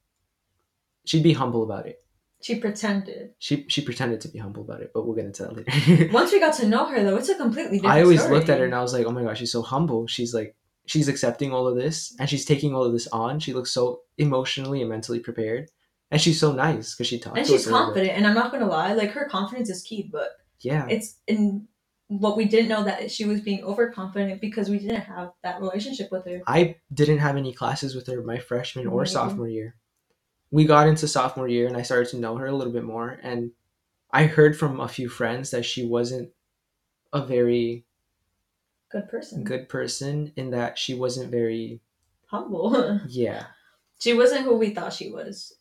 she'd 1.06 1.24
be 1.24 1.34
humble 1.34 1.64
about 1.64 1.86
it. 1.88 2.04
She 2.42 2.56
pretended. 2.56 3.34
She 3.38 3.66
she 3.70 3.82
pretended 3.82 4.22
to 4.22 4.28
be 4.28 4.40
humble 4.40 4.64
about 4.64 4.82
it, 4.82 4.92
but 4.94 5.06
we'll 5.06 5.16
get 5.16 5.26
into 5.26 5.44
that 5.44 5.56
later. 5.56 6.10
Once 6.14 6.32
we 6.32 6.40
got 6.40 6.56
to 6.56 6.68
know 6.68 6.86
her, 6.86 7.04
though, 7.04 7.16
it's 7.18 7.30
a 7.30 7.36
completely 7.36 7.78
different. 7.78 7.96
I 7.96 8.02
always 8.02 8.22
story. 8.22 8.36
looked 8.36 8.50
at 8.50 8.60
her 8.60 8.66
and 8.66 8.74
I 8.74 8.82
was 8.82 8.94
like, 8.94 9.06
oh 9.06 9.12
my 9.12 9.24
gosh, 9.24 9.38
she's 9.40 9.52
so 9.52 9.62
humble. 9.62 10.08
She's 10.08 10.34
like, 10.34 10.56
she's 10.88 11.08
accepting 11.08 11.54
all 11.54 11.68
of 11.68 11.76
this 11.76 12.16
and 12.20 12.28
she's 12.28 12.44
taking 12.46 12.74
all 12.74 12.84
of 12.84 12.94
this 12.94 13.08
on. 13.10 13.40
She 13.40 13.54
looks 13.54 13.72
so 13.72 14.02
emotionally 14.18 14.82
and 14.82 14.90
mentally 14.90 15.20
prepared. 15.20 15.70
And 16.10 16.20
she's 16.20 16.40
so 16.40 16.52
nice 16.52 16.96
because 16.96 17.08
she 17.08 17.20
talks. 17.20 17.38
and 17.38 17.46
to 17.46 17.52
she's 17.54 17.62
us 17.62 17.68
a 17.68 17.72
little 17.72 17.88
bit. 17.88 17.94
confident. 17.94 18.18
And 18.18 18.28
I'm 18.28 18.34
not 18.34 18.52
gonna 18.52 18.68
lie, 18.68 18.94
like 18.94 19.12
her 19.12 19.30
confidence 19.30 19.70
is 19.70 19.84
key, 19.84 20.10
but 20.12 20.30
Yeah. 20.62 20.88
it's 20.90 21.18
in 21.28 21.68
what 22.20 22.36
we 22.36 22.44
didn't 22.44 22.68
know 22.68 22.84
that 22.84 23.10
she 23.10 23.24
was 23.24 23.40
being 23.40 23.64
overconfident 23.64 24.42
because 24.42 24.70
we 24.70 24.80
didn't 24.80 25.00
have 25.02 25.32
that 25.44 25.62
relationship 25.62 26.12
with 26.12 26.26
her. 26.26 26.42
I 26.46 26.76
didn't 26.94 27.20
have 27.20 27.38
any 27.38 27.54
classes 27.54 27.96
with 27.96 28.06
her 28.08 28.22
my 28.22 28.38
freshman 28.38 28.86
or 28.88 29.00
Right. 29.00 29.08
sophomore 29.08 29.48
year. 29.48 29.76
We 30.52 30.66
got 30.66 30.90
into 30.90 31.08
sophomore 31.08 31.48
year 31.48 31.68
and 31.68 31.78
I 31.78 31.84
started 31.84 32.10
to 32.10 32.18
know 32.18 32.36
her 32.36 32.48
a 32.48 32.52
little 32.56 32.74
bit 32.74 32.84
more. 32.84 33.18
And 33.24 33.52
I 34.12 34.26
heard 34.26 34.58
from 34.60 34.82
a 34.82 34.90
few 34.90 35.08
friends 35.08 35.52
that 35.52 35.64
she 35.64 35.86
wasn't 35.86 36.32
a 37.14 37.26
very 37.26 37.86
Good 38.90 39.08
person. 39.08 39.46
good 39.46 39.70
person 39.70 40.34
in 40.36 40.50
that 40.52 40.78
she 40.78 40.94
wasn't 40.94 41.32
very, 41.32 41.80
Humble. 42.26 43.00
yeah. 43.08 43.46
she 44.02 44.14
wasn't 44.14 44.44
who 44.44 44.58
we 44.58 44.72
thought 44.72 44.92
she 44.92 45.10
was. 45.10 45.54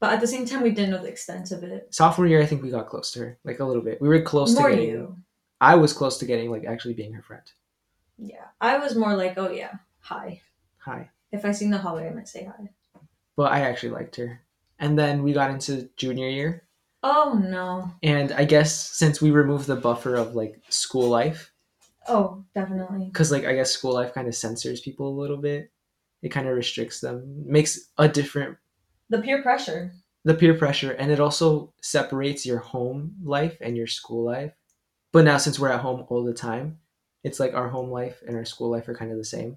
But 0.00 0.12
at 0.12 0.20
the 0.20 0.26
same 0.26 0.44
time, 0.44 0.62
we 0.62 0.70
didn't 0.70 0.90
know 0.90 1.02
the 1.02 1.08
extent 1.08 1.50
of 1.50 1.62
it. 1.64 1.92
Sophomore 1.94 2.26
year, 2.28 2.42
I 2.42 2.46
think 2.46 2.62
we 2.62 2.70
got 2.70 2.88
close 2.88 3.10
to 3.12 3.20
her, 3.20 3.38
like 3.44 3.58
a 3.60 3.64
little 3.64 3.82
bit. 3.82 4.00
We 4.02 4.08
were 4.08 4.20
close 4.20 4.54
More 4.54 4.68
to 4.68 4.76
getting. 4.76 4.90
you. 4.90 5.16
I 5.60 5.74
was 5.76 5.92
close 5.92 6.18
to 6.18 6.26
getting 6.26 6.50
like 6.50 6.64
actually 6.64 6.94
being 6.94 7.12
her 7.14 7.22
friend. 7.22 7.42
Yeah. 8.16 8.46
I 8.60 8.78
was 8.78 8.94
more 8.96 9.16
like, 9.16 9.34
oh 9.36 9.50
yeah, 9.50 9.74
hi. 10.00 10.40
Hi. 10.78 11.10
If 11.32 11.44
I 11.44 11.52
see 11.52 11.66
in 11.66 11.70
the 11.70 11.78
hallway, 11.78 12.08
I 12.08 12.14
might 12.14 12.28
say 12.28 12.44
hi. 12.44 12.68
But 13.36 13.52
I 13.52 13.60
actually 13.60 13.90
liked 13.90 14.16
her. 14.16 14.40
And 14.78 14.98
then 14.98 15.22
we 15.22 15.32
got 15.32 15.50
into 15.50 15.88
junior 15.96 16.28
year. 16.28 16.64
Oh 17.02 17.40
no. 17.42 17.92
And 18.02 18.32
I 18.32 18.44
guess 18.44 18.74
since 18.74 19.20
we 19.20 19.30
removed 19.30 19.66
the 19.66 19.76
buffer 19.76 20.14
of 20.16 20.34
like 20.34 20.60
school 20.68 21.08
life, 21.08 21.52
Oh, 22.08 22.42
definitely. 22.54 23.04
because 23.06 23.30
like 23.30 23.44
I 23.44 23.54
guess 23.54 23.70
school 23.70 23.92
life 23.92 24.14
kind 24.14 24.26
of 24.28 24.34
censors 24.34 24.80
people 24.80 25.08
a 25.08 25.20
little 25.20 25.36
bit. 25.36 25.70
It 26.22 26.30
kind 26.30 26.48
of 26.48 26.56
restricts 26.56 27.00
them, 27.00 27.44
makes 27.46 27.78
a 27.98 28.08
different 28.08 28.56
The 29.10 29.18
peer 29.20 29.42
pressure. 29.42 29.92
the 30.24 30.34
peer 30.34 30.54
pressure, 30.54 30.92
and 30.92 31.12
it 31.12 31.20
also 31.20 31.72
separates 31.82 32.44
your 32.46 32.58
home 32.58 33.14
life 33.22 33.56
and 33.60 33.76
your 33.76 33.86
school 33.86 34.24
life. 34.24 34.52
But 35.12 35.24
now 35.24 35.38
since 35.38 35.58
we're 35.58 35.70
at 35.70 35.80
home 35.80 36.04
all 36.08 36.24
the 36.24 36.34
time, 36.34 36.78
it's 37.24 37.40
like 37.40 37.54
our 37.54 37.68
home 37.68 37.90
life 37.90 38.22
and 38.26 38.36
our 38.36 38.44
school 38.44 38.70
life 38.70 38.88
are 38.88 38.94
kind 38.94 39.10
of 39.10 39.18
the 39.18 39.24
same. 39.24 39.56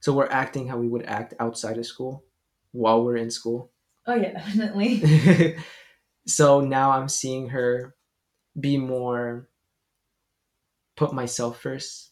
So 0.00 0.12
we're 0.12 0.28
acting 0.28 0.68
how 0.68 0.78
we 0.78 0.88
would 0.88 1.04
act 1.04 1.34
outside 1.38 1.78
of 1.78 1.86
school 1.86 2.24
while 2.72 3.04
we're 3.04 3.16
in 3.16 3.30
school. 3.30 3.70
Oh 4.04 4.16
yeah, 4.16 4.32
definitely. 4.32 5.56
so 6.26 6.60
now 6.60 6.90
I'm 6.90 7.08
seeing 7.08 7.50
her 7.50 7.94
be 8.58 8.76
more 8.76 9.48
put 10.96 11.12
myself 11.12 11.60
first 11.60 12.10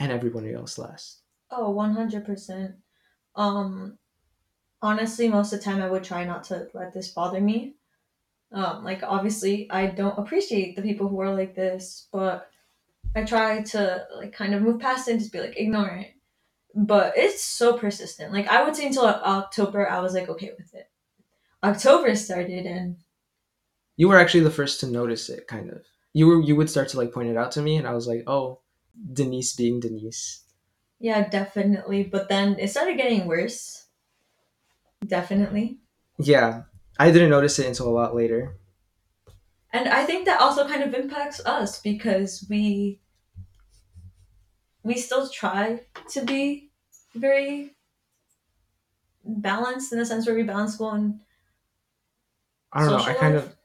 and 0.00 0.12
everybody 0.12 0.52
else 0.52 0.78
last. 0.78 1.22
Oh, 1.50 1.72
100%. 1.72 2.74
Um, 3.36 3.98
honestly, 4.82 5.28
most 5.28 5.52
of 5.52 5.60
the 5.60 5.64
time 5.64 5.80
I 5.80 5.88
would 5.88 6.04
try 6.04 6.24
not 6.24 6.44
to 6.44 6.68
let 6.74 6.92
this 6.92 7.08
bother 7.08 7.40
me. 7.40 7.76
Um, 8.52 8.82
like, 8.84 9.02
obviously, 9.02 9.70
I 9.70 9.86
don't 9.86 10.18
appreciate 10.18 10.74
the 10.76 10.82
people 10.82 11.08
who 11.08 11.20
are 11.20 11.34
like 11.34 11.54
this, 11.54 12.08
but 12.12 12.48
I 13.14 13.24
try 13.24 13.62
to, 13.62 14.06
like, 14.16 14.32
kind 14.32 14.54
of 14.54 14.62
move 14.62 14.80
past 14.80 15.08
it 15.08 15.12
and 15.12 15.20
just 15.20 15.32
be 15.32 15.40
like, 15.40 15.58
ignore 15.58 15.88
it. 15.88 16.14
But 16.74 17.14
it's 17.16 17.42
so 17.42 17.76
persistent. 17.76 18.32
Like, 18.32 18.48
I 18.48 18.64
would 18.64 18.74
say 18.76 18.86
until 18.86 19.06
October, 19.06 19.88
I 19.88 20.00
was 20.00 20.14
like, 20.14 20.28
okay 20.28 20.52
with 20.58 20.74
it. 20.74 20.88
October 21.62 22.14
started, 22.14 22.66
and 22.66 22.96
You 23.96 24.08
were 24.08 24.18
actually 24.18 24.44
the 24.44 24.50
first 24.50 24.80
to 24.80 24.86
notice 24.86 25.28
it, 25.28 25.46
kind 25.46 25.70
of. 25.70 25.82
You 26.14 26.26
were 26.26 26.40
you 26.40 26.56
would 26.56 26.70
start 26.70 26.88
to 26.90 26.96
like 26.96 27.12
point 27.12 27.28
it 27.28 27.36
out 27.36 27.52
to 27.52 27.62
me, 27.62 27.76
and 27.76 27.86
I 27.86 27.94
was 27.94 28.06
like, 28.06 28.24
oh, 28.26 28.60
Denise 29.12 29.54
being 29.54 29.80
Denise. 29.80 30.42
yeah, 31.00 31.28
definitely. 31.28 32.02
But 32.04 32.28
then 32.28 32.58
it 32.58 32.68
started 32.70 32.96
getting 32.96 33.26
worse. 33.26 33.86
Definitely. 35.06 35.78
Yeah, 36.18 36.62
I 36.98 37.10
didn't 37.10 37.30
notice 37.30 37.58
it 37.58 37.66
until 37.66 37.88
a 37.88 37.90
lot 37.90 38.14
later. 38.14 38.56
and 39.72 39.88
i 39.88 40.04
think 40.04 40.24
that 40.26 40.40
also 40.40 40.66
kind 40.68 40.82
of 40.82 40.94
impacts 40.94 41.40
us 41.46 41.80
because 41.80 42.46
we 42.48 43.00
we 44.82 44.94
still 44.94 45.28
try 45.28 45.80
to 46.10 46.24
be 46.24 46.70
very 47.14 47.76
balanced 49.24 49.92
in 49.92 49.98
the 49.98 50.06
sense 50.06 50.26
where 50.26 50.34
we 50.36 50.42
balance 50.42 50.74
school 50.74 50.90
and 50.90 51.20
I 52.72 52.80
don't 52.80 52.90
know. 52.92 53.04
I 53.04 53.14
kind 53.14 53.34
life. 53.34 53.44
of 53.44 53.56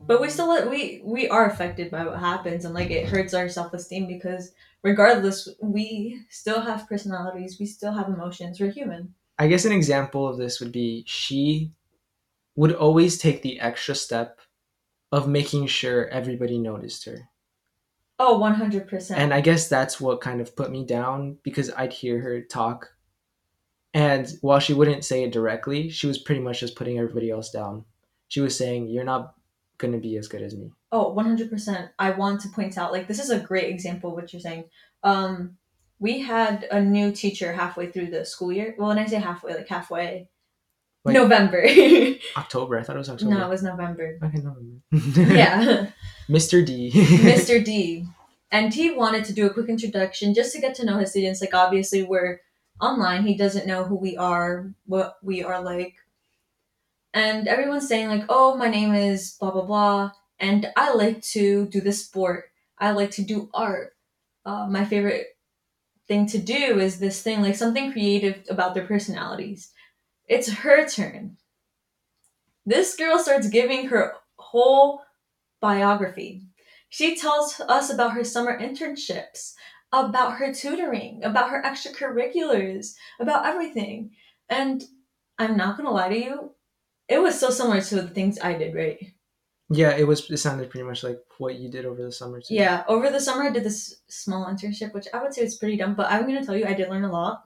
but 0.00 0.20
we 0.20 0.30
still 0.30 0.68
we 0.70 1.02
we 1.04 1.28
are 1.28 1.46
affected 1.46 1.90
by 1.90 2.04
what 2.06 2.18
happens 2.20 2.64
and 2.64 2.74
like 2.74 2.90
it 2.90 3.08
hurts 3.08 3.34
our 3.34 3.48
self-esteem 3.48 4.06
because 4.06 4.52
regardless 4.82 5.48
we 5.62 6.22
still 6.30 6.60
have 6.62 6.88
personalities 6.88 7.58
we 7.60 7.66
still 7.66 7.92
have 7.92 8.08
emotions 8.08 8.60
we're 8.60 8.70
human 8.72 9.14
I 9.38 9.48
guess 9.48 9.64
an 9.64 9.72
example 9.72 10.28
of 10.28 10.38
this 10.38 10.60
would 10.60 10.72
be 10.72 11.04
she 11.06 11.72
would 12.56 12.72
always 12.72 13.18
take 13.18 13.42
the 13.42 13.60
extra 13.60 13.94
step 13.94 14.40
of 15.12 15.28
making 15.28 15.66
sure 15.66 16.08
everybody 16.08 16.58
noticed 16.58 17.04
her. 17.04 17.28
oh 18.18 18.38
100% 18.38 19.16
And 19.16 19.32
I 19.34 19.40
guess 19.40 19.68
that's 19.68 20.00
what 20.00 20.20
kind 20.20 20.40
of 20.40 20.54
put 20.54 20.70
me 20.70 20.84
down 20.84 21.38
because 21.42 21.70
I'd 21.76 21.92
hear 21.92 22.20
her 22.20 22.42
talk. 22.42 22.90
And 23.92 24.30
while 24.40 24.60
she 24.60 24.74
wouldn't 24.74 25.04
say 25.04 25.24
it 25.24 25.32
directly, 25.32 25.90
she 25.90 26.06
was 26.06 26.18
pretty 26.18 26.40
much 26.40 26.60
just 26.60 26.76
putting 26.76 26.98
everybody 26.98 27.30
else 27.30 27.50
down. 27.50 27.84
She 28.28 28.40
was 28.40 28.56
saying, 28.56 28.88
You're 28.88 29.04
not 29.04 29.34
going 29.78 29.92
to 29.92 29.98
be 29.98 30.16
as 30.16 30.28
good 30.28 30.42
as 30.42 30.54
me. 30.54 30.70
Oh, 30.92 31.12
100%. 31.16 31.90
I 31.98 32.10
want 32.12 32.40
to 32.42 32.48
point 32.50 32.78
out, 32.78 32.92
like, 32.92 33.08
this 33.08 33.18
is 33.18 33.30
a 33.30 33.40
great 33.40 33.70
example 33.70 34.10
of 34.10 34.16
what 34.16 34.32
you're 34.32 34.40
saying. 34.40 34.64
Um, 35.02 35.56
we 35.98 36.20
had 36.20 36.68
a 36.70 36.80
new 36.80 37.10
teacher 37.10 37.52
halfway 37.52 37.90
through 37.90 38.10
the 38.10 38.24
school 38.24 38.52
year. 38.52 38.74
Well, 38.78 38.88
when 38.88 38.98
I 38.98 39.06
say 39.06 39.16
halfway, 39.16 39.54
like 39.54 39.68
halfway, 39.68 40.28
Like- 41.04 41.14
November. 41.14 41.66
October. 42.36 42.78
I 42.78 42.82
thought 42.82 42.96
it 42.96 42.98
was 42.98 43.08
October. 43.08 43.30
no, 43.34 43.46
it 43.46 43.48
was 43.48 43.62
November. 43.62 44.18
Okay, 44.22 44.38
November. 44.38 44.80
yeah, 45.32 45.86
Mr. 46.28 46.64
D. 46.64 46.90
Mr. 46.92 47.64
D. 47.64 48.06
And 48.52 48.74
he 48.74 48.90
wanted 48.90 49.24
to 49.26 49.32
do 49.32 49.46
a 49.46 49.50
quick 49.54 49.68
introduction 49.68 50.34
just 50.34 50.52
to 50.54 50.60
get 50.60 50.74
to 50.76 50.84
know 50.84 50.98
his 50.98 51.10
students. 51.10 51.40
Like, 51.40 51.54
obviously, 51.54 52.02
we're 52.02 52.40
online. 52.80 53.24
He 53.24 53.36
doesn't 53.36 53.66
know 53.66 53.84
who 53.84 53.94
we 53.94 54.16
are, 54.16 54.72
what 54.86 55.16
we 55.22 55.42
are 55.42 55.62
like. 55.62 55.94
And 57.14 57.48
everyone's 57.48 57.88
saying, 57.88 58.08
like, 58.08 58.24
oh, 58.28 58.56
my 58.56 58.68
name 58.68 58.94
is 58.94 59.36
blah, 59.40 59.52
blah, 59.52 59.64
blah. 59.64 60.10
And 60.38 60.72
I 60.76 60.92
like 60.94 61.22
to 61.32 61.66
do 61.66 61.80
this 61.80 62.04
sport. 62.04 62.50
I 62.78 62.90
like 62.92 63.10
to 63.12 63.22
do 63.22 63.50
art. 63.54 63.94
Uh, 64.44 64.66
my 64.68 64.84
favorite 64.84 65.26
thing 66.08 66.26
to 66.26 66.38
do 66.38 66.80
is 66.80 66.98
this 66.98 67.22
thing, 67.22 67.42
like 67.42 67.54
something 67.56 67.92
creative 67.92 68.44
about 68.48 68.74
their 68.74 68.86
personalities. 68.86 69.70
It's 70.30 70.50
her 70.50 70.88
turn. 70.88 71.36
This 72.64 72.94
girl 72.94 73.18
starts 73.18 73.48
giving 73.48 73.88
her 73.88 74.12
whole 74.36 75.02
biography. 75.60 76.46
She 76.88 77.16
tells 77.16 77.58
us 77.60 77.90
about 77.92 78.12
her 78.12 78.22
summer 78.22 78.56
internships, 78.56 79.54
about 79.92 80.34
her 80.34 80.54
tutoring, 80.54 81.24
about 81.24 81.50
her 81.50 81.60
extracurriculars, 81.62 82.94
about 83.18 83.44
everything. 83.44 84.12
And 84.48 84.84
I'm 85.36 85.56
not 85.56 85.76
gonna 85.76 85.90
lie 85.90 86.10
to 86.10 86.16
you, 86.16 86.54
it 87.08 87.20
was 87.20 87.38
so 87.38 87.50
similar 87.50 87.80
to 87.80 87.96
the 87.96 88.08
things 88.08 88.38
I 88.40 88.54
did, 88.54 88.72
right? 88.72 88.98
yeah, 89.72 89.96
it 89.96 90.06
was. 90.06 90.28
It 90.30 90.36
sounded 90.38 90.70
pretty 90.70 90.86
much 90.86 91.02
like 91.02 91.18
what 91.38 91.56
you 91.56 91.70
did 91.70 91.86
over 91.86 92.02
the 92.02 92.12
summer 92.12 92.40
too. 92.40 92.54
Yeah, 92.54 92.84
over 92.88 93.10
the 93.10 93.20
summer 93.20 93.44
I 93.44 93.50
did 93.50 93.64
this 93.64 94.00
small 94.08 94.46
internship, 94.46 94.92
which 94.94 95.06
I 95.12 95.22
would 95.22 95.34
say 95.34 95.44
was 95.44 95.58
pretty 95.58 95.76
dumb, 95.76 95.94
but 95.94 96.10
I'm 96.10 96.26
gonna 96.26 96.44
tell 96.44 96.56
you 96.56 96.66
I 96.66 96.74
did 96.74 96.88
learn 96.88 97.04
a 97.04 97.10
lot. 97.10 97.42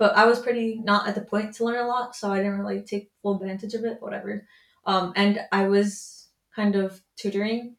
But 0.00 0.16
I 0.16 0.24
was 0.24 0.40
pretty 0.40 0.80
not 0.82 1.06
at 1.06 1.14
the 1.14 1.20
point 1.20 1.54
to 1.56 1.64
learn 1.64 1.84
a 1.84 1.86
lot, 1.86 2.16
so 2.16 2.32
I 2.32 2.38
didn't 2.38 2.58
really 2.58 2.80
take 2.80 3.12
full 3.20 3.36
advantage 3.36 3.74
of 3.74 3.84
it, 3.84 4.00
whatever. 4.00 4.48
Um, 4.86 5.12
and 5.14 5.40
I 5.52 5.68
was 5.68 6.30
kind 6.56 6.74
of 6.74 7.02
tutoring. 7.16 7.76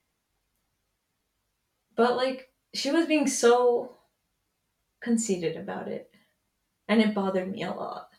But 1.96 2.16
like 2.16 2.54
she 2.76 2.92
was 2.92 3.08
being 3.08 3.26
so 3.26 3.98
conceited 5.02 5.58
about 5.58 5.88
it. 5.88 6.12
And 6.88 7.02
it 7.02 7.16
bothered 7.16 7.52
me 7.52 7.64
a 7.64 7.72
lot. 7.72 8.10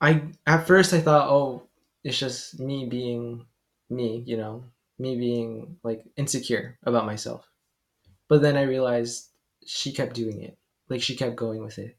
I 0.00 0.22
at 0.46 0.66
first 0.66 0.94
I 0.94 1.02
thought, 1.02 1.28
oh, 1.28 1.64
it's 2.02 2.18
just 2.18 2.58
me 2.58 2.86
being 2.86 3.44
me, 3.90 4.22
you 4.24 4.38
know, 4.38 4.64
me 4.98 5.18
being 5.18 5.76
like 5.82 6.04
insecure 6.16 6.78
about 6.84 7.04
myself. 7.04 7.46
But 8.28 8.40
then 8.40 8.56
I 8.56 8.62
realized 8.62 9.28
she 9.66 9.92
kept 9.92 10.14
doing 10.14 10.40
it. 10.40 10.56
Like 10.88 11.02
she 11.02 11.16
kept 11.16 11.36
going 11.36 11.62
with 11.62 11.78
it. 11.78 11.96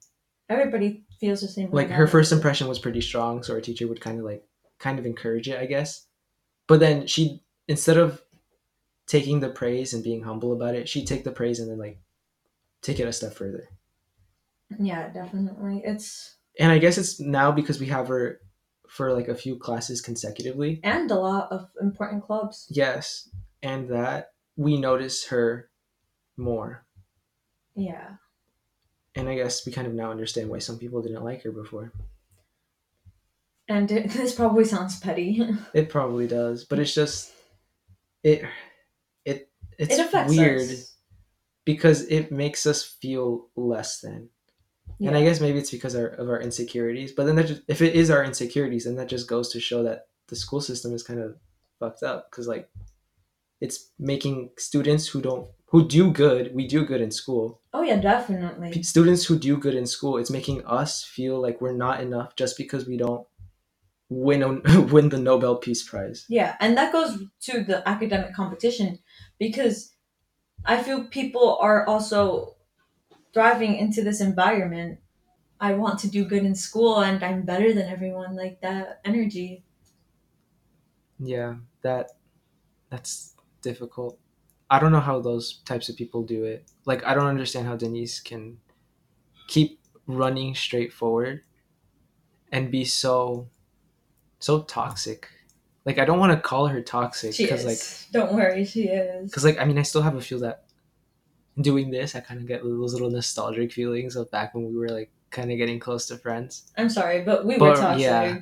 Everybody 0.51 1.03
feels 1.19 1.41
the 1.41 1.47
same 1.47 1.71
way. 1.71 1.83
Like 1.83 1.91
her 1.91 2.07
first 2.07 2.31
impression 2.31 2.67
was 2.67 2.79
pretty 2.79 3.01
strong, 3.01 3.41
so 3.41 3.53
our 3.53 3.61
teacher 3.61 3.87
would 3.87 4.01
kind 4.01 4.19
of 4.19 4.25
like 4.25 4.43
kind 4.79 4.99
of 4.99 5.05
encourage 5.05 5.47
it, 5.47 5.59
I 5.59 5.65
guess. 5.65 6.05
But 6.67 6.79
then 6.79 7.07
she 7.07 7.41
instead 7.67 7.97
of 7.97 8.21
taking 9.07 9.39
the 9.39 9.49
praise 9.49 9.93
and 9.93 10.03
being 10.03 10.23
humble 10.23 10.53
about 10.53 10.75
it, 10.75 10.89
she'd 10.89 11.07
take 11.07 11.23
the 11.23 11.31
praise 11.31 11.59
and 11.59 11.69
then 11.71 11.77
like 11.77 11.99
take 12.81 12.99
it 12.99 13.07
a 13.07 13.13
step 13.13 13.33
further. 13.33 13.69
Yeah, 14.79 15.09
definitely. 15.09 15.81
It's 15.85 16.35
And 16.59 16.71
I 16.71 16.77
guess 16.79 16.97
it's 16.97 17.19
now 17.19 17.51
because 17.51 17.79
we 17.79 17.87
have 17.87 18.07
her 18.09 18.39
for 18.87 19.13
like 19.13 19.29
a 19.29 19.35
few 19.35 19.57
classes 19.57 20.01
consecutively. 20.01 20.81
and 20.83 21.09
a 21.11 21.15
lot 21.15 21.49
of 21.51 21.69
important 21.81 22.23
clubs. 22.25 22.67
Yes, 22.69 23.29
and 23.63 23.89
that 23.89 24.31
we 24.57 24.77
notice 24.77 25.27
her 25.27 25.69
more. 26.37 26.85
Yeah. 27.75 28.15
And 29.15 29.27
I 29.27 29.35
guess 29.35 29.65
we 29.65 29.71
kind 29.71 29.87
of 29.87 29.93
now 29.93 30.11
understand 30.11 30.49
why 30.49 30.59
some 30.59 30.77
people 30.77 31.01
didn't 31.01 31.23
like 31.23 31.43
her 31.43 31.51
before. 31.51 31.91
And 33.67 33.91
it, 33.91 34.09
this 34.11 34.33
probably 34.33 34.65
sounds 34.65 34.99
petty. 34.99 35.41
It 35.73 35.89
probably 35.89 36.27
does, 36.27 36.65
but 36.65 36.79
it's 36.79 36.93
just 36.93 37.31
it 38.23 38.43
it 39.25 39.49
it's 39.77 39.97
it 39.97 40.05
affects 40.05 40.35
weird 40.35 40.61
us. 40.61 40.95
because 41.65 42.03
it 42.03 42.31
makes 42.31 42.65
us 42.65 42.83
feel 42.83 43.49
less 43.55 43.99
than. 44.01 44.29
And 45.03 45.17
I 45.17 45.23
guess 45.23 45.41
maybe 45.41 45.57
it's 45.57 45.71
because 45.71 45.95
our, 45.95 46.05
of 46.05 46.29
our 46.29 46.39
insecurities. 46.39 47.11
But 47.11 47.25
then 47.25 47.35
that 47.37 47.47
just, 47.47 47.63
if 47.67 47.81
it 47.81 47.95
is 47.95 48.11
our 48.11 48.23
insecurities, 48.23 48.85
then 48.85 48.95
that 48.97 49.09
just 49.09 49.27
goes 49.27 49.51
to 49.53 49.59
show 49.59 49.81
that 49.81 50.05
the 50.27 50.35
school 50.35 50.61
system 50.61 50.93
is 50.93 51.01
kind 51.01 51.19
of 51.19 51.37
fucked 51.79 52.03
up 52.03 52.29
because 52.29 52.47
like 52.47 52.69
it's 53.59 53.91
making 53.97 54.51
students 54.57 55.07
who 55.07 55.21
don't 55.21 55.47
who 55.71 55.87
do 55.87 56.11
good 56.11 56.53
we 56.55 56.67
do 56.67 56.85
good 56.85 57.01
in 57.01 57.11
school 57.11 57.61
Oh 57.73 57.81
yeah, 57.83 57.97
definitely. 57.99 58.71
P- 58.71 58.83
students 58.83 59.25
who 59.25 59.37
do 59.39 59.57
good 59.57 59.75
in 59.75 59.85
school 59.85 60.17
it's 60.17 60.31
making 60.31 60.65
us 60.65 61.03
feel 61.03 61.39
like 61.41 61.61
we're 61.61 61.73
not 61.73 62.01
enough 62.01 62.35
just 62.35 62.57
because 62.57 62.87
we 62.87 62.97
don't 62.97 63.27
win 64.09 64.61
win 64.91 65.09
the 65.09 65.19
nobel 65.19 65.57
peace 65.57 65.87
prize 65.87 66.27
Yeah, 66.27 66.55
and 66.59 66.77
that 66.77 66.91
goes 66.93 67.25
to 67.41 67.63
the 67.63 67.87
academic 67.87 68.33
competition 68.33 68.99
because 69.37 69.95
I 70.65 70.83
feel 70.83 71.05
people 71.05 71.57
are 71.59 71.87
also 71.87 72.57
thriving 73.33 73.75
into 73.77 74.03
this 74.03 74.21
environment. 74.21 75.01
I 75.59 75.73
want 75.75 75.99
to 76.01 76.09
do 76.09 76.25
good 76.25 76.45
in 76.45 76.55
school 76.55 77.01
and 77.01 77.23
I'm 77.23 77.43
better 77.43 77.73
than 77.73 77.87
everyone, 77.89 78.35
like 78.35 78.61
that 78.61 79.01
energy. 79.05 79.65
yeah 81.19 81.55
that 81.81 82.11
that's 82.89 83.35
difficult 83.61 84.19
i 84.71 84.79
don't 84.79 84.91
know 84.91 84.99
how 84.99 85.19
those 85.19 85.57
types 85.65 85.89
of 85.89 85.95
people 85.95 86.23
do 86.23 86.43
it 86.45 86.71
like 86.85 87.03
i 87.05 87.13
don't 87.13 87.27
understand 87.27 87.67
how 87.67 87.75
denise 87.75 88.19
can 88.19 88.57
keep 89.47 89.79
running 90.07 90.55
straight 90.55 90.91
forward 90.93 91.41
and 92.51 92.71
be 92.71 92.83
so 92.85 93.47
so 94.39 94.61
toxic 94.63 95.27
like 95.85 95.99
i 95.99 96.05
don't 96.05 96.19
want 96.19 96.31
to 96.33 96.39
call 96.39 96.67
her 96.67 96.81
toxic 96.81 97.33
She 97.33 97.43
because 97.45 97.65
is. 97.65 97.65
like 97.65 98.11
Don't 98.13 98.33
worry, 98.35 98.65
she 98.65 98.83
is. 98.87 99.29
because 99.29 99.45
like 99.45 99.59
i 99.59 99.65
mean 99.65 99.77
i 99.77 99.83
still 99.83 100.01
have 100.01 100.15
a 100.15 100.21
feel 100.21 100.39
that 100.39 100.63
doing 101.59 101.91
this 101.91 102.15
i 102.15 102.19
kind 102.21 102.39
of 102.39 102.47
get 102.47 102.63
those 102.63 102.93
little 102.93 103.11
nostalgic 103.11 103.71
feelings 103.73 104.15
of 104.15 104.31
back 104.31 104.55
when 104.55 104.65
we 104.65 104.75
were 104.75 104.89
like 104.89 105.11
kind 105.31 105.51
of 105.51 105.57
getting 105.57 105.79
close 105.79 106.07
to 106.07 106.17
friends 106.17 106.71
I'm 106.77 106.89
sorry, 106.89 107.21
but 107.21 107.45
we 107.45 107.53
were 107.57 107.71
But, 107.73 107.75
toxic. 107.79 108.01
yeah. 108.01 108.37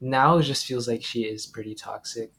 now 0.00 0.38
it 0.38 0.44
just 0.44 0.64
feels 0.66 0.86
like 0.88 1.02
she 1.02 1.22
is 1.24 1.46
pretty 1.46 1.74
toxic 1.74 2.32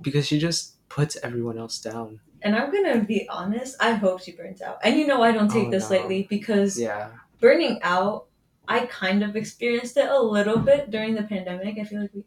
because 0.00 0.26
she 0.26 0.38
just 0.38 0.86
puts 0.88 1.16
everyone 1.22 1.58
else 1.58 1.78
down 1.80 2.20
And 2.46 2.54
I'm 2.54 2.70
gonna 2.70 3.02
be 3.02 3.26
honest, 3.28 3.74
I 3.82 3.92
hope 3.98 4.22
she 4.22 4.30
burns 4.32 4.62
out. 4.62 4.78
And 4.84 4.94
you 4.96 5.06
know 5.06 5.20
I 5.22 5.32
don't 5.32 5.50
take 5.50 5.68
Oh, 5.68 5.70
this 5.74 5.90
no. 5.90 5.96
lightly 5.98 6.26
because 6.30 6.78
yeah 6.78 7.10
burning 7.40 7.80
out, 7.82 8.26
I 8.68 8.86
kind 8.86 9.22
of 9.26 9.34
experienced 9.36 9.96
it 9.98 10.08
a 10.08 10.20
little 10.20 10.58
bit 10.58 10.90
during 10.90 11.14
the 11.16 11.24
pandemic. 11.24 11.76
I 11.78 11.84
feel 11.84 12.02
like 12.02 12.14
we 12.14 12.24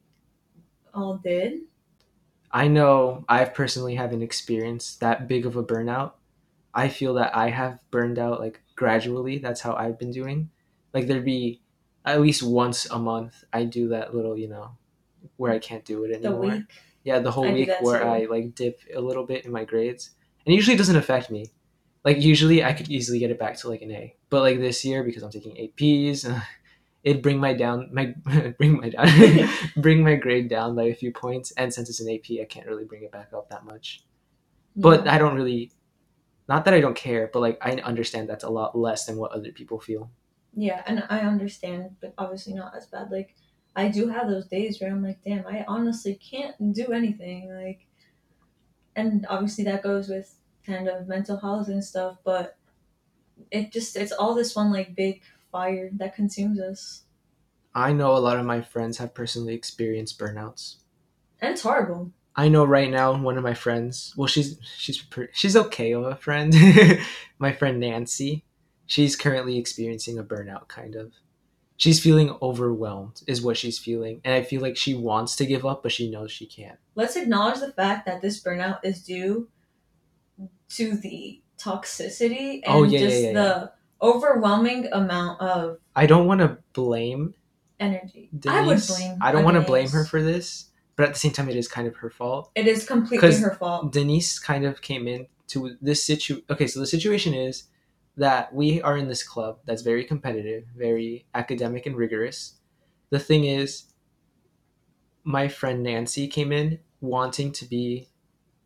all 0.93 1.17
did. 1.17 1.61
I 2.51 2.67
know 2.67 3.23
I've 3.29 3.53
personally 3.53 3.95
haven't 3.95 4.23
experienced 4.23 4.99
that 5.01 5.27
big 5.27 5.45
of 5.45 5.55
a 5.55 5.63
burnout. 5.63 6.13
I 6.73 6.89
feel 6.89 7.13
that 7.15 7.35
I 7.35 7.49
have 7.49 7.79
burned 7.91 8.19
out 8.19 8.39
like 8.39 8.61
gradually. 8.75 9.37
That's 9.37 9.61
how 9.61 9.73
I've 9.75 9.99
been 9.99 10.11
doing. 10.11 10.49
Like 10.93 11.07
there'd 11.07 11.25
be 11.25 11.61
at 12.05 12.21
least 12.21 12.41
once 12.43 12.85
a 12.89 12.97
month 12.99 13.43
I 13.53 13.65
do 13.65 13.89
that 13.89 14.15
little, 14.15 14.37
you 14.37 14.47
know, 14.49 14.71
where 15.37 15.51
I 15.51 15.59
can't 15.59 15.85
do 15.85 16.03
it 16.03 16.09
The 16.21 16.27
anymore. 16.29 16.41
week. 16.41 16.71
Yeah, 17.03 17.19
the 17.19 17.31
whole 17.31 17.47
I 17.47 17.53
week 17.53 17.69
where 17.81 17.99
too. 17.99 18.05
I 18.05 18.25
like 18.25 18.55
dip 18.55 18.81
a 18.93 18.99
little 18.99 19.25
bit 19.25 19.45
in 19.45 19.51
my 19.51 19.63
grades. 19.63 20.11
And 20.45 20.53
it 20.53 20.55
usually 20.55 20.77
doesn't 20.77 20.95
affect 20.95 21.29
me. 21.29 21.47
Like 22.03 22.21
usually 22.21 22.63
I 22.63 22.73
could 22.73 22.89
easily 22.89 23.19
get 23.19 23.31
it 23.31 23.39
back 23.39 23.57
to 23.57 23.69
like 23.69 23.81
an 23.81 23.91
A. 23.91 24.15
But 24.29 24.41
like 24.41 24.59
this 24.59 24.83
year 24.85 25.03
because 25.03 25.23
I'm 25.23 25.31
taking 25.31 25.55
APs, 25.55 26.41
it'd 27.03 27.23
bring 27.23 27.39
my 27.39 27.53
down 27.53 27.89
my 27.91 28.13
bring 28.57 28.79
my 28.79 28.89
down 28.89 29.49
bring 29.77 30.03
my 30.03 30.15
grade 30.15 30.49
down 30.49 30.75
by 30.75 30.83
a 30.83 30.93
few 30.93 31.13
points 31.13 31.51
and 31.51 31.73
since 31.73 31.89
it's 31.89 32.01
an 32.01 32.13
AP 32.13 32.41
I 32.41 32.45
can't 32.45 32.67
really 32.67 32.83
bring 32.83 33.03
it 33.03 33.11
back 33.11 33.31
up 33.33 33.49
that 33.49 33.65
much. 33.65 34.03
But 34.75 35.07
I 35.07 35.17
don't 35.17 35.35
really 35.35 35.71
not 36.47 36.65
that 36.65 36.73
I 36.73 36.81
don't 36.81 36.95
care, 36.95 37.29
but 37.31 37.39
like 37.39 37.57
I 37.61 37.71
understand 37.75 38.27
that's 38.27 38.43
a 38.43 38.49
lot 38.49 38.77
less 38.77 39.05
than 39.05 39.17
what 39.17 39.31
other 39.31 39.51
people 39.51 39.79
feel. 39.79 40.09
Yeah, 40.55 40.81
and 40.87 41.03
I 41.09 41.19
understand, 41.19 41.95
but 42.01 42.13
obviously 42.17 42.53
not 42.53 42.75
as 42.75 42.87
bad. 42.87 43.11
Like, 43.11 43.35
I 43.79 43.87
do 43.87 44.09
have 44.09 44.27
those 44.27 44.47
days 44.47 44.81
where 44.81 44.91
I'm 44.91 45.01
like, 45.01 45.23
damn, 45.23 45.47
I 45.47 45.63
honestly 45.65 46.15
can't 46.15 46.73
do 46.73 46.91
anything. 46.91 47.49
Like, 47.49 47.87
and 48.95 49.25
obviously 49.29 49.63
that 49.65 49.83
goes 49.83 50.09
with 50.09 50.35
kind 50.65 50.89
of 50.89 51.07
mental 51.07 51.37
health 51.37 51.69
and 51.69 51.83
stuff, 51.83 52.17
but 52.25 52.57
it 53.51 53.71
just, 53.71 53.95
it's 53.95 54.11
all 54.11 54.35
this 54.35 54.53
one, 54.53 54.73
like, 54.73 54.95
big 54.95 55.21
fire 55.49 55.89
that 55.93 56.13
consumes 56.13 56.59
us. 56.59 57.03
I 57.73 57.93
know 57.93 58.17
a 58.17 58.19
lot 58.19 58.37
of 58.37 58.45
my 58.45 58.61
friends 58.61 58.97
have 58.97 59.13
personally 59.13 59.53
experienced 59.53 60.19
burnouts. 60.19 60.75
And 61.41 61.53
it's 61.53 61.61
horrible. 61.61 62.11
I 62.35 62.49
know 62.49 62.65
right 62.65 62.89
now 62.89 63.17
one 63.17 63.37
of 63.37 63.43
my 63.43 63.53
friends. 63.53 64.13
Well, 64.17 64.27
she's 64.27 64.57
she's 64.77 65.03
she's 65.33 65.55
okay 65.55 65.93
of 65.93 66.03
a 66.05 66.15
friend. 66.15 66.53
my 67.39 67.51
friend 67.51 67.79
Nancy, 67.79 68.45
she's 68.85 69.15
currently 69.15 69.57
experiencing 69.57 70.17
a 70.17 70.23
burnout. 70.23 70.67
Kind 70.67 70.95
of, 70.95 71.13
she's 71.79 71.99
feeling 71.99 72.35
overwhelmed, 72.41 73.21
is 73.25 73.41
what 73.41 73.57
she's 73.57 73.79
feeling, 73.79 74.21
and 74.23 74.35
I 74.35 74.43
feel 74.43 74.61
like 74.61 74.77
she 74.77 74.93
wants 74.93 75.35
to 75.37 75.45
give 75.45 75.65
up, 75.65 75.81
but 75.81 75.91
she 75.91 76.11
knows 76.11 76.31
she 76.31 76.45
can't. 76.45 76.77
Let's 76.93 77.15
acknowledge 77.15 77.61
the 77.61 77.71
fact 77.71 78.05
that 78.05 78.21
this 78.21 78.43
burnout 78.43 78.79
is 78.83 79.01
due 79.01 79.47
to 80.69 80.97
the 80.97 81.41
toxicity 81.57 82.61
oh, 82.67 82.83
and 82.83 82.83
Oh, 82.83 82.83
yeah, 82.83 82.99
yeah, 82.99 83.07
just 83.07 83.23
yeah, 83.23 83.33
the 83.33 83.71
overwhelming 84.01 84.87
amount 84.91 85.41
of 85.41 85.79
I 85.95 86.05
don't 86.05 86.27
want 86.27 86.41
to 86.41 86.57
blame 86.73 87.33
energy. 87.79 88.29
Denise. 88.37 88.57
I 88.57 88.65
would 88.65 88.87
blame. 88.87 89.17
I 89.21 89.31
don't 89.31 89.43
want 89.43 89.55
to 89.55 89.61
blame 89.61 89.89
her 89.89 90.05
for 90.05 90.21
this, 90.21 90.65
but 90.97 91.07
at 91.07 91.13
the 91.13 91.19
same 91.19 91.31
time, 91.31 91.49
it 91.49 91.55
is 91.55 91.67
kind 91.67 91.87
of 91.87 91.95
her 91.95 92.09
fault. 92.09 92.51
it 92.55 92.67
is 92.67 92.85
completely 92.85 93.35
her 93.37 93.55
fault. 93.55 93.91
Denise 93.93 94.37
kind 94.37 94.65
of 94.65 94.81
came 94.81 95.07
in 95.07 95.27
to 95.47 95.77
this 95.81 96.03
situ. 96.03 96.41
Okay, 96.49 96.67
so 96.67 96.81
the 96.81 96.87
situation 96.87 97.33
is 97.33 97.63
that 98.19 98.53
we 98.53 98.81
are 98.81 98.97
in 98.97 99.07
this 99.07 99.23
club 99.23 99.59
that's 99.65 99.81
very 99.81 100.03
competitive, 100.03 100.65
very 100.75 101.25
academic 101.33 101.85
and 101.85 101.95
rigorous. 101.95 102.55
The 103.11 103.19
thing 103.19 103.45
is, 103.45 103.85
my 105.23 105.47
friend 105.47 105.83
Nancy 105.83 106.27
came 106.27 106.51
in 106.51 106.79
wanting 106.99 107.53
to 107.53 107.65
be 107.65 108.09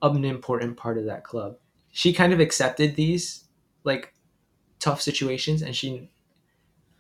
an 0.01 0.25
important 0.25 0.75
part 0.75 0.97
of 0.97 1.05
that 1.05 1.23
club. 1.23 1.57
She 1.91 2.13
kind 2.13 2.33
of 2.33 2.39
accepted 2.39 2.95
these 2.95 3.45
like 3.83 4.15
tough 4.79 5.03
situations 5.03 5.61
and 5.61 5.75
she 5.75 6.09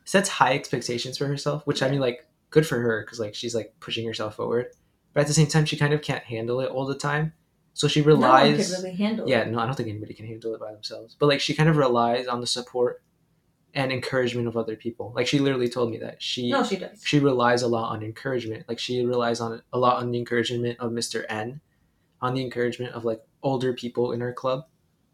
sets 0.05 0.29
high 0.29 0.53
expectations 0.53 1.17
for 1.17 1.25
herself, 1.25 1.65
which 1.65 1.81
I 1.81 1.89
mean 1.89 1.99
like 1.99 2.27
good 2.51 2.67
for 2.67 2.79
her 2.79 3.01
because 3.01 3.19
like 3.19 3.33
she's 3.33 3.55
like 3.55 3.73
pushing 3.79 4.05
herself 4.05 4.35
forward. 4.35 4.67
But 5.13 5.21
at 5.21 5.27
the 5.27 5.33
same 5.33 5.47
time 5.47 5.65
she 5.65 5.75
kind 5.75 5.93
of 5.93 6.03
can't 6.03 6.23
handle 6.23 6.61
it 6.61 6.69
all 6.69 6.85
the 6.85 6.93
time. 6.93 7.33
So 7.73 7.87
she 7.87 8.01
no 8.01 8.07
relies 8.07 8.69
could 8.69 8.77
really 8.83 8.95
handle 8.95 9.27
yeah, 9.27 9.43
no, 9.45 9.59
I 9.59 9.65
don't 9.65 9.75
think 9.75 9.89
anybody 9.89 10.13
can 10.13 10.27
handle 10.27 10.53
it 10.53 10.59
by 10.59 10.71
themselves. 10.71 11.15
But 11.17 11.27
like 11.27 11.39
she 11.39 11.53
kind 11.55 11.69
of 11.69 11.77
relies 11.77 12.27
on 12.27 12.39
the 12.39 12.47
support 12.47 13.01
and 13.73 13.91
encouragement 13.91 14.47
of 14.47 14.55
other 14.55 14.75
people. 14.75 15.11
Like 15.15 15.25
she 15.25 15.39
literally 15.39 15.67
told 15.69 15.89
me 15.89 15.97
that 15.97 16.21
she 16.21 16.51
No, 16.51 16.63
she 16.63 16.77
does. 16.77 17.01
she 17.03 17.19
relies 17.19 17.63
a 17.63 17.67
lot 17.67 17.89
on 17.89 18.03
encouragement. 18.03 18.65
Like 18.69 18.79
she 18.79 19.03
relies 19.05 19.39
on 19.39 19.61
a 19.73 19.79
lot 19.79 19.97
on 19.97 20.11
the 20.11 20.19
encouragement 20.19 20.79
of 20.79 20.91
Mr. 20.91 21.25
N, 21.29 21.61
on 22.21 22.35
the 22.35 22.41
encouragement 22.43 22.93
of 22.93 23.05
like 23.05 23.21
older 23.41 23.73
people 23.73 24.11
in 24.11 24.21
her 24.21 24.33
club. 24.33 24.65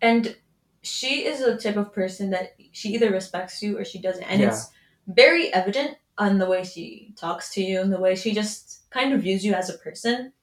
And 0.02 0.36
she 0.82 1.26
is 1.26 1.40
the 1.44 1.58
type 1.58 1.78
of 1.78 1.94
person 1.94 2.30
that 2.32 2.56
she 2.72 2.90
either 2.90 3.12
respects 3.12 3.62
you 3.62 3.78
or 3.78 3.86
she 3.86 4.00
doesn't. 4.02 4.24
And 4.24 4.42
Yeah. 4.42 4.50
it's 4.50 4.70
very 5.08 5.54
evident 5.54 5.98
on 6.18 6.38
the 6.38 6.46
way 6.46 6.64
she 6.66 7.14
talks 7.16 7.54
to 7.54 7.64
you 7.64 7.80
and 7.80 7.92
the 7.94 8.00
way 8.00 8.16
she 8.16 8.34
just 8.34 8.90
kind 8.90 9.14
of 9.14 9.22
views 9.22 9.46
you 9.46 9.54
as 9.54 9.70
a 9.70 9.78
person. 9.78 10.34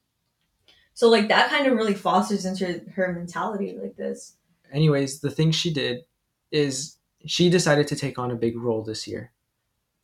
So 0.96 1.10
like 1.10 1.28
that 1.28 1.50
kind 1.50 1.66
of 1.66 1.74
really 1.76 1.92
fosters 1.92 2.46
into 2.46 2.80
her 2.94 3.12
mentality 3.12 3.76
like 3.78 3.96
this. 3.96 4.32
Anyways, 4.72 5.20
the 5.20 5.30
thing 5.30 5.50
she 5.50 5.70
did 5.70 6.04
is 6.50 6.96
she 7.26 7.50
decided 7.50 7.86
to 7.88 7.96
take 7.96 8.18
on 8.18 8.30
a 8.30 8.34
big 8.34 8.56
role 8.56 8.82
this 8.82 9.06
year. 9.06 9.30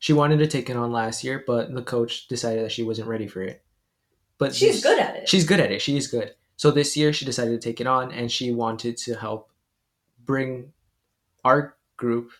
She 0.00 0.12
wanted 0.12 0.36
to 0.40 0.46
take 0.46 0.68
it 0.68 0.76
on 0.76 0.92
last 0.92 1.24
year, 1.24 1.42
but 1.46 1.72
the 1.72 1.80
coach 1.80 2.28
decided 2.28 2.62
that 2.62 2.72
she 2.72 2.82
wasn't 2.82 3.08
ready 3.08 3.26
for 3.26 3.40
it. 3.42 3.62
But 4.36 4.54
She's 4.54 4.74
this- 4.74 4.82
good 4.82 4.98
at 4.98 5.16
it. 5.16 5.28
She's 5.30 5.46
good 5.46 5.60
at 5.60 5.72
it. 5.72 5.80
She 5.80 5.96
is 5.96 6.08
good. 6.08 6.34
So 6.56 6.70
this 6.70 6.94
year 6.94 7.10
she 7.14 7.24
decided 7.24 7.58
to 7.58 7.66
take 7.68 7.80
it 7.80 7.86
on 7.86 8.12
and 8.12 8.30
she 8.30 8.52
wanted 8.52 8.98
to 8.98 9.14
help 9.14 9.50
bring 10.26 10.74
our 11.42 11.74
group, 11.96 12.32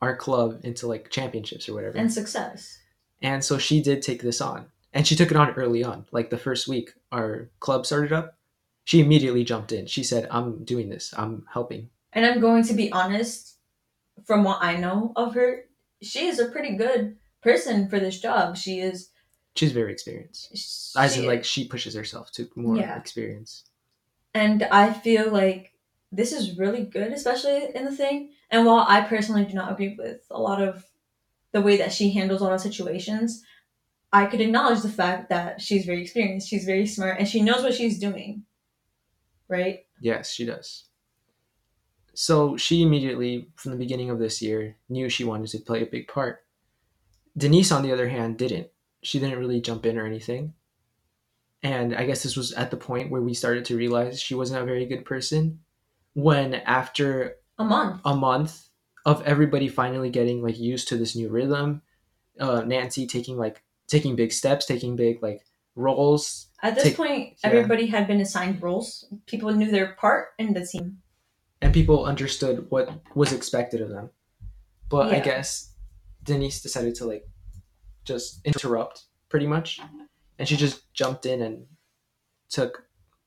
our 0.00 0.14
club 0.16 0.60
into 0.62 0.86
like 0.86 1.10
championships 1.10 1.68
or 1.68 1.74
whatever. 1.74 1.98
and 1.98 2.12
success. 2.12 2.78
And 3.22 3.44
so 3.44 3.58
she 3.58 3.82
did 3.82 4.02
take 4.02 4.22
this 4.22 4.40
on. 4.40 4.66
And 4.98 5.06
she 5.06 5.14
took 5.14 5.30
it 5.30 5.36
on 5.36 5.50
early 5.50 5.84
on. 5.84 6.06
Like 6.10 6.28
the 6.28 6.36
first 6.36 6.66
week 6.66 6.92
our 7.12 7.50
club 7.60 7.86
started 7.86 8.12
up, 8.12 8.36
she 8.82 8.98
immediately 9.00 9.44
jumped 9.44 9.70
in. 9.70 9.86
She 9.86 10.02
said, 10.02 10.26
I'm 10.28 10.64
doing 10.64 10.88
this. 10.88 11.14
I'm 11.16 11.44
helping. 11.52 11.90
And 12.12 12.26
I'm 12.26 12.40
going 12.40 12.64
to 12.64 12.74
be 12.74 12.90
honest, 12.90 13.58
from 14.24 14.42
what 14.42 14.58
I 14.60 14.74
know 14.76 15.12
of 15.14 15.34
her, 15.34 15.66
she 16.02 16.26
is 16.26 16.40
a 16.40 16.46
pretty 16.48 16.74
good 16.76 17.16
person 17.44 17.88
for 17.88 18.00
this 18.00 18.18
job. 18.18 18.56
She 18.56 18.80
is 18.80 19.10
She's 19.54 19.70
very 19.70 19.92
experienced. 19.92 20.48
she, 20.56 20.98
As 20.98 21.16
in 21.16 21.26
like 21.26 21.44
she 21.44 21.68
pushes 21.68 21.94
herself 21.94 22.32
to 22.32 22.48
more 22.56 22.76
Yeah. 22.76 22.98
experience. 22.98 23.66
and 24.34 24.64
I 24.64 24.92
feel 24.92 25.30
like 25.30 25.74
this 26.10 26.32
is 26.32 26.58
really 26.58 26.82
good, 26.84 27.12
especially 27.12 27.68
in 27.72 27.84
the 27.84 27.94
thing. 27.96 28.32
And 28.50 28.66
while 28.66 28.84
I 28.88 29.02
personally 29.02 29.44
do 29.44 29.54
not 29.54 29.70
agree 29.70 29.94
with 29.96 30.26
a 30.28 30.40
lot 30.40 30.60
of 30.60 30.84
the 31.52 31.60
way 31.60 31.76
that 31.76 31.92
she 31.92 32.10
handles 32.10 32.40
a 32.40 32.44
lot 32.44 32.52
of 32.54 32.60
situations, 32.60 33.44
I 34.12 34.26
could 34.26 34.40
acknowledge 34.40 34.80
the 34.82 34.88
fact 34.88 35.28
that 35.28 35.60
she's 35.60 35.84
very 35.84 36.02
experienced, 36.02 36.48
she's 36.48 36.64
very 36.64 36.86
smart, 36.86 37.18
and 37.18 37.28
she 37.28 37.42
knows 37.42 37.62
what 37.62 37.74
she's 37.74 37.98
doing. 37.98 38.44
Right? 39.48 39.80
Yes, 40.00 40.32
she 40.32 40.46
does. 40.46 40.84
So 42.14 42.56
she 42.56 42.82
immediately, 42.82 43.48
from 43.56 43.72
the 43.72 43.78
beginning 43.78 44.10
of 44.10 44.18
this 44.18 44.42
year, 44.42 44.76
knew 44.88 45.08
she 45.08 45.24
wanted 45.24 45.48
to 45.50 45.58
play 45.58 45.82
a 45.82 45.86
big 45.86 46.08
part. 46.08 46.40
Denise, 47.36 47.70
on 47.70 47.82
the 47.82 47.92
other 47.92 48.08
hand, 48.08 48.38
didn't. 48.38 48.68
She 49.02 49.20
didn't 49.20 49.38
really 49.38 49.60
jump 49.60 49.86
in 49.86 49.96
or 49.98 50.06
anything. 50.06 50.54
And 51.62 51.94
I 51.94 52.04
guess 52.06 52.22
this 52.22 52.36
was 52.36 52.52
at 52.52 52.70
the 52.70 52.76
point 52.76 53.10
where 53.10 53.22
we 53.22 53.34
started 53.34 53.64
to 53.66 53.76
realize 53.76 54.20
she 54.20 54.34
wasn't 54.34 54.62
a 54.62 54.66
very 54.66 54.86
good 54.86 55.04
person. 55.04 55.60
When 56.14 56.54
after 56.54 57.36
A 57.58 57.64
month. 57.64 58.00
a 58.04 58.16
month 58.16 58.68
of 59.04 59.22
everybody 59.22 59.68
finally 59.68 60.10
getting 60.10 60.42
like 60.42 60.58
used 60.58 60.88
to 60.88 60.96
this 60.96 61.14
new 61.14 61.28
rhythm, 61.28 61.82
uh, 62.40 62.62
Nancy 62.62 63.06
taking 63.06 63.36
like 63.36 63.62
taking 63.88 64.14
big 64.16 64.32
steps, 64.32 64.66
taking 64.66 64.94
big 64.96 65.22
like 65.22 65.44
roles, 65.74 66.48
At 66.62 66.74
this 66.74 66.84
take- 66.84 66.96
point, 66.96 67.38
yeah. 67.42 67.50
everybody 67.50 67.86
had 67.86 68.06
been 68.06 68.20
assigned 68.20 68.62
roles. 68.62 69.04
People 69.26 69.52
knew 69.52 69.70
their 69.70 69.94
part 69.94 70.28
in 70.38 70.52
the 70.54 70.64
team. 70.66 70.98
and 71.60 71.74
people 71.74 72.04
understood 72.04 72.70
what 72.70 72.88
was 73.16 73.32
expected 73.32 73.80
of 73.80 73.88
them. 73.88 74.10
But 74.88 75.12
I 75.12 75.18
guess 75.20 75.72
Denise 76.22 76.62
decided 76.62 76.94
to 76.96 77.04
like 77.04 77.28
just 78.04 78.40
interrupt 78.44 79.04
pretty 79.28 79.46
much, 79.46 79.80
and 80.38 80.48
she 80.48 80.56
just 80.56 80.92
jumped 80.94 81.26
in 81.26 81.42
and 81.42 81.66
took 82.48 82.84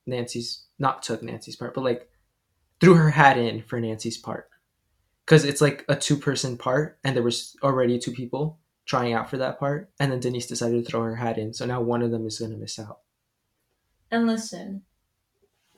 Nancy's 0.08 0.66
not 0.80 1.04
took 1.04 1.22
Nancy's 1.22 1.56
part, 1.56 1.74
but 1.76 1.84
like 1.84 2.10
threw 2.80 2.96
her 2.96 3.10
hat 3.12 3.38
in 3.38 3.62
for 3.62 3.80
Nancy's 3.80 4.18
part 4.18 4.50
because 5.26 5.46
it's 5.46 5.62
like 5.62 5.86
a 5.90 5.96
two 5.96 6.16
person 6.18 6.58
part, 6.58 6.98
and 7.04 7.16
there 7.16 7.24
was 7.24 7.56
already 7.62 8.00
two 8.00 8.12
people 8.12 8.58
trying 8.92 9.14
out 9.14 9.30
for 9.30 9.38
that 9.38 9.58
part, 9.58 9.90
and 10.02 10.12
then 10.12 10.20
Denise 10.20 10.48
decided 10.48 10.84
to 10.84 10.92
throw 10.92 11.02
her 11.04 11.16
hat 11.16 11.38
in, 11.38 11.54
so 11.54 11.66
now 11.66 11.80
one 11.80 12.02
of 12.02 12.12
them 12.12 12.28
is 12.28 12.40
gonna 12.40 12.58
miss 12.58 12.78
out. 12.78 13.00
And 14.12 14.28
listen, 14.28 14.82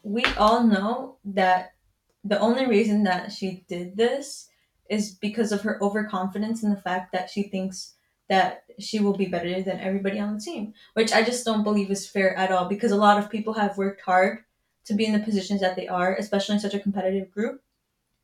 we 0.01 0.25
all 0.35 0.63
know 0.63 1.17
that 1.23 1.75
the 2.23 2.39
only 2.39 2.65
reason 2.65 3.03
that 3.03 3.31
she 3.31 3.65
did 3.69 3.97
this 3.97 4.49
is 4.89 5.11
because 5.11 5.51
of 5.51 5.61
her 5.61 5.77
overconfidence 5.79 6.63
in 6.63 6.71
the 6.71 6.81
fact 6.81 7.11
that 7.11 7.29
she 7.29 7.43
thinks 7.43 7.93
that 8.29 8.63
she 8.79 8.99
will 8.99 9.15
be 9.15 9.27
better 9.27 9.61
than 9.61 9.79
everybody 9.79 10.19
on 10.19 10.33
the 10.33 10.41
team, 10.41 10.73
which 10.95 11.13
I 11.13 11.21
just 11.21 11.45
don't 11.45 11.63
believe 11.63 11.91
is 11.91 12.09
fair 12.09 12.35
at 12.35 12.51
all 12.51 12.65
because 12.65 12.91
a 12.91 12.95
lot 13.05 13.19
of 13.19 13.29
people 13.29 13.53
have 13.53 13.77
worked 13.77 14.01
hard 14.01 14.39
to 14.85 14.95
be 14.95 15.05
in 15.05 15.13
the 15.13 15.19
positions 15.19 15.61
that 15.61 15.75
they 15.75 15.87
are, 15.87 16.15
especially 16.15 16.55
in 16.55 16.61
such 16.61 16.73
a 16.73 16.79
competitive 16.79 17.29
group. 17.29 17.61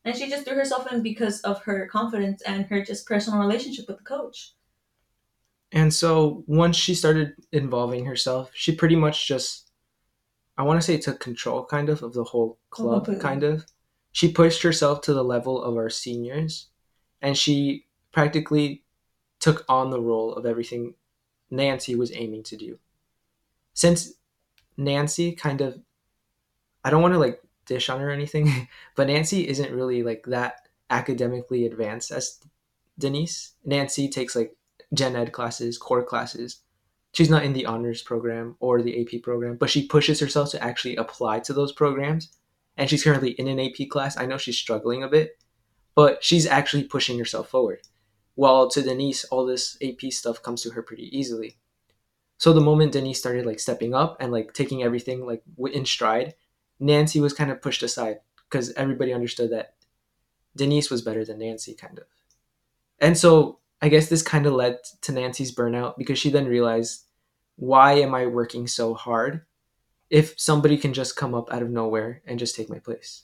And 0.03 0.17
she 0.17 0.31
just 0.31 0.45
threw 0.45 0.55
herself 0.55 0.91
in 0.91 1.03
because 1.03 1.41
of 1.41 1.61
her 1.65 1.85
confidence 1.85 2.41
and 2.41 2.65
her 2.65 2.83
just 2.83 3.05
personal 3.05 3.39
relationship 3.39 3.87
with 3.87 3.99
the 3.99 4.03
coach. 4.03 4.55
And 5.71 5.93
so 5.93 6.43
once 6.47 6.75
she 6.75 6.95
started 6.95 7.33
involving 7.51 8.05
herself, 8.05 8.51
she 8.53 8.73
pretty 8.73 8.95
much 8.95 9.27
just, 9.27 9.69
I 10.57 10.63
want 10.63 10.81
to 10.81 10.85
say, 10.85 10.97
took 10.97 11.19
control 11.19 11.65
kind 11.65 11.89
of 11.89 12.01
of 12.01 12.13
the 12.13 12.23
whole 12.23 12.57
club, 12.69 13.05
completely. 13.05 13.21
kind 13.21 13.43
of. 13.43 13.65
She 14.11 14.31
pushed 14.31 14.63
herself 14.63 15.01
to 15.01 15.13
the 15.13 15.23
level 15.23 15.61
of 15.61 15.75
our 15.75 15.89
seniors, 15.89 16.67
and 17.21 17.37
she 17.37 17.85
practically 18.11 18.83
took 19.39 19.63
on 19.69 19.91
the 19.91 20.01
role 20.01 20.33
of 20.33 20.45
everything 20.45 20.95
Nancy 21.51 21.95
was 21.95 22.11
aiming 22.13 22.43
to 22.43 22.57
do. 22.57 22.79
Since 23.73 24.13
Nancy 24.77 25.33
kind 25.33 25.61
of, 25.61 25.79
I 26.83 26.89
don't 26.89 27.01
want 27.01 27.13
to 27.13 27.19
like 27.19 27.41
dish 27.65 27.89
on 27.89 27.99
her 27.99 28.09
or 28.09 28.11
anything, 28.11 28.67
but 28.95 29.07
Nancy 29.07 29.47
isn't 29.47 29.73
really 29.73 30.01
like 30.01 30.23
that 30.25 30.67
academically 30.89 31.65
advanced 31.65 32.11
as 32.11 32.39
Denise. 32.97 33.53
Nancy 33.63 34.09
takes 34.09 34.35
like 34.35 34.55
gen 34.93 35.15
ed 35.15 35.31
classes, 35.31 35.77
core 35.77 36.03
classes. 36.03 36.61
She's 37.11 37.29
not 37.29 37.43
in 37.43 37.53
the 37.53 37.65
honors 37.65 38.01
program 38.01 38.55
or 38.59 38.81
the 38.81 39.01
AP 39.01 39.21
program, 39.23 39.57
but 39.57 39.69
she 39.69 39.87
pushes 39.87 40.19
herself 40.19 40.51
to 40.51 40.63
actually 40.63 40.95
apply 40.95 41.39
to 41.41 41.53
those 41.53 41.71
programs. 41.71 42.31
And 42.77 42.89
she's 42.89 43.03
currently 43.03 43.31
in 43.31 43.47
an 43.47 43.59
AP 43.59 43.89
class. 43.89 44.17
I 44.17 44.25
know 44.25 44.37
she's 44.37 44.57
struggling 44.57 45.03
a 45.03 45.07
bit, 45.07 45.37
but 45.95 46.23
she's 46.23 46.45
actually 46.45 46.83
pushing 46.83 47.17
herself 47.17 47.49
forward. 47.49 47.79
While 48.35 48.69
to 48.69 48.81
Denise, 48.81 49.25
all 49.25 49.45
this 49.45 49.77
AP 49.83 50.11
stuff 50.11 50.41
comes 50.41 50.61
to 50.61 50.69
her 50.71 50.81
pretty 50.81 51.15
easily. 51.17 51.57
So 52.37 52.53
the 52.53 52.61
moment 52.61 52.93
Denise 52.93 53.19
started 53.19 53.45
like 53.45 53.59
stepping 53.59 53.93
up 53.93 54.15
and 54.21 54.31
like 54.31 54.53
taking 54.53 54.81
everything 54.81 55.25
like 55.25 55.43
in 55.73 55.85
stride, 55.85 56.35
Nancy 56.79 57.19
was 57.19 57.33
kind 57.33 57.51
of 57.51 57.61
pushed 57.61 57.83
aside 57.83 58.19
because 58.49 58.71
everybody 58.73 59.13
understood 59.13 59.51
that 59.51 59.73
Denise 60.55 60.89
was 60.89 61.01
better 61.01 61.25
than 61.25 61.39
Nancy, 61.39 61.73
kind 61.73 61.99
of. 61.99 62.05
And 62.99 63.17
so 63.17 63.58
I 63.81 63.89
guess 63.89 64.09
this 64.09 64.21
kind 64.21 64.45
of 64.45 64.53
led 64.53 64.79
to 65.01 65.11
Nancy's 65.11 65.55
burnout 65.55 65.97
because 65.97 66.19
she 66.19 66.29
then 66.29 66.45
realized, 66.45 67.05
why 67.55 67.93
am 67.93 68.13
I 68.13 68.25
working 68.25 68.67
so 68.67 68.93
hard 68.93 69.45
if 70.09 70.39
somebody 70.39 70.77
can 70.77 70.93
just 70.93 71.15
come 71.15 71.33
up 71.33 71.51
out 71.51 71.61
of 71.61 71.69
nowhere 71.69 72.21
and 72.25 72.39
just 72.39 72.55
take 72.55 72.69
my 72.69 72.79
place? 72.79 73.23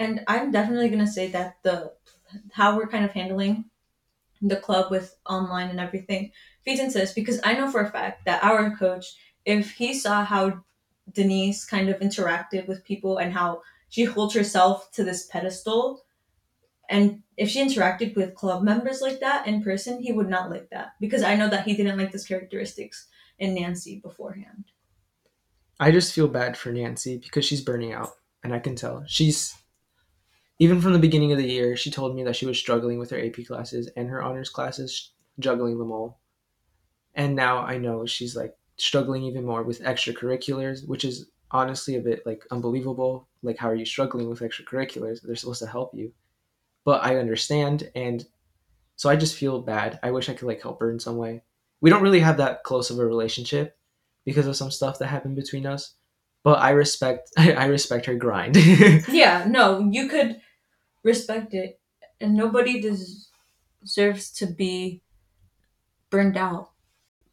and 0.00 0.24
I'm 0.26 0.50
definitely 0.50 0.88
gonna 0.88 1.06
say 1.06 1.28
that 1.28 1.58
the 1.62 1.92
how 2.52 2.76
we're 2.76 2.88
kind 2.88 3.04
of 3.04 3.12
handling 3.12 3.66
the 4.40 4.56
club 4.56 4.90
with 4.90 5.14
online 5.28 5.68
and 5.68 5.78
everything 5.78 6.32
feeds 6.64 6.80
into 6.80 6.98
this 6.98 7.12
because 7.12 7.38
I 7.44 7.52
know 7.52 7.70
for 7.70 7.82
a 7.82 7.90
fact 7.90 8.24
that 8.24 8.42
our 8.42 8.74
coach, 8.76 9.14
if 9.44 9.72
he 9.72 9.92
saw 9.92 10.24
how 10.24 10.64
Denise 11.12 11.66
kind 11.66 11.90
of 11.90 12.00
interacted 12.00 12.66
with 12.66 12.84
people 12.84 13.18
and 13.18 13.32
how 13.32 13.60
she 13.90 14.04
holds 14.04 14.34
herself 14.34 14.90
to 14.92 15.04
this 15.04 15.26
pedestal 15.26 16.02
And 16.90 17.22
if 17.36 17.48
she 17.48 17.64
interacted 17.64 18.16
with 18.16 18.34
club 18.34 18.64
members 18.64 19.00
like 19.00 19.20
that 19.20 19.46
in 19.46 19.62
person, 19.62 20.02
he 20.02 20.10
would 20.10 20.28
not 20.28 20.50
like 20.50 20.68
that 20.70 20.94
because 21.00 21.22
I 21.22 21.36
know 21.36 21.48
that 21.48 21.64
he 21.64 21.76
didn't 21.76 21.96
like 21.96 22.10
those 22.10 22.26
characteristics 22.26 23.06
in 23.38 23.54
Nancy 23.54 24.00
beforehand. 24.00 24.64
I 25.78 25.92
just 25.92 26.12
feel 26.12 26.26
bad 26.26 26.56
for 26.56 26.72
Nancy 26.72 27.16
because 27.16 27.44
she's 27.44 27.62
burning 27.62 27.92
out, 27.92 28.10
and 28.42 28.52
I 28.52 28.58
can 28.58 28.74
tell. 28.74 29.04
She's 29.06 29.54
even 30.58 30.80
from 30.82 30.92
the 30.92 30.98
beginning 30.98 31.32
of 31.32 31.38
the 31.38 31.48
year, 31.48 31.76
she 31.76 31.90
told 31.90 32.14
me 32.14 32.24
that 32.24 32.36
she 32.36 32.44
was 32.44 32.58
struggling 32.58 32.98
with 32.98 33.08
her 33.10 33.24
AP 33.24 33.46
classes 33.46 33.88
and 33.96 34.10
her 34.10 34.20
honors 34.20 34.50
classes, 34.50 35.12
juggling 35.38 35.78
them 35.78 35.92
all. 35.92 36.20
And 37.14 37.34
now 37.34 37.60
I 37.60 37.78
know 37.78 38.04
she's 38.04 38.36
like 38.36 38.54
struggling 38.76 39.22
even 39.22 39.46
more 39.46 39.62
with 39.62 39.80
extracurriculars, 39.80 40.86
which 40.86 41.04
is 41.04 41.30
honestly 41.50 41.96
a 41.96 42.00
bit 42.00 42.26
like 42.26 42.44
unbelievable. 42.50 43.28
Like, 43.42 43.56
how 43.56 43.70
are 43.70 43.74
you 43.74 43.86
struggling 43.86 44.28
with 44.28 44.40
extracurriculars? 44.40 45.22
They're 45.22 45.36
supposed 45.36 45.62
to 45.62 45.66
help 45.66 45.92
you. 45.94 46.12
But 46.84 47.04
I 47.04 47.16
understand, 47.16 47.90
and 47.94 48.24
so 48.96 49.08
I 49.10 49.16
just 49.16 49.36
feel 49.36 49.60
bad. 49.60 49.98
I 50.02 50.10
wish 50.10 50.28
I 50.28 50.34
could 50.34 50.46
like 50.48 50.62
help 50.62 50.80
her 50.80 50.90
in 50.90 50.98
some 51.00 51.16
way. 51.16 51.42
We 51.80 51.90
don't 51.90 52.02
really 52.02 52.20
have 52.20 52.38
that 52.38 52.62
close 52.64 52.90
of 52.90 52.98
a 52.98 53.06
relationship 53.06 53.76
because 54.24 54.46
of 54.46 54.56
some 54.56 54.70
stuff 54.70 54.98
that 54.98 55.06
happened 55.08 55.36
between 55.36 55.66
us. 55.66 55.94
But 56.42 56.58
I 56.60 56.70
respect 56.70 57.30
I 57.38 57.66
respect 57.66 58.06
her 58.06 58.14
grind. 58.14 58.56
Yeah, 59.08 59.46
no, 59.48 59.80
you 59.90 60.08
could 60.08 60.40
respect 61.02 61.54
it, 61.54 61.80
and 62.20 62.34
nobody 62.34 62.80
des- 62.80 62.96
deserves 63.82 64.30
to 64.32 64.46
be 64.46 65.02
burned 66.10 66.36
out. 66.36 66.70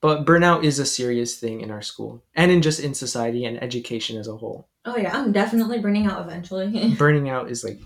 but 0.02 0.26
burnout 0.26 0.64
is 0.64 0.78
a 0.80 0.86
serious 0.86 1.38
thing 1.40 1.62
in 1.62 1.72
our 1.72 1.82
school 1.82 2.22
and 2.36 2.52
in 2.52 2.62
just 2.62 2.80
in 2.80 2.94
society 2.94 3.46
and 3.46 3.62
education 3.64 4.18
as 4.18 4.28
a 4.28 4.38
whole. 4.38 4.68
Oh 4.86 4.96
yeah, 4.98 5.18
I'm 5.18 5.32
definitely 5.32 5.80
burning 5.80 6.06
out 6.06 6.22
eventually. 6.22 6.94
Burning 6.98 7.30
out 7.30 7.50
is 7.50 7.64
like 7.64 7.80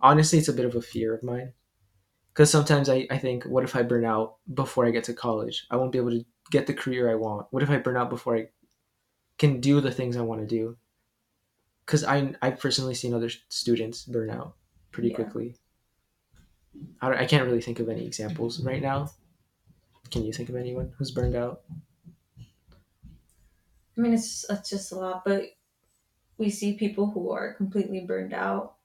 honestly 0.00 0.38
it's 0.38 0.48
a 0.48 0.52
bit 0.52 0.64
of 0.64 0.74
a 0.74 0.82
fear 0.82 1.14
of 1.14 1.22
mine. 1.22 1.52
Cuz 2.34 2.50
sometimes 2.50 2.88
I 2.88 3.06
I 3.10 3.18
think 3.18 3.44
what 3.44 3.64
if 3.64 3.74
I 3.76 3.82
burn 3.82 4.04
out 4.04 4.36
before 4.54 4.86
I 4.86 4.90
get 4.90 5.04
to 5.04 5.14
college? 5.14 5.66
I 5.70 5.76
won't 5.76 5.92
be 5.92 5.98
able 5.98 6.10
to 6.10 6.24
get 6.50 6.66
the 6.66 6.74
career 6.74 7.10
I 7.10 7.14
want. 7.14 7.46
What 7.50 7.62
if 7.62 7.70
I 7.70 7.78
burn 7.78 7.96
out 7.96 8.10
before 8.10 8.36
I 8.36 8.50
can 9.38 9.60
do 9.60 9.80
the 9.80 9.90
things 9.90 10.16
I 10.16 10.22
want 10.22 10.40
to 10.42 10.46
do? 10.46 10.76
Cuz 11.86 12.04
I 12.04 12.34
I've 12.42 12.58
personally 12.60 12.94
seen 12.94 13.14
other 13.14 13.30
students 13.48 14.04
burn 14.04 14.30
out 14.30 14.56
pretty 14.92 15.08
Yeah. 15.10 15.16
quickly. 15.16 15.56
I, 17.00 17.08
don't- 17.08 17.18
I 17.18 17.26
can't 17.26 17.46
really 17.46 17.62
think 17.62 17.80
of 17.80 17.88
any 17.88 18.04
examples 18.06 18.62
right 18.62 18.82
now. 18.82 19.10
Can 20.10 20.24
you 20.24 20.32
think 20.32 20.48
of 20.50 20.56
anyone 20.56 20.92
who's 20.98 21.10
burned 21.10 21.34
out? 21.34 21.62
I 23.96 24.00
mean, 24.00 24.12
it's 24.12 24.44
it's 24.50 24.68
just 24.68 24.92
a 24.92 24.96
lot, 24.96 25.24
but 25.24 25.44
we 26.38 26.50
see 26.50 26.74
people 26.74 27.10
who 27.10 27.30
are 27.30 27.54
completely 27.54 28.00
burned 28.00 28.34
out, 28.34 28.75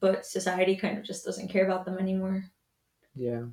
but 0.00 0.26
society 0.26 0.76
kind 0.76 0.98
of 0.98 1.04
just 1.04 1.24
doesn't 1.24 1.48
care 1.48 1.64
about 1.64 1.84
them 1.84 1.98
anymore. 1.98 2.44
Yeah. 3.14 3.44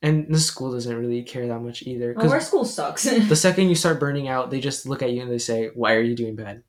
And 0.00 0.32
the 0.32 0.38
school 0.38 0.72
doesn't 0.72 0.96
really 0.96 1.22
care 1.22 1.48
that 1.48 1.60
much 1.60 1.82
either. 1.82 2.14
Well, 2.16 2.32
our 2.32 2.40
school 2.40 2.64
sucks. 2.64 3.02
the 3.02 3.34
second 3.34 3.68
you 3.68 3.74
start 3.74 3.98
burning 3.98 4.28
out, 4.28 4.50
they 4.50 4.60
just 4.60 4.86
look 4.86 5.02
at 5.02 5.12
you 5.12 5.22
and 5.22 5.30
they 5.30 5.38
say, 5.38 5.70
Why 5.74 5.94
are 5.94 6.00
you 6.00 6.14
doing 6.14 6.36
bad? 6.36 6.62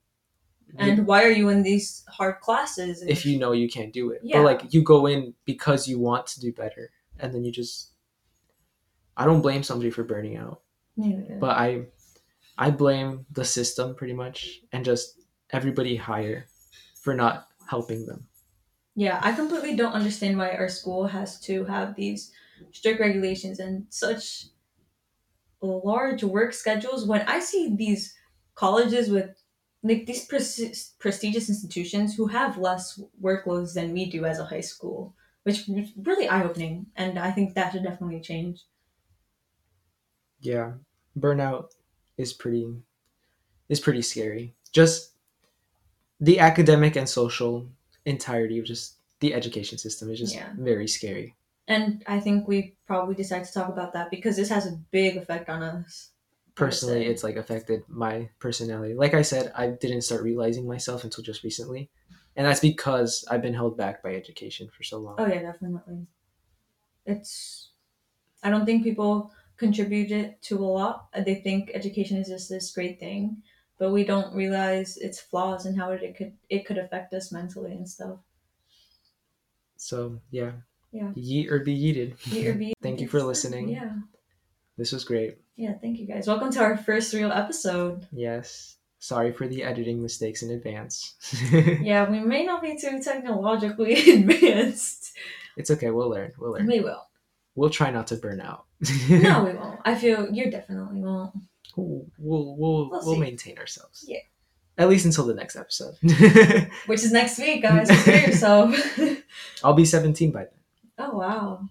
and 0.78 1.08
why 1.08 1.24
are 1.24 1.32
you 1.32 1.50
in 1.50 1.64
these 1.64 2.04
hard 2.08 2.40
classes? 2.42 3.02
If 3.02 3.26
you 3.26 3.40
know 3.40 3.52
you 3.52 3.70
can't 3.70 3.94
do 3.94 4.12
it. 4.12 4.22
Yeah. 4.24 4.38
But 4.38 4.46
like 4.46 4.74
you 4.74 4.84
go 4.84 5.06
in 5.08 5.34
because 5.46 5.88
you 5.88 6.00
want 6.00 6.28
to 6.28 6.40
do 6.40 6.52
better. 6.52 6.92
And 7.20 7.34
then 7.34 7.44
you 7.44 7.52
just 7.52 7.92
I 9.18 9.26
don't 9.26 9.42
blame 9.42 9.64
somebody 9.64 9.90
for 9.90 10.04
burning 10.04 10.38
out. 10.38 10.62
Yeah. 10.96 11.38
But 11.40 11.58
I 11.58 11.86
I 12.58 12.72
blame 12.72 13.26
the 13.32 13.46
system 13.46 13.96
pretty 13.96 14.14
much 14.14 14.62
and 14.72 14.86
just 14.86 15.20
everybody 15.52 15.96
higher 15.96 16.46
for 17.02 17.14
not 17.14 17.48
helping 17.70 18.06
them. 18.06 18.28
Yeah, 19.00 19.20
I 19.24 19.32
completely 19.32 19.76
don't 19.78 19.94
understand 19.94 20.38
why 20.38 20.52
our 20.52 20.68
school 20.68 21.08
has 21.08 21.40
to 21.44 21.64
have 21.64 21.96
these 21.96 22.34
strict 22.74 23.00
regulations 23.00 23.58
and 23.60 23.88
such 23.90 24.48
large 25.62 26.24
work 26.24 26.54
schedules. 26.54 27.06
When 27.06 27.22
I 27.22 27.40
see 27.40 27.76
these 27.76 28.16
colleges 28.56 29.10
with 29.10 29.42
like 29.84 30.06
these 30.06 30.26
pres- 30.26 30.94
prestigious 31.00 31.48
institutions 31.50 32.16
who 32.16 32.28
have 32.28 32.58
less 32.58 33.02
workloads 33.22 33.74
than 33.74 33.94
we 33.94 34.10
do 34.10 34.26
as 34.26 34.40
a 34.40 34.46
high 34.46 34.62
school, 34.62 35.16
which 35.44 35.70
is 35.70 35.92
really 35.96 36.28
eye 36.28 36.44
opening, 36.44 36.88
and 36.96 37.18
I 37.18 37.32
think 37.32 37.54
that 37.56 37.72
should 37.72 37.84
definitely 37.84 38.20
change. 38.20 38.66
Yeah. 40.42 40.74
Burnout 41.18 41.72
is 42.18 42.34
pretty 42.34 42.82
is 43.70 43.80
pretty 43.82 44.02
scary. 44.04 44.56
Just 44.74 45.14
the 46.20 46.40
academic 46.40 46.96
and 46.96 47.08
social 47.10 47.70
entirety 48.10 48.60
of 48.60 48.66
just 48.66 48.98
the 49.20 49.34
education 49.34 49.78
system 49.78 50.10
is 50.10 50.20
just 50.20 50.36
Yeah. 50.36 50.54
very 50.58 50.88
scary. 50.88 51.36
And 51.68 52.04
I 52.08 52.20
think 52.20 52.48
we 52.48 52.76
probably 52.88 53.16
decided 53.16 53.46
to 53.48 53.54
talk 53.54 53.70
about 53.70 53.94
that 53.94 54.10
because 54.10 54.36
this 54.36 54.50
has 54.50 54.66
a 54.66 54.78
big 54.92 55.18
effect 55.18 55.50
on 55.50 55.62
us. 55.62 56.12
Personally, 56.56 57.06
it's 57.06 57.24
like 57.24 57.38
affected 57.38 57.84
my 57.88 58.30
personality. 58.40 58.94
Like 58.94 59.14
I 59.14 59.22
said, 59.22 59.52
I 59.56 59.68
didn't 59.68 60.02
start 60.02 60.24
realizing 60.24 60.68
myself 60.68 61.04
until 61.04 61.24
just 61.24 61.44
recently. 61.44 61.90
And 62.36 62.46
that's 62.46 62.60
because 62.60 63.24
I've 63.30 63.42
been 63.42 63.54
held 63.54 63.78
back 63.78 64.02
by 64.04 64.16
education 64.16 64.70
for 64.70 64.84
so 64.84 64.98
long. 65.00 65.16
Oh 65.20 65.28
yeah, 65.28 65.42
definitely. 65.42 66.08
It's 67.06 67.72
I 68.44 68.50
don't 68.50 68.66
think 68.66 68.84
people 68.84 69.34
contribute 69.58 70.12
it 70.12 70.42
to 70.44 70.58
a 70.60 70.66
lot. 70.66 71.10
They 71.26 71.36
think 71.36 71.72
education 71.74 72.18
is 72.18 72.30
just 72.30 72.50
this 72.50 72.72
great 72.72 73.00
thing, 73.00 73.44
but 73.80 73.92
we 73.92 74.04
don't 74.04 74.36
realize 74.36 74.98
its 74.98 75.20
flaws 75.20 75.66
and 75.66 75.80
how 75.80 75.92
it, 75.92 76.04
it 76.04 76.16
could 76.18 76.34
it 76.50 76.66
could 76.66 76.78
affect 76.78 77.14
us 77.14 77.32
mentally 77.32 77.72
and 77.72 77.88
stuff. 77.90 78.18
So 79.78 80.20
yeah. 80.32 80.52
Yeah. 80.92 81.12
Yeet 81.16 81.52
or 81.52 81.60
be 81.60 81.76
yeeted. 81.78 82.16
Eat 82.34 82.48
or 82.48 82.54
be- 82.54 82.74
Thank 82.82 83.00
you 83.00 83.08
for 83.08 83.22
listening. 83.24 83.70
Yeah. 83.70 83.94
This 84.78 84.92
was 84.92 85.04
great. 85.04 85.38
Yeah, 85.56 85.74
thank 85.74 86.00
you 86.00 86.08
guys. 86.08 86.26
Welcome 86.28 86.52
to 86.54 86.62
our 86.62 86.78
first 86.78 87.14
real 87.14 87.32
episode. 87.32 88.08
Yes. 88.12 88.78
Sorry 89.00 89.32
for 89.32 89.48
the 89.48 89.64
editing 89.64 90.02
mistakes 90.02 90.42
in 90.44 90.52
advance. 90.52 91.16
Yeah, 91.82 92.10
we 92.10 92.20
may 92.20 92.46
not 92.46 92.62
be 92.62 92.78
too 92.78 93.00
technologically 93.02 93.94
advanced. 94.14 95.12
it's 95.58 95.70
okay. 95.72 95.90
We'll 95.92 96.10
learn. 96.10 96.32
We'll 96.40 96.54
learn. 96.54 96.66
We 96.68 96.80
will. 96.80 97.04
We'll 97.56 97.70
try 97.70 97.92
not 97.92 98.08
to 98.08 98.16
burn 98.16 98.42
out. 98.42 98.66
No, 99.10 99.44
we 99.44 99.54
won't. 99.54 99.80
I 99.86 99.96
feel 99.96 100.32
you 100.34 100.50
definitely 100.50 101.02
won't. 101.02 101.34
We'll 101.76 102.06
we'll 102.18 102.56
we'll, 102.58 102.90
We'll 102.90 103.06
we'll 103.06 103.16
maintain 103.18 103.58
ourselves. 103.58 104.06
Yeah. 104.08 104.20
At 104.78 104.88
least 104.90 105.06
until 105.06 105.26
the 105.26 105.34
next 105.34 105.56
episode. 105.58 105.96
Which 106.86 107.04
is 107.04 107.12
next 107.12 107.38
week, 107.38 107.62
guys. 107.64 107.88
Prepare 107.90 108.28
yourself. 108.30 108.76
I'll 109.64 109.74
be 109.74 109.84
17 109.86 110.32
by 110.32 110.46
then. 110.46 110.54
oh 111.00 111.18
wow. 111.18 111.62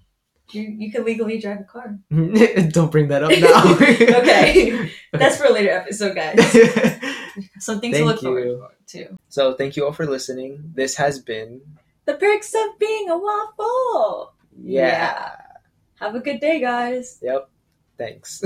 You 0.51 0.63
you 0.63 0.91
can 0.93 1.05
legally 1.05 1.39
drive 1.39 1.61
a 1.61 1.65
car. 1.65 1.99
Don't 2.11 2.91
bring 2.93 3.09
that 3.09 3.23
up 3.23 3.31
now. 3.31 3.75
Okay. 4.21 4.91
That's 5.13 5.37
for 5.39 5.45
a 5.45 5.53
later 5.53 5.71
episode, 5.71 6.15
guys. 6.15 6.39
Something 7.61 7.93
to 7.93 7.99
Thank 7.99 8.07
look 8.07 8.21
forward 8.21 8.45
you. 8.47 8.67
to. 8.89 9.19
so 9.29 9.55
thank 9.55 9.77
you 9.77 9.85
all 9.85 9.93
for 9.93 10.07
listening. 10.07 10.73
This 10.75 10.97
has 10.97 11.19
been 11.19 11.61
The 12.07 12.15
perks 12.15 12.55
of 12.55 12.79
being 12.79 13.09
a 13.11 13.17
waffle. 13.19 14.33
yeah. 14.61 15.33
Have 16.01 16.15
a 16.15 16.21
good 16.21 16.41
day, 16.41 16.61
guys. 16.61 17.19
Yep. 17.23 17.49
Thanks. 17.99 18.43